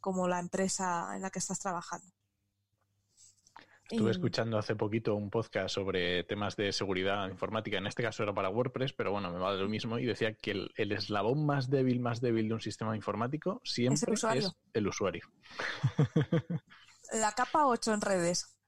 [0.00, 2.06] como la empresa en la que estás trabajando.
[3.88, 7.78] Estuve escuchando hace poquito un podcast sobre temas de seguridad informática.
[7.78, 9.98] En este caso era para WordPress, pero bueno, me va de lo mismo.
[9.98, 14.14] Y decía que el, el eslabón más débil, más débil de un sistema informático siempre
[14.14, 15.30] ¿Es el, es el usuario.
[17.12, 18.58] La capa 8 en redes.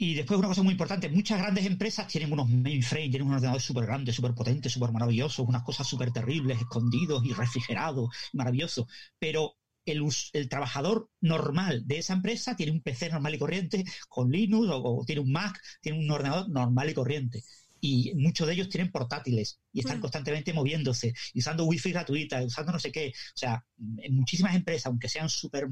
[0.00, 3.64] Y después una cosa muy importante, muchas grandes empresas tienen unos mainframes, tienen unos ordenadores
[3.64, 8.86] súper grandes, súper potentes, súper maravillosos, unas cosas súper terribles, escondidos y refrigerados, maravillosos.
[9.18, 14.30] Pero el, el, trabajador normal de esa empresa tiene un PC normal y corriente con
[14.30, 17.42] Linux o, o, tiene un Mac, tiene un ordenador normal y corriente.
[17.80, 20.00] Y muchos de ellos tienen portátiles y están mm.
[20.00, 23.08] constantemente moviéndose, usando wifi gratuita, usando no sé qué.
[23.08, 23.64] O sea,
[23.98, 25.68] en muchísimas empresas, aunque sean súper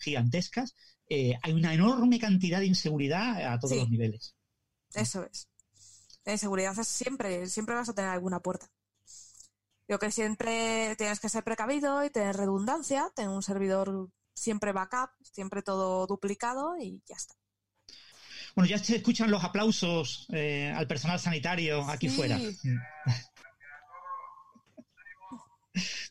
[0.00, 0.74] gigantescas,
[1.08, 3.80] eh, hay una enorme cantidad de inseguridad a todos sí.
[3.80, 4.34] los niveles.
[4.94, 5.48] Eso es.
[6.24, 8.70] La inseguridad es siempre, siempre vas a tener alguna puerta.
[9.86, 15.10] Yo que siempre tienes que ser precavido y tener redundancia, tener un servidor siempre backup,
[15.20, 17.34] siempre todo duplicado y ya está.
[18.54, 22.16] Bueno, ya se escuchan los aplausos eh, al personal sanitario aquí sí.
[22.16, 22.38] fuera.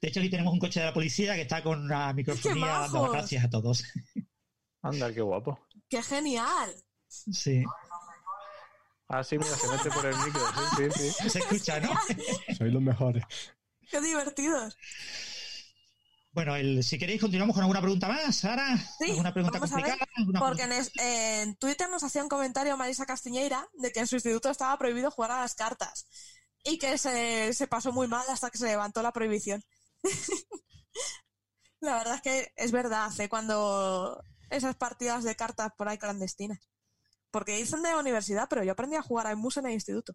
[0.01, 3.09] De hecho, aquí tenemos un coche de la policía que está con la microfonía dando
[3.09, 3.85] gracias a todos.
[4.81, 5.57] Anda, qué guapo.
[5.87, 6.75] ¡Qué genial!
[7.07, 7.63] Sí.
[9.07, 10.41] Ah, sí, mira, se mete por el micro.
[10.75, 11.29] Sí, sí, sí.
[11.29, 11.91] Se escucha, ¿no?
[12.57, 13.23] Soy los mejores.
[13.89, 14.77] ¡Qué divertidos!
[16.33, 18.75] Bueno, el, si queréis continuamos con alguna pregunta más, Sara.
[18.97, 20.01] Sí, ¿Alguna pregunta vamos complicada?
[20.01, 20.91] A ver, ¿Alguna porque pregunta?
[20.97, 24.75] En, en, Twitter nos hacía un comentario Marisa Castiñeira de que en su instituto estaba
[24.79, 26.07] prohibido jugar a las cartas
[26.63, 29.63] y que se, se pasó muy mal hasta que se levantó la prohibición.
[31.81, 36.67] la verdad es que es verdad, hace cuando esas partidas de cartas por ahí clandestinas.
[37.29, 40.13] Porque dicen de la universidad, pero yo aprendí a jugar al mus en el instituto.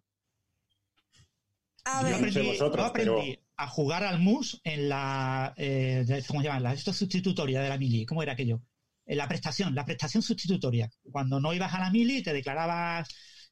[1.85, 2.11] A ver.
[2.11, 3.43] Yo aprendí, vosotros, yo aprendí pero...
[3.57, 5.53] a jugar al mus en la.
[5.57, 6.73] Eh, ¿Cómo se llama?
[6.73, 8.05] Esto es sustitutoria de la mili.
[8.05, 8.61] ¿Cómo era aquello?
[9.05, 10.89] En la prestación, la prestación sustitutoria.
[11.11, 13.07] Cuando no ibas a la mili, te declarabas.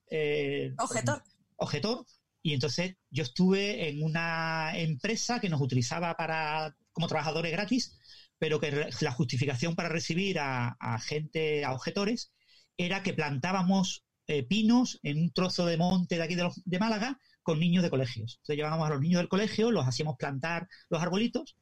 [0.10, 1.24] Eh, objetor.
[1.58, 2.06] Objetor.
[2.44, 7.98] Y entonces yo estuve en una empresa que nos utilizaba para como trabajadores gratis,
[8.38, 12.32] pero que la justificación para recibir a, a gente, a objetores,
[12.78, 16.80] era que plantábamos eh, pinos en un trozo de monte de aquí de, los- de
[16.80, 18.34] Málaga con niños de colegios.
[18.41, 21.56] Entonces llevábamos a los niños del colegio, los hacíamos plantar los arbolitos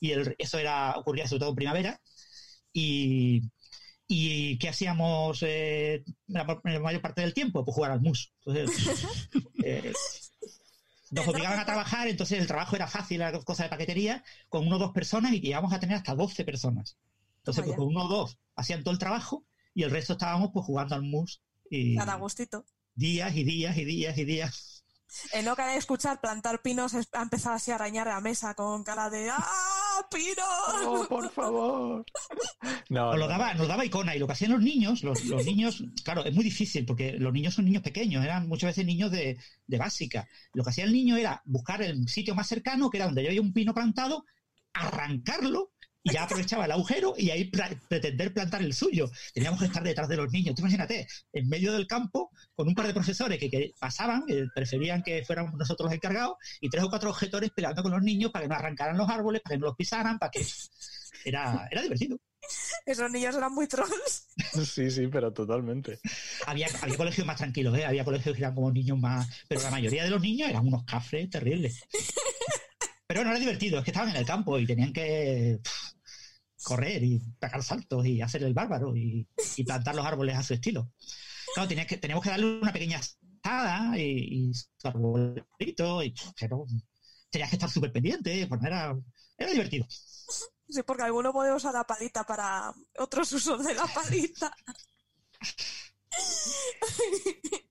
[0.00, 2.00] y el- eso era ocurría sobre todo en primavera.
[2.72, 3.42] Y,
[4.08, 7.64] y ¿qué hacíamos eh, la, ma- la mayor parte del tiempo?
[7.64, 8.32] Pues jugar al mus.
[8.44, 9.14] Entonces,
[9.64, 9.92] eh,
[11.12, 14.74] nos obligaban a trabajar, entonces el trabajo era fácil, era cosa de paquetería, con uno
[14.74, 16.96] o dos personas y llegamos a tener hasta 12 personas.
[17.38, 20.66] Entonces, pues con uno o dos hacían todo el trabajo y el resto estábamos pues
[20.66, 21.40] jugando al mus
[21.70, 22.64] y Nada, gustito.
[22.96, 24.77] días y días y días y días.
[25.32, 28.84] En no cabe escuchar plantar pinos, es- ha empezado así a arañar la mesa con
[28.84, 30.84] cara de ¡Ah, pinos!
[30.84, 32.04] ¡Oh, por favor!
[32.90, 35.24] No, Nos lo no, daba, nos daba icona y lo que hacían los niños, los,
[35.24, 38.84] los niños, claro, es muy difícil porque los niños son niños pequeños, eran muchas veces
[38.86, 40.28] niños de, de básica.
[40.52, 43.40] Lo que hacía el niño era buscar el sitio más cercano, que era donde había
[43.40, 44.24] un pino plantado,
[44.72, 45.72] arrancarlo
[46.08, 49.10] y ya aprovechaba el agujero y ahí pla- pretender plantar el suyo.
[49.34, 50.54] Teníamos que estar detrás de los niños.
[50.54, 54.46] Tú imagínate, en medio del campo, con un par de profesores que, que pasaban, eh,
[54.54, 58.30] preferían que fuéramos nosotros los encargados, y tres o cuatro objetores peleando con los niños
[58.30, 60.44] para que no arrancaran los árboles, para que no los pisaran, para que...
[61.24, 62.18] Era, era divertido.
[62.86, 64.28] Esos niños eran muy trolls.
[64.72, 65.98] Sí, sí, pero totalmente.
[66.46, 67.84] Había, había colegios más tranquilos, ¿eh?
[67.84, 69.28] había colegios que eran como niños más.
[69.48, 71.82] Pero la mayoría de los niños eran unos cafres terribles.
[73.06, 75.92] Pero no era divertido, es que estaban en el campo y tenían que pff,
[76.62, 79.26] correr y pegar saltos y hacer el bárbaro y,
[79.56, 80.90] y plantar los árboles a su estilo.
[81.54, 86.66] Claro, que, teníamos que darle una pequeña asada y, y su arbolito, y, pero
[87.30, 88.96] tenías que estar súper pendiente, pues no era,
[89.36, 89.86] era divertido.
[89.88, 94.54] Sí, porque alguno puede usar la palita para otros usos de la palita.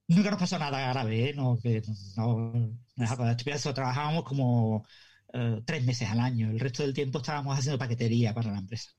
[0.08, 1.34] Nunca nos pasó nada grave, ¿eh?
[1.34, 1.82] No, que
[2.16, 2.66] no.
[3.74, 4.88] Trabajábamos como
[5.34, 6.50] eh, tres meses al año.
[6.50, 8.92] El resto del tiempo estábamos haciendo paquetería para la empresa.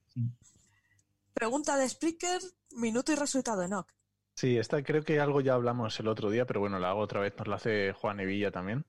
[1.35, 2.41] Pregunta de Spreaker,
[2.77, 3.93] minuto y resultado de Nock.
[4.35, 7.21] Sí, esta creo que algo ya hablamos el otro día, pero bueno, la hago otra
[7.21, 8.85] vez, nos la hace Juan Evilla también.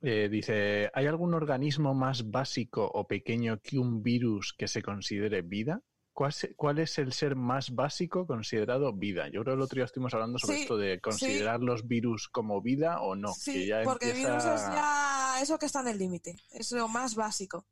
[0.00, 5.42] Eh, dice, ¿hay algún organismo más básico o pequeño que un virus que se considere
[5.42, 5.82] vida?
[6.12, 9.26] ¿Cuál, se- cuál es el ser más básico considerado vida?
[9.28, 12.28] Yo creo que el otro día estuvimos hablando sobre Sí, esto de considerar los virus
[12.28, 13.32] como vida o no.
[13.34, 15.07] que sí, ya porque empieza- virus es ya
[15.42, 17.66] eso que está en el límite, es lo más básico.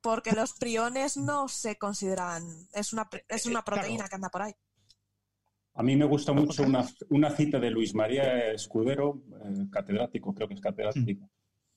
[0.00, 3.64] Porque los priones no se consideran, es una, es una Eh, claro.
[3.64, 4.52] proteína que anda por ahí.
[5.74, 10.48] A mí me gusta mucho una, una cita de Luis María Escudero, eh, catedrático, creo
[10.48, 11.30] que es catedrático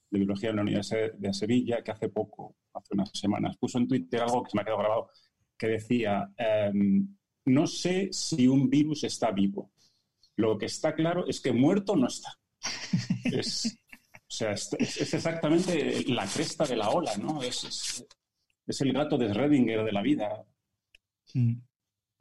[0.10, 3.88] de biología en la Universidad de Sevilla, que hace poco, hace unas semanas, puso en
[3.88, 5.10] Twitter algo que se me ha quedado grabado,
[5.58, 9.72] que decía, em, no sé si un virus está vivo.
[10.36, 12.38] Lo que está claro es que muerto no está.
[13.26, 13.78] Es,
[14.28, 17.42] o sea, es, es- exactamente la cresta de la ola, ¿no?
[17.44, 18.06] Es, es-
[18.68, 20.44] es el gato de Schrödinger de la vida.
[21.34, 21.54] Mm.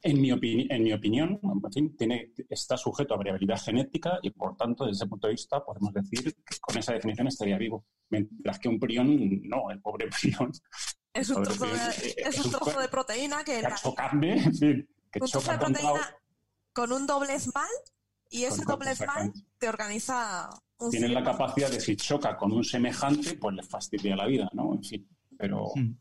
[0.01, 4.55] En mi, en mi opinión, en fin, tiene, está sujeto a variabilidad genética y, por
[4.55, 7.85] tanto, desde ese punto de vista, podemos decir que con esa definición estaría vivo.
[8.09, 10.51] Mientras que un prión, no, el pobre prión,
[11.11, 13.63] Es un trozo de, eh, es un trozo de proteína que
[13.95, 16.17] carne, en fin, que un trozo de choca contra proteína
[16.71, 17.69] con un doblez mal
[18.29, 19.39] y ese Con- doblez mal exactamente.
[19.57, 20.49] te organiza
[20.91, 24.73] tienen la capacidad de si choca con un semejante, pues le fastidia la vida, ¿no?
[24.73, 25.07] En fin,
[25.37, 25.91] pero Mm.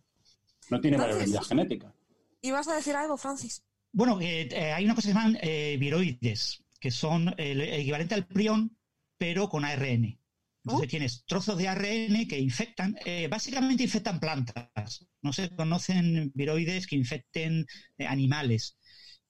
[0.70, 1.94] no tiene variabilidad genética.
[2.42, 3.62] ¿Ibas a decir algo, Francis?
[3.92, 7.80] Bueno, eh, eh, hay una cosa que se llaman eh, viroides, que son el, el
[7.80, 8.76] equivalente al prión,
[9.18, 10.18] pero con ARN.
[10.64, 10.90] Entonces Uh.
[10.90, 15.06] tienes trozos de ARN que infectan, eh, básicamente infectan plantas.
[15.22, 17.66] No se conocen viroides que infecten
[17.98, 18.76] eh, animales.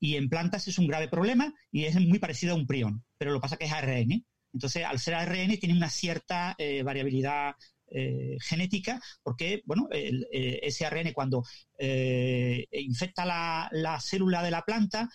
[0.01, 3.33] Y en plantas es un grave problema y es muy parecido a un prión, pero
[3.33, 4.25] lo que pasa que es ARN.
[4.55, 7.55] Entonces, al ser ARN, tiene una cierta eh, variabilidad
[7.91, 11.45] eh, genética, porque, bueno, el- eh, ese ARN cuando
[12.73, 15.09] infecta la, la célula de la planta,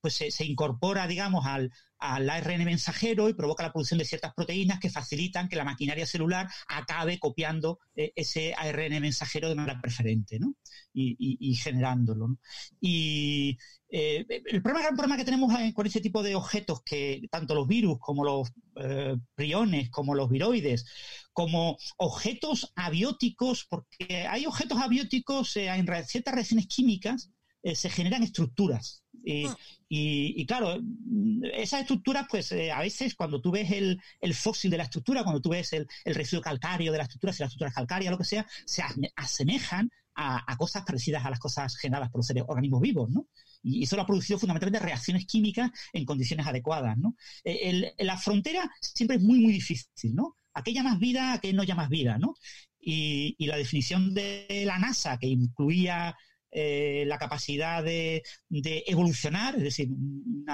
[0.00, 1.70] pues se, se incorpora, digamos, al,
[2.00, 6.06] al ARN mensajero y provoca la producción de ciertas proteínas que facilitan que la maquinaria
[6.06, 10.54] celular acabe copiando eh, ese ARN mensajero de manera preferente, ¿no?
[10.92, 12.38] Y, generándolo.
[12.80, 13.58] Y
[13.90, 17.54] eh, el problema, gran problema que tenemos eh, con este tipo de objetos, que tanto
[17.54, 20.86] los virus como los eh, priones, como los viroides,
[21.32, 27.30] como objetos abióticos, porque hay objetos abióticos en ciertas reacciones químicas,
[27.74, 29.04] se generan estructuras.
[29.24, 29.52] Y, Mm.
[29.88, 34.34] y- y claro, mm, esas estructuras, pues eh, a veces cuando tú ves el, el
[34.34, 37.40] fósil de la estructura, cuando tú ves el, el residuo calcáreo de la estructura, si
[37.42, 41.30] la estructura es calcárea, lo que sea, se ase- asemejan a, a cosas parecidas a
[41.30, 43.26] las cosas generadas por los seres organismos vivos, ¿no?
[43.62, 47.14] Y eso lo ha producido fundamentalmente reacciones químicas en condiciones adecuadas, ¿no?
[47.44, 50.36] El- la frontera siempre es muy, muy difícil, ¿no?
[50.54, 51.32] ¿A qué llamas vida?
[51.34, 52.34] ¿A qué no llamas vida, ¿no?
[52.80, 56.16] Y, y la definición de la NASA, que incluía
[56.50, 60.44] eh, la capacidad de, evolucionar, es decir, un,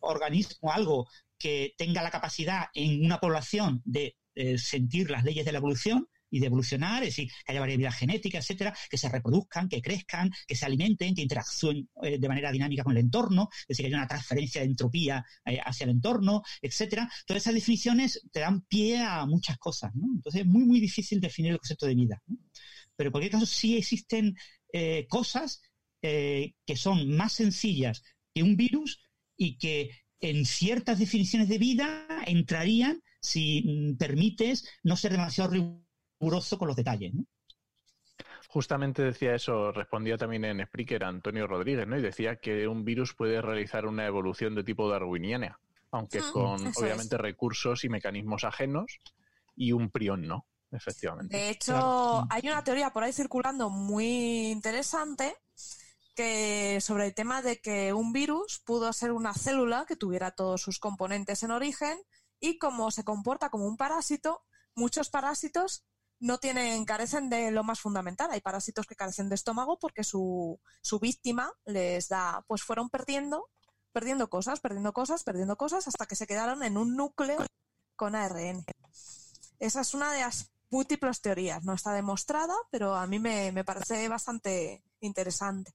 [0.00, 1.08] organismo, algo
[1.38, 6.08] que tenga la capacidad en una población de eh, sentir las leyes de la evolución,
[6.30, 10.30] y de evolucionar, es decir, que haya variabilidad genética, etcétera, que se reproduzcan, que crezcan,
[10.46, 13.88] que se alimenten, que interactúen eh, de manera dinámica con el entorno, es decir, que
[13.88, 17.08] haya una transferencia de entropía eh, hacia el entorno, etcétera.
[17.26, 20.06] Todas esas definiciones te dan pie a muchas cosas, ¿no?
[20.14, 22.22] Entonces es muy, muy difícil definir el concepto de vida.
[22.96, 24.36] Pero en cualquier caso sí existen
[24.72, 25.62] eh, cosas
[26.02, 29.00] que son más sencillas que un virus
[29.36, 29.90] y que
[30.20, 36.76] en ciertas definiciones de vida entrarían si mm, permites no ser demasiado riguroso con los
[36.76, 37.24] detalles, ¿no?
[38.48, 41.98] Justamente decía eso, respondía también en Spreaker Antonio Rodríguez, ¿no?
[41.98, 45.58] Y decía que un virus puede realizar una evolución de tipo darwiniana,
[45.90, 49.00] aunque ah, con obviamente recursos y mecanismos ajenos,
[49.56, 51.36] y un prión no, efectivamente.
[51.36, 55.36] De hecho, hay una teoría por ahí circulando muy interesante
[56.14, 60.62] que sobre el tema de que un virus pudo ser una célula que tuviera todos
[60.62, 61.98] sus componentes en origen
[62.40, 64.42] y como se comporta como un parásito,
[64.74, 65.84] muchos parásitos
[66.18, 68.30] no tienen, carecen de lo más fundamental.
[68.30, 73.50] Hay parásitos que carecen de estómago porque su, su víctima les da, pues fueron perdiendo,
[73.92, 77.44] perdiendo cosas, perdiendo cosas, perdiendo cosas, hasta que se quedaron en un núcleo
[77.94, 78.64] con ARN.
[79.58, 81.64] Esa es una de las múltiples teorías.
[81.64, 85.74] No está demostrada, pero a mí me, parece bastante interesante.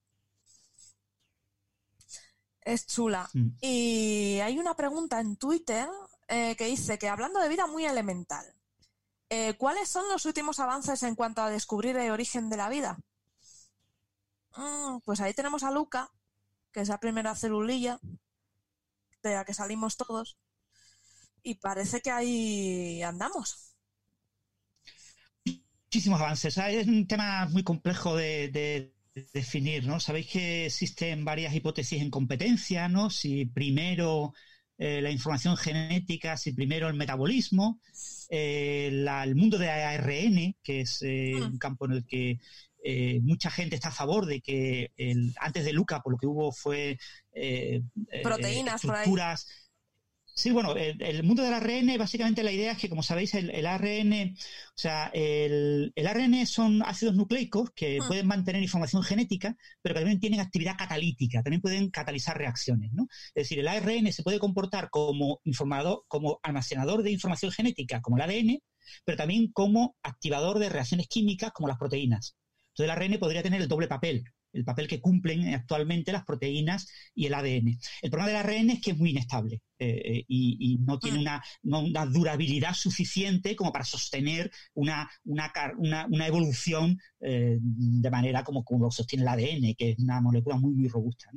[2.61, 3.30] Es chula.
[3.59, 5.89] Y hay una pregunta en Twitter
[6.27, 8.53] eh, que dice que hablando de vida muy elemental,
[9.34, 12.99] eh, ¿Cuáles son los últimos avances en cuanto a descubrir el origen de la vida?
[14.57, 16.11] Mm, pues ahí tenemos a Luca,
[16.73, 17.97] que es la primera celulilla
[19.23, 20.38] de la que salimos todos,
[21.43, 23.70] y parece que ahí andamos.
[25.93, 26.57] Muchísimos avances.
[26.57, 28.93] Es un tema muy complejo de,
[29.34, 29.99] definir, ¿no?
[29.99, 33.09] Sabéis que existen varias hipótesis en competencia, ¿no?
[33.09, 34.31] Si primero
[34.77, 37.81] eh, la información genética, si primero el metabolismo,
[38.30, 42.39] eh, el mundo de ARN, que es eh, un campo en el que
[43.22, 44.91] mucha gente está a favor de que
[45.41, 46.97] antes de Luca, por lo que hubo fue
[48.23, 49.45] proteínas estructuras,
[50.41, 54.34] Sí, bueno, el, mundo del ARN, básicamente la idea es que, como sabéis, el, ARN,
[54.34, 58.05] o sea, el, ARN son ácidos nucleicos que ah.
[58.07, 63.05] pueden mantener información genética, pero que también tienen actividad catalítica, también pueden catalizar reacciones, ¿no?
[63.35, 68.18] Es decir, el ARN se puede comportar como informador, como almacenador de información genética, como
[68.18, 68.63] el ADN,
[69.05, 72.35] pero también como activador de reacciones químicas, como las proteínas.
[72.69, 74.23] Entonces, el ARN podría tener el doble papel
[74.53, 77.80] el papel que cumplen actualmente las proteínas y el ADN.
[78.02, 81.41] El problema del ARN es que es muy inestable eh, eh, y, no tiene ah.
[81.64, 88.91] una, durabilidad suficiente como para sostener una, una, evolución eh, de manera como, como lo
[88.91, 91.30] sostiene el ADN, que es una molécula muy, muy robusta.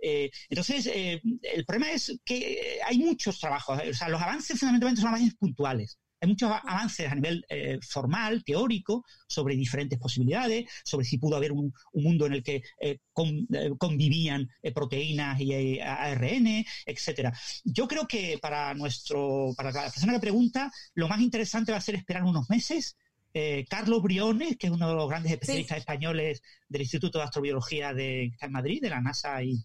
[0.00, 5.34] entonces, el problema es que hay muchos trabajos, o sea, los avances fundamentalmente son avances
[5.34, 5.98] puntuales.
[6.22, 11.50] Hay muchos avances a nivel eh, formal, teórico, sobre diferentes posibilidades, sobre si pudo haber
[11.50, 17.36] un, mundo en el que eh, eh, convivían proteínas y ARN, etcétera.
[17.64, 21.80] Yo creo que para nuestro, para la persona que pregunta, lo más interesante va a
[21.80, 22.96] ser esperar unos meses.
[23.68, 28.26] Carlos Briones, que es uno de los grandes especialistas españoles del Instituto de Astrobiología de
[28.26, 29.64] está en Madrid, de la NASA y,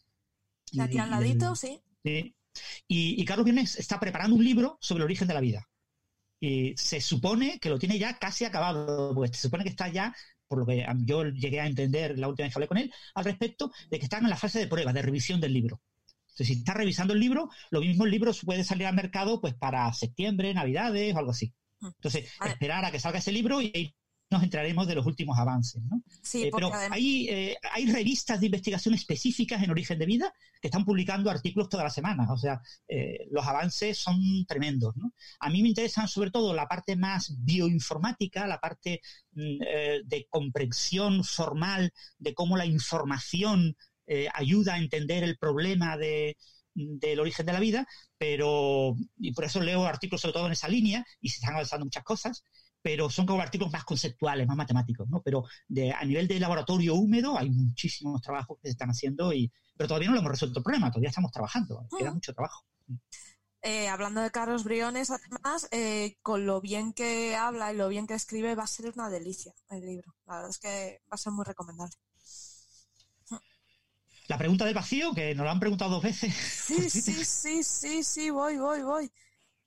[0.79, 1.81] aquí al ladito, sí.
[2.03, 2.33] Y,
[2.87, 5.67] y Carlos Briones está preparando un libro sobre el origen de la vida
[6.39, 10.15] y se supone que lo tiene ya casi acabado, pues se supone que está ya,
[10.47, 13.25] por lo que yo llegué a entender la última vez que hablé con él, al
[13.25, 15.81] respecto de que están en la fase de prueba, de revisión del libro.
[16.29, 19.55] Entonces, si está revisando el libro, lo mismo el libro puede salir al mercado pues
[19.55, 21.53] para septiembre, navidades o algo así.
[21.79, 21.87] Mm.
[21.87, 23.95] Entonces, esperar a que salga ese libro y
[24.29, 25.81] nos entraremos de los últimos avances.
[25.83, 26.01] ¿no?
[26.21, 30.67] Sí, eh, pero hay, eh, hay revistas de investigación específicas en origen de vida que
[30.67, 32.27] están publicando artículos todas las semanas.
[32.29, 34.95] O sea, eh, los avances son tremendos.
[34.97, 35.13] ¿no?
[35.39, 39.01] A mí me interesan sobre todo la parte más bioinformática, la parte
[39.31, 39.59] mm,
[40.05, 43.75] de comprensión formal de cómo la información
[44.33, 46.37] ayuda a entender el problema de,
[46.73, 47.87] del origen de la vida,
[48.17, 51.85] pero y por eso leo artículos sobre todo en esa línea y se están avanzando
[51.85, 52.43] muchas cosas
[52.87, 55.21] pero son como artículos más conceptuales, más matemáticos, ¿no?
[55.21, 59.51] Pero de, a nivel de laboratorio húmedo hay muchísimos trabajos que se están haciendo, y,
[59.75, 62.65] pero todavía no lo hemos resuelto el problema, todavía estamos trabajando, queda mucho trabajo.
[63.61, 68.07] Eh, hablando de Carlos Briones, además, eh, con lo bien que habla y lo bien
[68.07, 70.15] que escribe, va a ser una delicia el libro.
[70.25, 71.97] La verdad es que va a ser muy recomendable.
[74.29, 76.33] La pregunta del vacío, que nos lo han preguntado dos veces.
[76.33, 79.11] Sí, sí, sí, sí, sí, voy, voy, voy.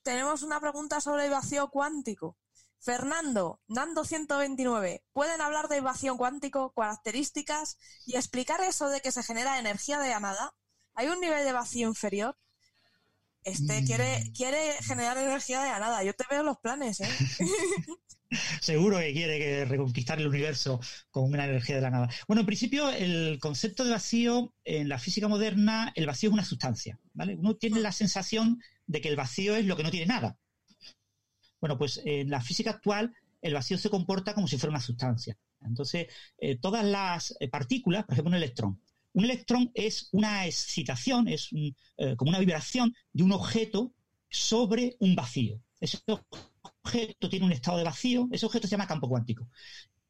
[0.02, 2.38] Tenemos una pregunta sobre el vacío cuántico
[2.80, 7.76] Fernando, Nando 129, ¿pueden hablar de evasión cuántico, características
[8.06, 10.54] y explicar eso de que se genera energía de la nada?
[10.94, 12.38] ¿Hay un nivel de vacío inferior?
[13.42, 14.32] Este quiere, Mm.
[14.32, 16.02] quiere generar energía de la nada.
[16.04, 17.08] Yo te veo los planes, ¿eh?
[18.60, 20.80] Seguro que quiere reconquistar el universo
[21.10, 22.08] con una energía de la nada.
[22.28, 26.44] Bueno, en principio, el concepto de vacío en la física moderna, el vacío es una
[26.44, 27.34] sustancia, ¿vale?
[27.34, 30.38] Uno tiene la sensación de que el vacío es lo que no tiene nada.
[31.60, 33.12] Bueno, pues en la física actual,
[33.42, 35.36] el vacío se comporta como si fuera una sustancia.
[35.62, 36.06] Entonces,
[36.38, 38.80] eh, todas las eh, partículas, por ejemplo, un electrón.
[39.12, 43.92] Un electrón es una excitación, es un, eh, como una vibración de un objeto
[44.28, 45.60] sobre un vacío.
[45.80, 49.48] Ese objeto tiene un estado de vacío, ese objeto se llama campo cuántico.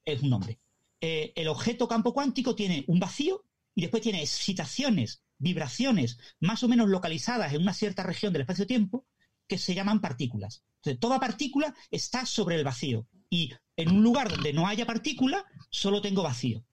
[0.04, 0.58] Es un nombre.
[1.00, 3.44] Eh, el objeto campo cuántico tiene un vacío
[3.74, 9.06] y después tiene excitaciones, vibraciones más o menos localizadas en una cierta región del espacio-tiempo
[9.46, 10.62] que se llaman partículas.
[10.98, 16.00] Toda partícula está sobre el vacío y en un lugar donde no haya partícula, solo
[16.00, 16.64] tengo vacío.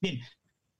[0.00, 0.22] Bien,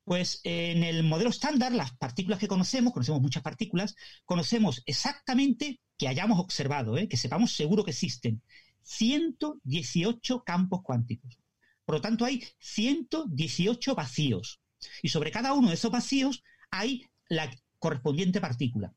[0.05, 3.95] pues en el modelo estándar, las partículas que conocemos, conocemos muchas partículas,
[4.25, 7.09] conocemos exactamente que hayamos observado, ¿eh?
[7.09, 8.43] que sepamos seguro que existen
[8.83, 11.39] 118 campos cuánticos.
[11.85, 14.61] Por lo tanto, hay 118 vacíos.
[15.03, 18.95] Y sobre cada uno de esos vacíos hay la correspondiente partícula.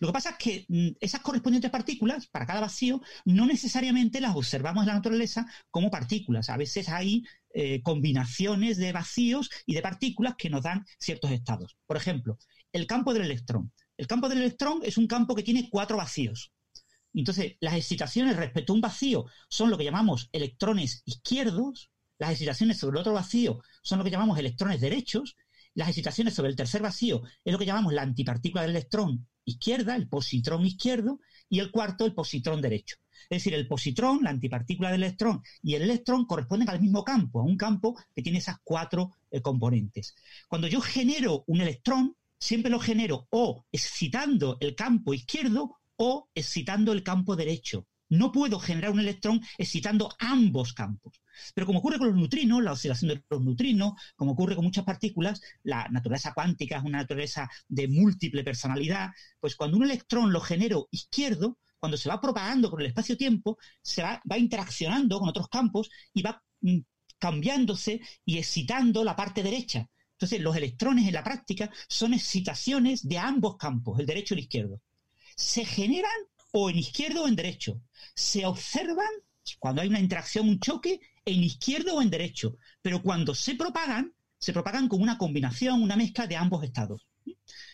[0.00, 4.34] Lo que pasa es que mm, esas correspondientes partículas, para cada vacío, no necesariamente las
[4.34, 6.48] observamos en la naturaleza como partículas.
[6.48, 7.24] A veces hay
[7.54, 11.76] eh, combinaciones de vacíos y de partículas que nos dan ciertos estados.
[11.86, 12.38] Por ejemplo,
[12.72, 13.72] el campo del electrón.
[13.96, 16.52] El campo del electrón es un campo que tiene cuatro vacíos.
[17.14, 22.78] Entonces, las excitaciones respecto a un vacío son lo que llamamos electrones izquierdos, las excitaciones
[22.78, 25.36] sobre el otro vacío son lo que llamamos electrones derechos,
[25.74, 29.96] las excitaciones sobre el tercer vacío es lo que llamamos la antipartícula del electrón izquierda,
[29.96, 32.96] el positrón izquierdo, y el cuarto, el positrón derecho.
[33.24, 37.40] Es decir, el positrón, la antipartícula del electrón y el electrón corresponden al mismo campo,
[37.40, 40.14] a un campo que tiene esas cuatro eh, componentes.
[40.48, 46.92] Cuando yo genero un electrón, siempre lo genero o excitando el campo izquierdo o excitando
[46.92, 47.86] el campo derecho.
[48.12, 51.14] No puedo generar un electrón excitando ambos campos.
[51.54, 54.84] Pero como ocurre con los neutrinos, la oscilación de los neutrinos, como ocurre con muchas
[54.84, 60.42] partículas, la naturaleza cuántica es una naturaleza de múltiple personalidad, pues cuando un electrón lo
[60.42, 65.48] genero izquierdo, cuando se va propagando con el espacio-tiempo, se va, va, interaccionando con otros
[65.48, 66.80] campos y va mm,
[67.18, 69.88] cambiándose y excitando la parte derecha.
[70.12, 74.44] Entonces, los electrones en la práctica son excitaciones de ambos campos, el derecho y el
[74.44, 74.82] izquierdo.
[75.34, 76.10] Se generan
[76.52, 77.80] o en izquierdo o en derecho.
[78.14, 79.10] Se observan
[79.58, 82.56] cuando hay una interacción, un choque, en izquierdo o en derecho.
[82.80, 87.06] Pero cuando se propagan, se propagan con una combinación, una mezcla de ambos estados.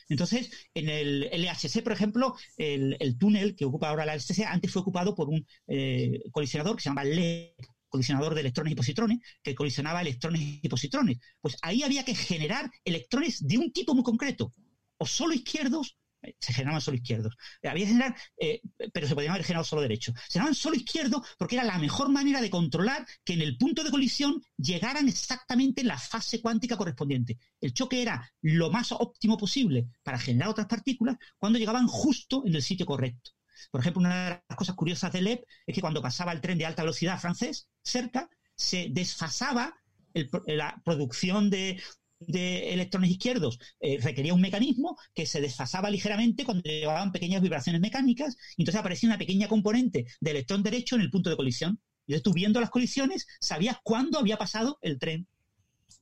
[0.08, 4.72] Entonces, en el LHC, por ejemplo, el, el túnel que ocupa ahora la LHC antes
[4.72, 9.18] fue ocupado por un eh, colisionador que se llama LEP, colisionador de electrones y positrones,
[9.42, 11.18] que colisionaba electrones y positrones.
[11.40, 14.54] Pues ahí había que generar electrones de un tipo muy concreto,
[14.98, 15.97] o solo izquierdos
[16.38, 17.34] se generaban solo izquierdos.
[17.62, 18.60] Había que generar, eh,
[18.92, 20.14] pero se podían haber generado solo derechos.
[20.26, 23.84] Se generaban solo izquierdos porque era la mejor manera de controlar que en el punto
[23.84, 27.38] de colisión llegaran exactamente en la fase cuántica correspondiente.
[27.60, 32.54] El choque era lo más óptimo posible para generar otras partículas cuando llegaban justo en
[32.54, 33.32] el sitio correcto.
[33.70, 36.58] Por ejemplo, una de las cosas curiosas del LEP es que cuando pasaba el tren
[36.58, 39.74] de alta velocidad francés cerca, se desfasaba
[40.46, 41.80] la producción de,
[42.20, 47.80] de electrones izquierdos eh, requería un mecanismo que se desfasaba ligeramente cuando llevaban pequeñas vibraciones
[47.80, 51.80] mecánicas y entonces aparecía una pequeña componente de electrón derecho en el punto de colisión.
[52.06, 55.28] Y entonces tú viendo las colisiones sabías cuándo había pasado el tren.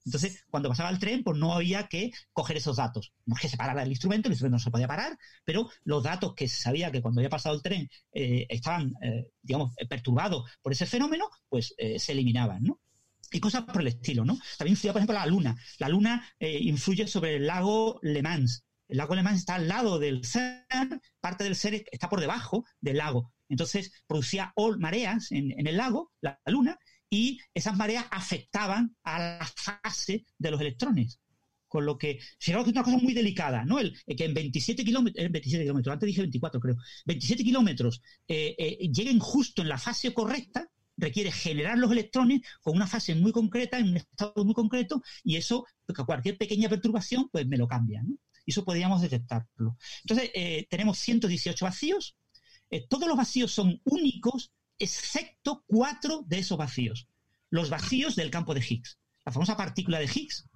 [0.04, 3.12] Entonces, cuando pasaba el tren, pues no había que coger esos datos.
[3.24, 6.04] No es que se parara el instrumento, el instrumento no se podía parar, pero los
[6.04, 10.48] datos que se sabía que cuando había pasado el tren eh, estaban, eh, digamos, perturbados
[10.62, 12.80] por ese fenómeno, pues se eliminaban, ¿no?
[13.32, 14.38] Y cosas por el estilo, ¿no?
[14.58, 15.56] También influye, por ejemplo, la Luna.
[15.78, 18.64] La Luna eh, influye sobre el lago Le Mans.
[18.88, 22.64] El lago Le Mans está al lado del CERN, parte del CERN está por debajo
[22.80, 23.32] del lago.
[23.48, 26.78] Entonces producía mareas en, en el lago, la, Luna,
[27.10, 31.20] y esas mareas afectaban a la fase de los electrones.
[31.68, 33.78] Con lo que, fijaros que es una cosa muy delicada, ¿no?
[33.78, 36.76] El, que en 27 kilómetros, 27 kilómetros, antes dije 24 creo,
[37.06, 42.76] 27 kilómetros eh, eh, lleguen justo en la fase correcta, requiere generar los electrones con
[42.76, 45.66] una fase muy concreta, en un estado muy concreto, y eso,
[46.06, 48.16] cualquier pequeña perturbación, pues me lo cambia, ¿no?
[48.44, 49.76] Y eso podríamos detectarlo.
[50.02, 52.16] Entonces, eh, tenemos 118 vacíos.
[52.70, 57.08] Eh, todos los vacíos son únicos, excepto cuatro de esos vacíos.
[57.50, 58.98] Los vacíos del campo de Higgs.
[59.24, 60.48] La famosa partícula de Higgs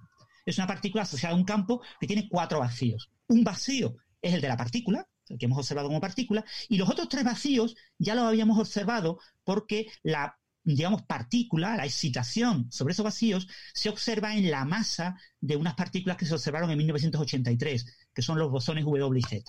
[0.45, 3.09] es una partícula asociada a un campo que tiene cuatro vacíos.
[3.27, 5.07] Un vacío es el de la partícula,
[5.37, 9.87] que hemos observado como partícula, y los otros tres vacíos ya los habíamos observado porque
[10.03, 15.73] la digamos, partícula, la excitación sobre esos vacíos, se observa en la masa de unas
[15.75, 19.43] partículas que se observaron en 1983, que son los bosones W y Z.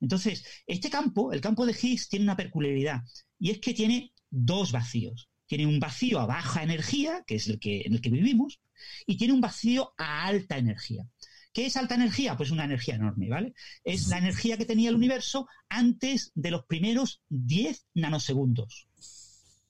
[0.00, 3.02] Entonces, este campo, el campo de Higgs, tiene una peculiaridad,
[3.38, 5.28] y es que tiene dos vacíos.
[5.46, 8.60] Tiene un vacío a baja energía, que es el que, en el que vivimos,
[9.06, 11.06] y tiene un vacío a alta energía.
[11.52, 12.36] ¿Qué es alta energía?
[12.36, 13.54] Pues una energía enorme, ¿vale?
[13.84, 18.88] Es la energía que tenía el universo antes de los primeros 10 nanosegundos.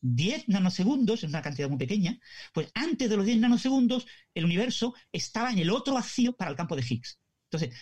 [0.00, 2.18] 10 nanosegundos, es una cantidad muy pequeña,
[2.52, 6.56] pues antes de los 10 nanosegundos el universo estaba en el otro vacío para el
[6.56, 7.18] campo de Higgs.
[7.50, 7.74] Entonces,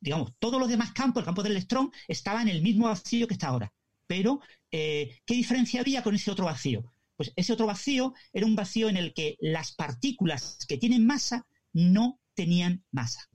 [0.00, 3.34] digamos, todos los demás campos, el campo del electrón, estaba en el mismo vacío que
[3.34, 3.72] está ahora.
[4.06, 6.92] Pero, eh, ¿qué diferencia había con ese otro vacío?
[7.16, 11.46] Pues ese otro vacío era un vacío en el que las partículas que tienen masa
[11.72, 13.27] no tenían masa.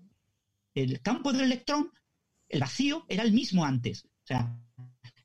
[0.73, 1.91] El campo del electrón,
[2.49, 4.05] el vacío, era el mismo antes.
[4.05, 4.57] O sea,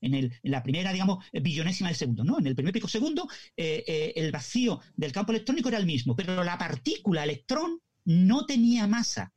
[0.00, 2.38] en, la primera, digamos, billonésima de segundo, ¿no?
[2.38, 6.14] En el primer pico segundo, eh, eh, el vacío del campo electrónico era el mismo,
[6.14, 9.32] pero la partícula electrón no tenía masa,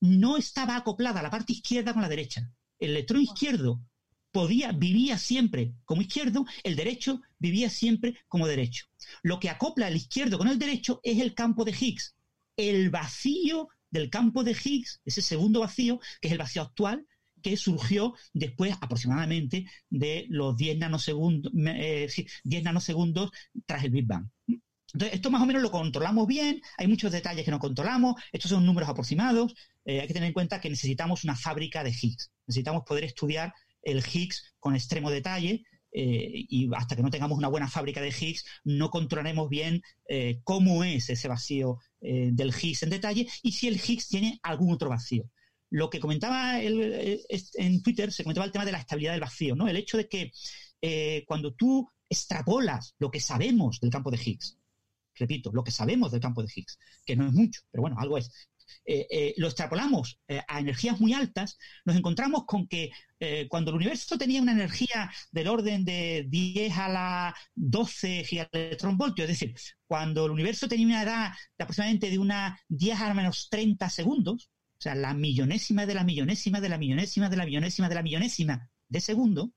[0.00, 2.52] no estaba acoplada la parte izquierda con la derecha.
[2.78, 3.80] El electrón izquierdo
[4.32, 8.86] podía, vivía siempre como izquierdo, el derecho vivía siempre como derecho.
[9.22, 12.14] Lo que acopla el izquierdo con el derecho es el campo de Higgs.
[12.56, 17.06] El vacío del campo de Higgs, ese segundo vacío, que es el vacío actual,
[17.42, 23.30] que surgió después aproximadamente de los 10 nanosegundos, 10 eh, nanosegundos
[23.66, 24.28] tras el Big Bang.
[24.92, 28.50] Entonces, esto más o menos lo controlamos bien, hay muchos detalles que no controlamos, estos
[28.50, 29.54] son números aproximados,
[29.84, 33.54] eh, hay que tener en cuenta que necesitamos una fábrica de Higgs, necesitamos poder estudiar
[33.82, 35.62] el Higgs con extremo detalle,
[35.92, 39.82] eh, y hasta que no tengamos una buena fábrica de Higgs, no controlaremos bien
[40.44, 44.88] cómo es ese vacío del Higgs en detalle y si el Higgs tiene algún otro
[44.88, 45.30] vacío
[45.70, 47.20] lo que comentaba eh,
[47.54, 49.68] en Twitter, se comentaba el tema de la estabilidad del vacío, ¿no?
[49.68, 50.32] El hecho de que
[50.82, 54.58] eh, cuando tú extrapolas lo que sabemos del campo de Higgs,
[55.14, 58.18] repito, lo que sabemos del campo de Higgs, que no es mucho, pero bueno, algo
[58.18, 58.49] es, eh,
[59.36, 62.90] lo extrapolamos a energías muy altas, nos encontramos con que
[63.48, 69.38] cuando el universo tenía una energía del orden de 10 a la 12 gigaelectronvoltios, es
[69.38, 69.54] decir,
[69.86, 74.50] cuando el universo tenía una edad de aproximadamente de una 10 a menos 30 segundos,
[74.80, 78.02] o sea, la millonésima de la millonésima de la millonésima de la millonésima de la
[78.02, 79.52] millonésima de segundo,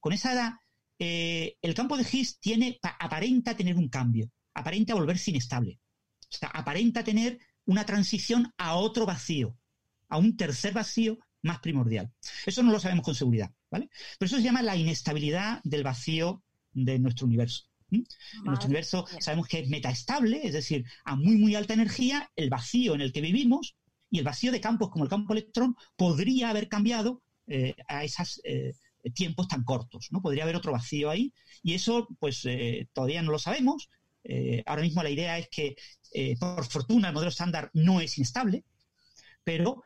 [0.00, 0.52] con esa edad,
[0.98, 5.78] eh, el campo de Higgs tiene, aparenta tener un cambio, aparenta volverse inestable.
[6.22, 9.56] O sea, aparenta tener una transición a otro vacío,
[10.08, 12.12] a un tercer vacío más primordial.
[12.46, 13.90] Eso no lo sabemos con seguridad, ¿vale?
[14.18, 17.64] Pero eso se llama la inestabilidad del vacío de nuestro universo.
[17.90, 18.06] En
[18.44, 22.94] nuestro universo sabemos que es metaestable, es decir, a muy, muy alta energía, el vacío
[22.94, 23.76] en el que vivimos
[24.10, 28.40] y el vacío de campos como el campo electrón podría haber cambiado eh, a esos
[28.44, 28.74] eh,
[29.14, 30.22] tiempos tan cortos, ¿no?
[30.22, 31.32] Podría haber otro vacío ahí
[31.62, 33.88] y eso pues eh, todavía no lo sabemos.
[34.66, 35.74] Ahora mismo la idea es que
[36.38, 38.64] por fortuna el modelo estándar no es inestable,
[39.44, 39.82] pero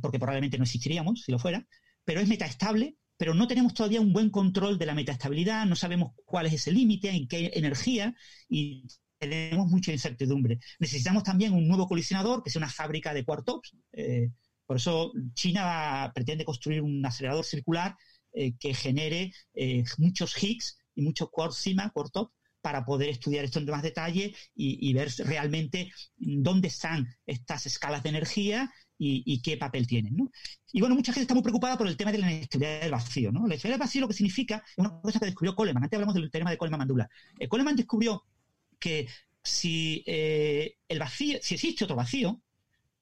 [0.00, 1.66] porque probablemente no existiríamos si lo fuera,
[2.04, 6.12] pero es metaestable pero no tenemos todavía un buen control de la metaestabilidad, no sabemos
[6.24, 8.14] cuál es ese límite, en qué energía,
[8.48, 8.86] y
[9.18, 10.58] tenemos mucha incertidumbre.
[10.78, 13.76] Necesitamos también un nuevo colisionador, que sea una fábrica de quartops.
[13.92, 14.30] Eh,
[14.66, 17.96] por eso China pretende construir un acelerador circular
[18.32, 22.34] eh, que genere eh, muchos Higgs y muchos quarks CIMA, quartops,
[22.64, 28.08] para poder estudiar esto en más detalle y, ver realmente dónde están estas escalas de
[28.08, 30.16] energía y, qué papel tienen.
[30.72, 33.30] Y bueno, mucha gente está muy preocupada por el tema de la inestabilidad del vacío.
[33.30, 33.40] ¿no?
[33.40, 35.82] La inestabilidad del vacío lo que significa es una cosa que descubrió Coleman.
[35.82, 37.06] Antes hablamos del tema de Coleman-Mandula.
[37.50, 38.24] Coleman descubrió
[38.78, 39.08] que
[39.42, 42.40] si eh, el vacío, si existe otro vacío,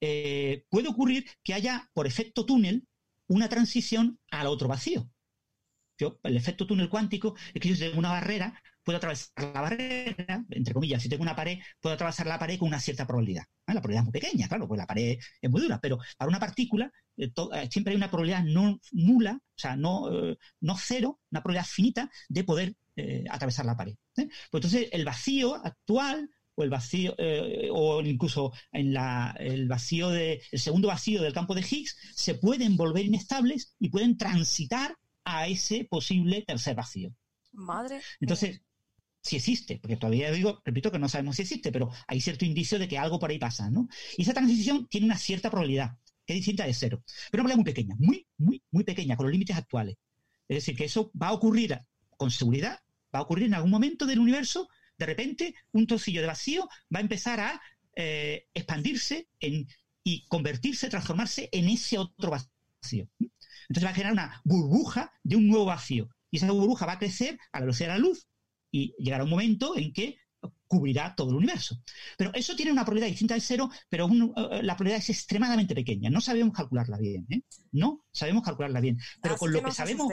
[0.01, 2.85] eh, puede ocurrir que haya, por efecto túnel,
[3.27, 5.09] una transición al otro vacío.
[6.23, 10.73] El efecto túnel cuántico es que yo tengo una barrera, puedo atravesar la barrera, entre
[10.73, 13.43] comillas, si tengo una pared, puedo atravesar la pared con una cierta probabilidad.
[13.67, 16.39] La probabilidad es muy pequeña, claro, pues la pared es muy dura, pero para una
[16.39, 17.31] partícula eh,
[17.69, 20.09] siempre hay una probabilidad no nula, o sea, no,
[20.61, 23.95] no cero, una probabilidad finita de poder eh, atravesar la pared.
[24.17, 24.27] ¿eh?
[24.51, 30.09] Pues entonces el vacío actual o el vacío eh, o incluso en la, el vacío
[30.09, 34.95] de el segundo vacío del campo de Higgs se pueden volver inestables y pueden transitar
[35.23, 37.11] a ese posible tercer vacío.
[37.51, 37.99] Madre.
[38.19, 38.61] Entonces,
[39.23, 42.77] si existe, porque todavía digo, repito que no sabemos si existe, pero hay cierto indicio
[42.77, 43.87] de que algo por ahí pasa, ¿no?
[44.17, 47.57] Y esa transición tiene una cierta probabilidad, que es distinta de cero, pero una probabilidad
[47.57, 49.95] muy pequeña, muy, muy, muy pequeña, con los límites actuales.
[50.49, 51.79] Es decir, que eso va a ocurrir
[52.17, 52.81] con seguridad,
[53.15, 54.67] va a ocurrir en algún momento del universo,
[54.97, 57.61] de repente un trocillo de vacío va a empezar a
[57.95, 63.07] eh, expandirse y convertirse, transformarse en ese otro vacío.
[63.69, 66.09] Entonces va a generar una burbuja de un nuevo vacío.
[66.29, 68.27] Y esa burbuja va a crecer a la velocidad de la luz
[68.73, 70.17] y llegará un momento en que
[70.67, 71.79] cubrirá todo el universo.
[72.17, 76.09] Pero eso tiene una probabilidad distinta de cero, pero eh, la probabilidad es extremadamente pequeña.
[76.09, 77.43] No sabemos calcularla bien, ¿eh?
[77.71, 78.99] No sabemos calcularla bien.
[79.21, 80.11] Pero con lo que, sabemos...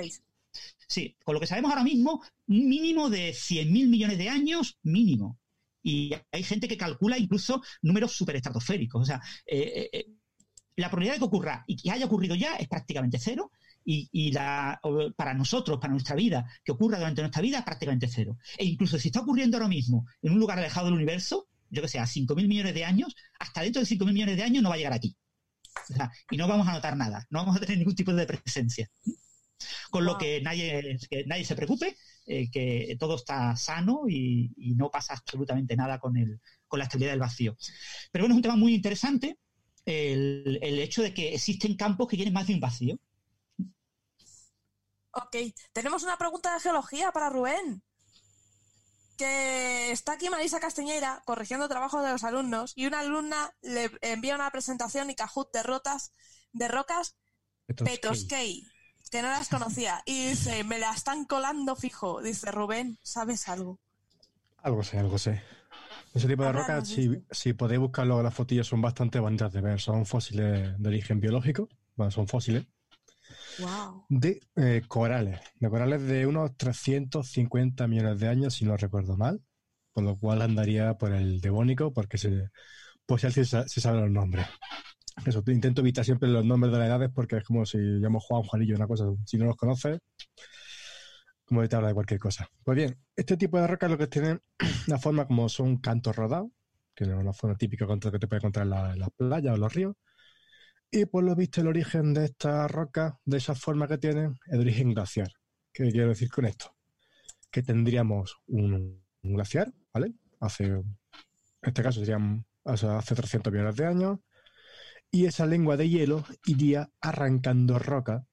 [0.86, 5.38] Sí, con lo que sabemos ahora mismo, un mínimo de 100.000 millones de años, mínimo.
[5.82, 9.00] Y hay gente que calcula incluso números superestratosféricos.
[9.00, 10.06] O sea, eh, eh,
[10.76, 13.50] la probabilidad de que ocurra y que haya ocurrido ya es prácticamente cero,
[13.84, 14.80] y, la,
[15.16, 18.38] para nosotros, para nuestra vida, que ocurra durante nuestra vida, prácticamente cero.
[18.56, 21.88] E incluso si está ocurriendo ahora mismo en un lugar alejado del universo, yo que
[21.88, 24.74] sé, a 5.000 millones de años, hasta dentro de 5.000 millones de años no va
[24.74, 25.16] a llegar aquí.
[26.30, 28.90] y no vamos a notar nada, no vamos a tener ningún tipo de presencia.
[29.90, 31.96] Con lo que nadie, nadie se preocupe,
[32.26, 37.12] eh, que todo está sano y, no pasa absolutamente nada con, el, con la estabilidad
[37.12, 37.56] del vacío.
[38.10, 39.38] Pero bueno, es un tema muy interesante
[39.84, 42.98] el, el hecho de que existen campos que tienen más de un vacío.
[45.12, 45.36] Ok,
[45.72, 47.82] tenemos una pregunta de geología para Rubén.
[49.18, 54.34] Que está aquí Marisa Castañeira corrigiendo trabajo de los alumnos y una alumna le envía
[54.34, 56.12] una presentación y cajut de rotas
[56.52, 57.16] de rocas
[57.66, 58.66] Petoskey,
[59.10, 60.02] que no las conocía.
[60.06, 62.22] Y dice, me la están colando fijo.
[62.22, 63.78] Dice Rubén, ¿sabes algo?
[64.58, 65.42] Algo sé, algo sé.
[66.14, 69.80] Ese tipo de rocas, si, si, podéis buscarlo, las fotillas son bastante bonitas de ver.
[69.80, 71.68] Son fósiles de origen biológico.
[71.94, 72.66] Bueno, son fósiles
[74.08, 79.40] de eh, corales, de corales de unos 350 millones de años, si no recuerdo mal,
[79.92, 82.48] por lo cual andaría por el devónico, porque se,
[83.06, 84.46] pues si se, se sabe los nombres.
[85.26, 88.42] Eso, intento evitar siempre los nombres de las edades porque es como si llamo Juan,
[88.42, 89.98] Juanillo, una cosa, si no los conoces,
[91.44, 92.48] como te habla de cualquier cosa.
[92.64, 94.40] Pues bien, este tipo de rocas lo que tienen
[94.86, 96.50] la forma como son cantos rodados,
[96.94, 99.74] que es una forma típica que te puede encontrar en las la playas o los
[99.74, 99.96] ríos,
[100.90, 104.52] y por lo visto el origen de esta roca, de esa forma que tienen, es
[104.52, 105.32] de origen glaciar.
[105.72, 106.76] ¿Qué quiero decir con esto?
[107.50, 110.14] Que tendríamos un, glaciar, ¿vale?
[110.40, 110.96] Hace, en
[111.62, 114.18] este caso serían hace 300 millones de años,
[115.12, 118.24] y esa lengua de hielo iría arrancando roca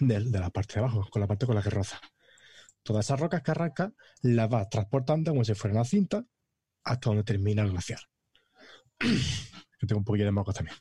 [0.00, 2.00] de, de, la parte de abajo, con la parte con la que roza.
[2.82, 3.92] Todas esas rocas que arranca
[4.22, 6.24] las va transportando como si fuera una cinta
[6.84, 8.00] hasta donde termina el glaciar.
[9.00, 10.76] Yo tengo un poquillo de mocos también.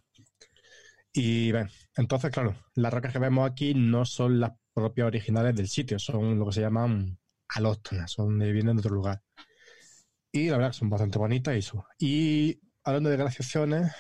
[1.17, 5.69] Y ven, entonces, claro, las rocas que vemos aquí no son las propias originales del
[5.69, 7.17] sitio, son lo que se llaman
[7.47, 9.23] alóctonas, son de vienen de otro lugar.
[10.33, 11.85] Y la verdad son bastante bonitas y eso.
[11.97, 13.93] Y hablando de glaciaciones,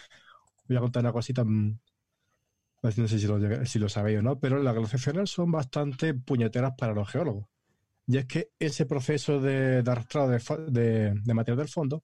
[0.67, 1.79] voy a contar una cosita, mm,
[2.83, 7.09] no sé si lo, sabéis o no, pero las glaciaciones son bastante puñeteras para los
[7.09, 7.47] geólogos.
[8.07, 12.03] Y es que ese proceso de, de arrastrado de, de material del fondo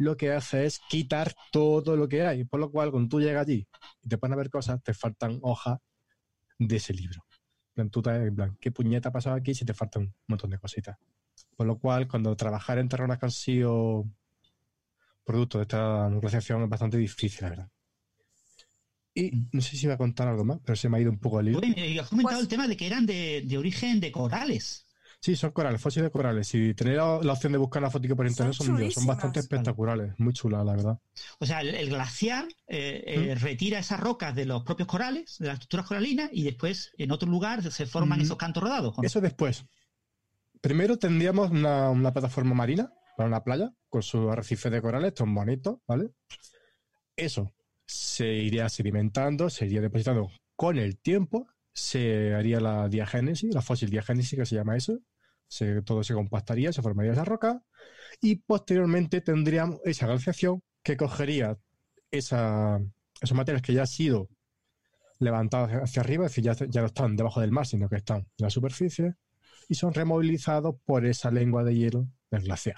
[0.00, 2.44] lo que hace es quitar todo lo que hay.
[2.44, 3.68] Por lo cual, cuando tú llegas allí
[4.02, 5.78] y te pones a ver cosas, te faltan hojas
[6.58, 7.22] de ese libro.
[7.76, 10.58] En tú en plan, ¿qué puñeta ha pasado aquí si te faltan un montón de
[10.58, 10.96] cositas?
[11.54, 14.06] Por lo cual, cuando trabajar en terrenos que han sido
[15.22, 17.68] producto de esta nucleación es bastante difícil, la verdad.
[19.12, 19.48] Y mm.
[19.52, 21.40] no sé si iba a contar algo más, pero se me ha ido un poco
[21.40, 21.60] el libro.
[21.62, 24.86] Y has comentado pues el tema de que eran de, de origen de corales.
[25.22, 26.48] Sí, son corales, fósiles de corales.
[26.48, 30.32] Si tenéis la, opción de buscar una foto por internet, son, son, bastante espectaculares, muy
[30.32, 30.98] chulas, la verdad.
[31.38, 35.54] O sea, el, glaciar eh, eh, retira esas rocas de los propios corales, de las
[35.54, 38.94] estructuras coralinas, y después en otro lugar se forman esos cantos rodados.
[39.02, 39.66] Eso después.
[40.62, 45.80] Primero tendríamos una, plataforma marina para una playa, con su arrecife de corales, tan bonitos,
[45.86, 46.12] ¿vale?
[47.14, 47.52] Eso
[47.86, 53.90] se iría sedimentando, se iría depositando con el tiempo, se haría la diagénesis, la fósil
[53.90, 54.98] diagénesis que se llama eso,
[55.84, 57.62] todo se compactaría, se formaría esa roca
[58.20, 61.58] y posteriormente tendríamos esa glaciación que cogería
[62.10, 62.80] esa,
[63.20, 64.28] esos materiales que ya han sido
[65.18, 68.20] levantados hacia arriba, es decir, ya, ya no están debajo del mar, sino que están
[68.20, 69.14] en la superficie
[69.68, 72.76] y son removilizados por esa lengua de hielo del glaciar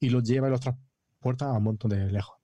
[0.00, 2.36] y los lleva y los transporta a un montón de lejos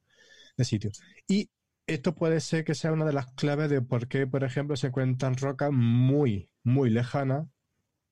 [0.56, 1.00] de sitios.
[1.28, 1.50] Y
[1.86, 4.86] esto puede ser que sea una de las claves de por qué, por ejemplo, se
[4.86, 7.46] encuentran rocas muy, muy lejanas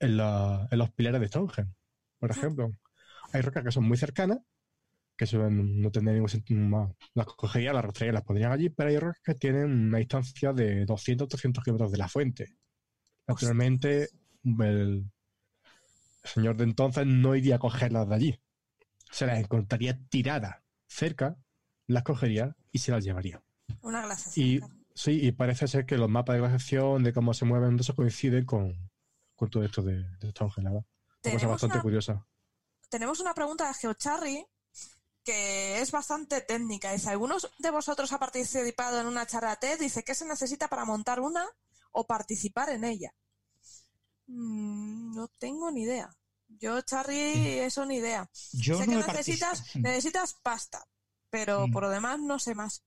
[0.03, 1.73] en, los pilares de Stonehenge,
[2.19, 2.73] por ejemplo.
[3.33, 4.39] Hay rocas que son muy cercanas,
[5.17, 6.97] que no tendrían ningún sentido.
[7.15, 10.85] Las cogería, las rastrería, las pondrían allí, pero hay rocas que tienen una distancia de
[10.85, 12.57] 200 300 kilómetros de la fuente.
[13.27, 14.09] Naturalmente,
[14.45, 15.11] el
[16.25, 18.41] señor de entonces no iría a cogerlas de allí.
[19.11, 20.57] Se las encontraría tiradas
[20.87, 21.37] cerca,
[21.87, 23.43] las cogería y se las llevaría.
[23.83, 24.47] Una glaciación.
[24.47, 24.61] Y,
[24.95, 28.45] sí, y parece ser que los mapas de glaciación, de cómo se mueven, eso coinciden
[28.45, 28.92] con,
[29.51, 30.83] todo esto de, de esta Una
[31.23, 32.27] cosa bastante curiosa.
[32.89, 34.47] Tenemos una pregunta de GeoCharry
[35.25, 36.93] que es bastante técnica.
[36.93, 39.79] Dice, ¿algunos de vosotros ha participado en una charla TED?
[39.79, 41.47] Dice, ¿qué se necesita para montar una
[41.93, 43.15] o participar en ella?
[44.27, 46.15] Mm, no tengo ni idea.
[46.49, 48.29] Yo, Charry, eso ni idea.
[48.53, 50.85] Yo sé no que necesitas, necesitas pasta,
[51.31, 51.73] pero Mm.
[51.73, 52.83] por lo demás no sé más.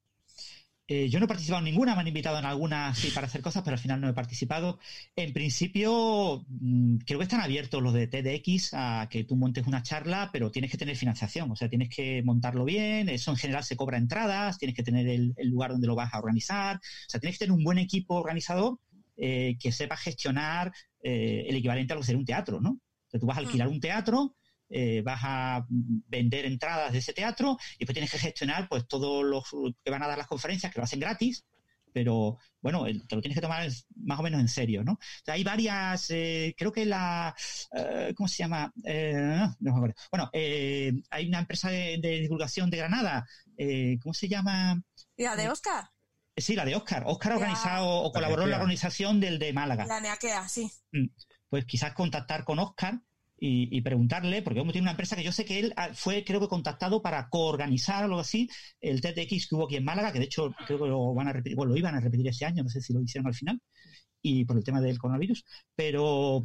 [0.88, 3.42] Eh, yo no he participado en ninguna, me han invitado en alguna sí para hacer
[3.42, 4.80] cosas, pero al final no he participado.
[5.16, 9.82] En principio, mm, creo que están abiertos los de TEDx a que tú montes una
[9.82, 13.64] charla, pero tienes que tener financiación, o sea, tienes que montarlo bien, eso en general
[13.64, 17.10] se cobra entradas, tienes que tener el, el lugar donde lo vas a organizar, o
[17.10, 18.78] sea, tienes que tener un buen equipo organizador
[19.18, 22.72] eh, que sepa gestionar eh, el equivalente a lo que sería un teatro, ¿no?
[22.72, 24.36] O sea, tú vas a alquilar un teatro,
[24.70, 29.24] eh, vas a vender entradas de ese teatro y después tienes que gestionar pues todos
[29.24, 29.44] los
[29.84, 31.46] que van a dar las conferencias, que lo hacen gratis,
[31.96, 34.94] pero bueno, te lo tienes que tomar más o menos en serio, ¿no?
[34.94, 37.34] O sea, hay varias, eh, creo que la,
[37.72, 38.74] eh, ¿cómo se llama?
[38.84, 39.14] Eh,
[39.60, 39.96] no me acuerdo.
[40.12, 43.26] Bueno, eh, hay una empresa de, de divulgación de Granada,
[43.58, 44.84] eh, ¿cómo se llama?
[45.16, 45.86] ¿Y la de Oscar?
[46.36, 47.04] Sí, la de Oscar.
[47.06, 50.70] Oscar ha organizado o colaboró en la organización del de Málaga La Neaquea, sí.
[51.48, 53.00] pues quizás contactar con Oscar
[53.38, 56.24] y, y preguntarle, porque como tiene una empresa que yo sé que él ah, fue,
[56.24, 58.50] creo que contactado para coorganizar o algo así,
[58.82, 61.34] el TEDx que hubo aquí en Málaga, que de hecho creo que lo van a
[61.34, 63.62] repetir, bueno, lo iban a repetir este año, no sé si lo hicieron al final,
[64.22, 65.44] y por el tema del coronavirus,
[65.76, 66.44] pero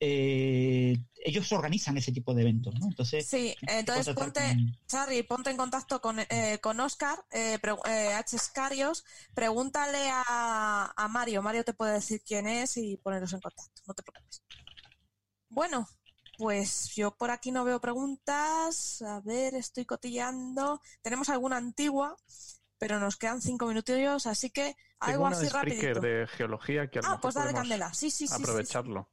[0.00, 2.86] eh, ellos organizan ese tipo de eventos, ¿no?
[2.88, 7.76] Entonces, Sí, entonces ponte, con- Charly, ponte en contacto con, eh, con Oscar, eh, pre-
[7.88, 8.36] eh, H.
[8.36, 9.04] Escarios,
[9.34, 13.94] pregúntale a, a Mario, Mario te puede decir quién es y poneros en contacto, no
[13.94, 14.42] te preocupes.
[15.48, 15.86] Bueno,
[16.38, 22.16] pues yo por aquí no veo preguntas, a ver, estoy cotilleando, tenemos alguna antigua,
[22.78, 26.00] pero nos quedan cinco minutillos, así que Tengo algo una así Spreaker rapidito.
[26.00, 28.80] de geología que a lo Ah, mejor pues dale candela, sí, sí, sí, sí, sí.
[28.84, 29.08] aprovecharlo.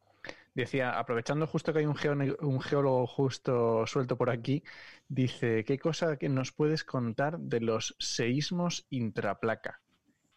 [0.56, 4.64] Decía, aprovechando justo que hay un, geone- un geólogo justo suelto por aquí,
[5.10, 9.82] dice, ¿qué cosa que nos puedes contar de los seísmos intraplaca?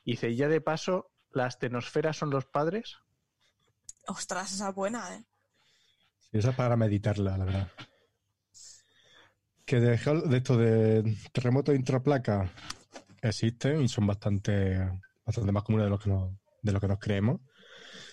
[0.05, 2.99] Dice, ya de paso, ¿las tenosferas son los padres?
[4.09, 5.25] Ostras, esa es buena, ¿eh?
[6.35, 7.69] Esa es para meditarla, la verdad.
[9.65, 12.51] Que de, de esto de terremotos intraplaca
[13.23, 14.79] existen y son bastante,
[15.25, 17.41] bastante más comunes de lo que nos, de lo que nos creemos.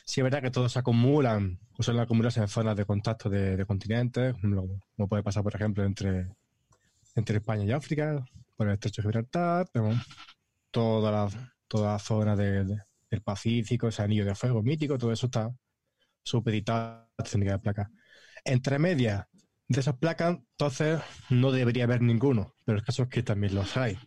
[0.05, 3.65] Sí es verdad que todos se acumulan, o suelen acumularse en zonas de contacto de,
[3.65, 6.27] continentes, como, puede pasar, por ejemplo, entre,
[7.15, 8.23] entre España y África,
[8.55, 9.67] por el estrecho de Gibraltar,
[10.69, 11.29] toda la,
[11.67, 15.51] toda la zona de- de- del Pacífico, ese anillo de fuego mítico, todo eso está
[16.23, 17.89] supeditado a la técnica de placas.
[18.43, 19.25] Entre medias
[19.67, 20.99] de esas placas, entonces
[21.29, 23.97] no debería haber ninguno, pero el caso es que también los hay.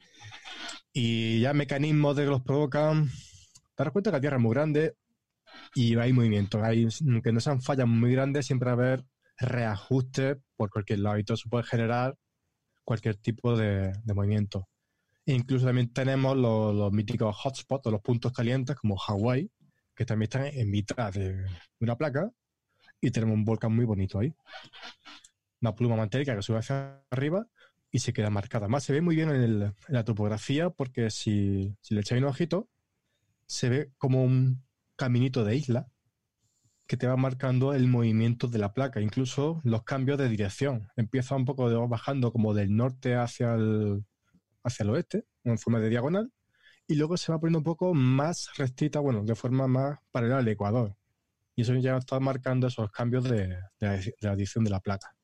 [0.93, 3.11] Y ya mecanismos de que los provocan,
[3.74, 4.97] te cuenta que la Tierra es muy grande
[5.74, 6.62] y hay movimientos.
[6.62, 6.86] Hay,
[7.23, 9.05] que no sean fallas muy grandes, siempre va a haber
[9.39, 12.16] reajustes por cualquier lado y todo eso puede generar
[12.85, 14.69] cualquier tipo de, movimiento.
[15.27, 19.51] Incluso también tenemos los, los míticos hotspots o los puntos calientes como Hawái,
[19.97, 21.47] que también están en mitad de
[21.81, 22.31] una placa
[23.06, 24.35] y tenemos un volcán muy bonito ahí.
[25.60, 27.47] Una pluma mantérica que sube hacia arriba
[27.90, 28.66] y se queda marcada.
[28.66, 32.68] Además, se ve muy bien en, el- la topografía porque si, le echáis un ojito,
[33.47, 34.64] se ve como un
[34.97, 35.89] caminito de isla
[36.86, 40.89] que te va marcando el movimiento de la placa, incluso los cambios de dirección.
[40.97, 44.05] Empieza un poco bajando como del norte hacia el,
[44.64, 46.32] hacia el oeste, en forma de diagonal,
[46.89, 50.48] y luego se va poniendo un poco más rectita, bueno, de forma más paralela al
[50.48, 50.97] ecuador.
[51.56, 54.81] Y eso ya está marcando esos cambios de, de la, de la dirección de la
[54.81, 55.14] placa.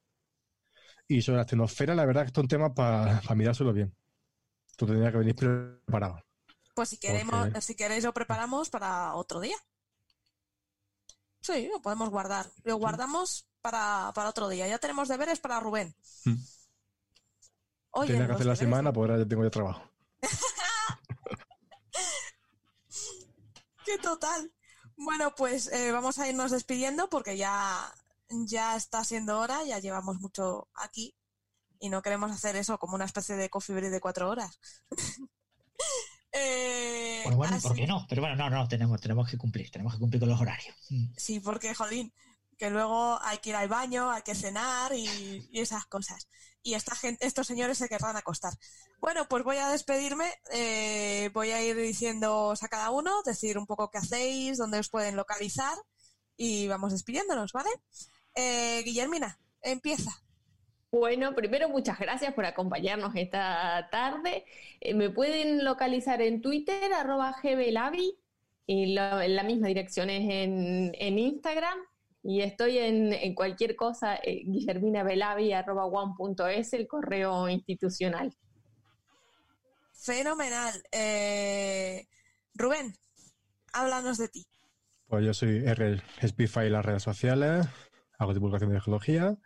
[1.09, 3.94] Y sobre la astenosfera, la verdad que esto es un tema para mirárselo bien.
[4.77, 6.23] Tú tendrías que venir preparado.
[6.74, 9.57] Pues si queremos, Porque- si queréis lo preparamos para otro día.
[11.40, 12.47] Sí, lo podemos guardar.
[12.65, 14.69] Lo guardamos para, para otro día.
[14.69, 15.94] Ya tenemos deberes para Rubén.
[16.24, 16.35] Mm.
[17.93, 19.82] Oye, Tenía que hacer la semana, pues ahora ya tengo yo trabajo.
[23.85, 24.52] ¡Qué total!
[25.02, 27.90] Bueno, pues eh, vamos a irnos despidiendo porque ya,
[28.28, 31.14] ya está siendo hora, ya llevamos mucho aquí
[31.78, 34.59] y no queremos hacer eso como una especie de coffee break de cuatro horas.
[36.32, 38.06] Eh, Bueno, bueno, así- ¿por qué no?
[38.09, 40.77] Pero bueno, no, no, tenemos, tenemos que cumplir, tenemos que cumplir con los horarios.
[40.89, 41.06] Mm.
[41.16, 42.12] Sí, porque, jolín,
[42.61, 46.28] que luego hay que ir al baño, hay que cenar y, esas cosas.
[46.62, 48.53] Y esta gente, estos señores se querrán acostar.
[49.01, 50.31] Bueno, pues voy a despedirme.
[50.53, 54.91] eh, voy a ir diciéndoos a cada uno, decir un poco qué hacéis, dónde os
[54.91, 55.74] pueden localizar
[56.37, 57.70] y vamos despidiéndonos, ¿vale?
[58.35, 60.11] Eh, Guillermina, empieza.
[60.93, 64.45] Bueno, primero muchas gracias por acompañarnos esta tarde.
[64.81, 68.19] Eh, me pueden localizar en Twitter, arroba gbelavi,
[68.66, 71.89] y en la misma dirección es en Instagram.
[72.22, 74.44] Y estoy en, en cualquier cosa, eh,
[75.55, 78.34] arroba one.es, el correo institucional.
[79.94, 80.82] Fenomenal.
[80.92, 82.06] Eh,
[82.55, 82.94] Rubén,
[83.72, 84.47] háblanos de ti.
[85.06, 87.66] Pues yo soy R Spify en las redes sociales,
[88.18, 89.36] hago divulgación de geología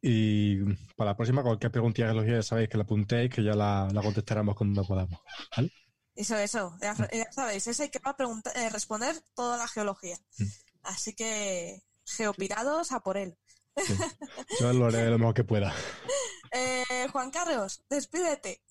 [0.00, 0.62] Y
[0.96, 3.88] para la próxima, cualquier pregunta de geología ya sabéis que la apuntéis, que ya la,
[3.92, 5.20] la contestaremos cuando podamos.
[5.56, 5.70] ¿vale?
[6.14, 6.76] Eso, eso.
[6.80, 10.16] Ya, ya sabéis, ese que va a preguntar, eh, responder toda la geología.
[10.38, 10.44] Mm.
[10.84, 13.36] Así que, geopirados a por él.
[13.76, 13.94] Sí.
[14.60, 15.74] Yo lo haré lo mejor que pueda.
[16.52, 18.62] Eh, Juan Carlos, despídete.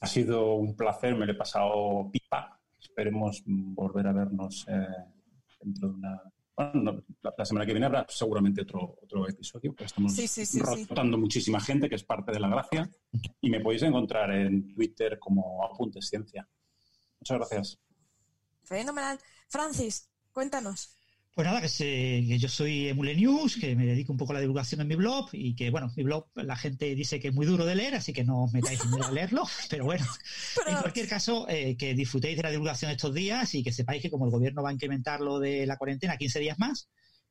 [0.00, 2.60] Ha sido un placer, me lo he pasado pipa.
[2.78, 4.86] Esperemos volver a vernos eh,
[5.60, 6.22] dentro de una.
[6.56, 10.26] Bueno, no, la, la semana que viene habrá seguramente otro, otro episodio, porque estamos Sí,
[10.26, 10.84] sí, sí, sí.
[10.86, 12.90] rotando muchísima gente, que es parte de la gracia.
[13.40, 16.46] Y me podéis encontrar en Twitter como Apuntes Ciencia.
[17.20, 17.78] Muchas gracias.
[18.64, 19.18] Fenomenal.
[19.48, 20.09] Francis,
[20.40, 20.88] cuéntanos.
[21.34, 24.34] Pues nada, que, se- que yo soy Emule News, que me dedico un poco a
[24.36, 27.34] la divulgación en mi blog y que, bueno, mi blog la gente dice que es
[27.34, 30.04] muy duro de leer, así que no os metáis en a leerlo, pero bueno,
[30.66, 34.10] en cualquier caso, eh, que disfrutéis de la divulgación estos días y que sepáis que
[34.10, 36.88] como el gobierno va a incrementar lo de la cuarentena 15 días más,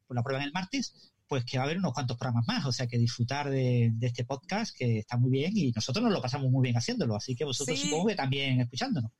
[0.08, 0.94] pues la prueban el martes,
[1.28, 4.08] pues que va a haber unos cuantos programas más, o sea que disfrutar de, de
[4.08, 7.36] este podcast que está muy bien y nosotros nos lo pasamos muy bien haciéndolo, así
[7.36, 7.86] que vosotros Sí.
[7.88, 9.12] supongo que también escuchándonos.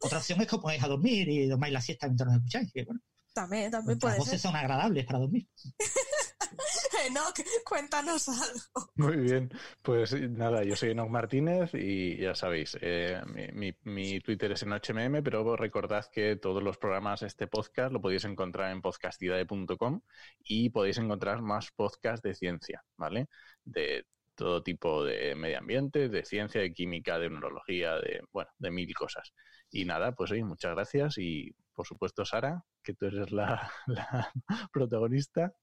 [0.00, 2.70] Otra opción es que os ponéis a dormir y tomáis la siesta mientras nos escucháis,
[2.72, 3.00] que bueno,
[3.40, 4.50] También, también puede voces ser.
[4.50, 5.46] son agradables para dormir.
[7.06, 8.90] Enoch, cuéntanos algo.
[8.96, 9.50] Muy bien,
[9.82, 14.62] pues nada, yo soy Enoch Martínez y ya sabéis, eh, mi, mi- mi Twitter es
[14.62, 18.82] en HMM, pero recordad que todos los programas de este podcast lo podéis encontrar en
[18.82, 20.00] podcastidae.com
[20.44, 23.28] y podéis encontrar más podcasts de ciencia, ¿vale?
[23.64, 24.04] De
[24.34, 28.92] todo tipo de medio ambiente, de ciencia, de química, de neurología, de, bueno, de mil
[28.94, 29.32] cosas.
[29.70, 34.32] Y nada, pues oye, muchas gracias y por supuesto, Sara, que tú eres la, la
[34.72, 35.54] protagonista.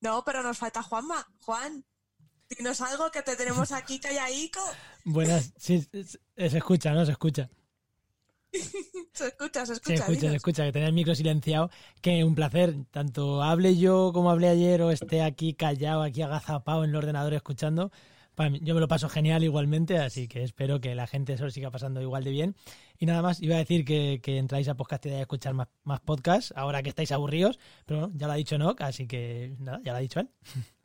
[0.00, 1.26] No, pero nos falta Juanma.
[1.40, 1.84] Juan,
[2.48, 4.60] dinos algo que te tenemos aquí calladico.
[5.04, 6.04] Buenas, sí, se
[6.50, 7.04] se escucha, ¿no?
[7.04, 7.50] Se escucha.
[9.12, 9.94] Se escucha, se Se escucha.
[9.94, 11.70] escucha, se escucha, que tenía el micro silenciado.
[12.00, 16.84] Que un placer, tanto hable yo como hablé ayer o esté aquí callado, aquí agazapado
[16.84, 17.90] en el ordenador escuchando.
[18.60, 21.70] Yo me lo paso genial igualmente, así que espero que la gente se lo siga
[21.70, 22.56] pasando igual de bien.
[22.98, 25.68] Y nada más, iba a decir que, que entráis a podcast y a escuchar más,
[25.84, 29.56] más podcasts, ahora que estáis aburridos, pero bueno, ya lo ha dicho Enoch, así que
[29.58, 30.30] nada, ya lo ha dicho él.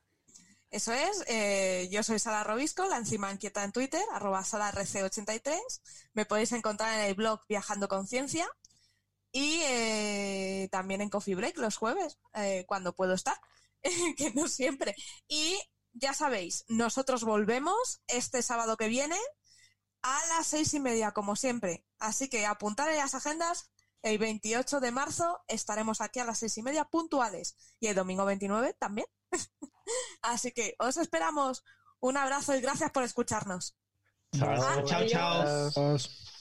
[0.73, 5.59] Eso es, eh, yo soy Sara Robisco, la encima inquieta en Twitter, arroba salarc83.
[6.13, 8.49] Me podéis encontrar en el blog Viajando con Ciencia
[9.31, 13.35] y eh, también en Coffee Break los jueves, eh, cuando puedo estar,
[14.17, 14.95] que no siempre.
[15.27, 15.59] Y
[15.93, 19.17] ya sabéis, nosotros volvemos este sábado que viene
[20.01, 21.85] a las seis y media, como siempre.
[21.99, 23.69] Así que apuntar en las agendas.
[24.01, 28.25] El 28 de marzo estaremos aquí a las seis y media puntuales y el domingo
[28.25, 29.07] 29 también.
[30.21, 31.63] Así que os esperamos.
[32.01, 33.77] Un abrazo y gracias por escucharnos.
[34.37, 35.41] Chao, chao.
[35.41, 36.32] Adiós.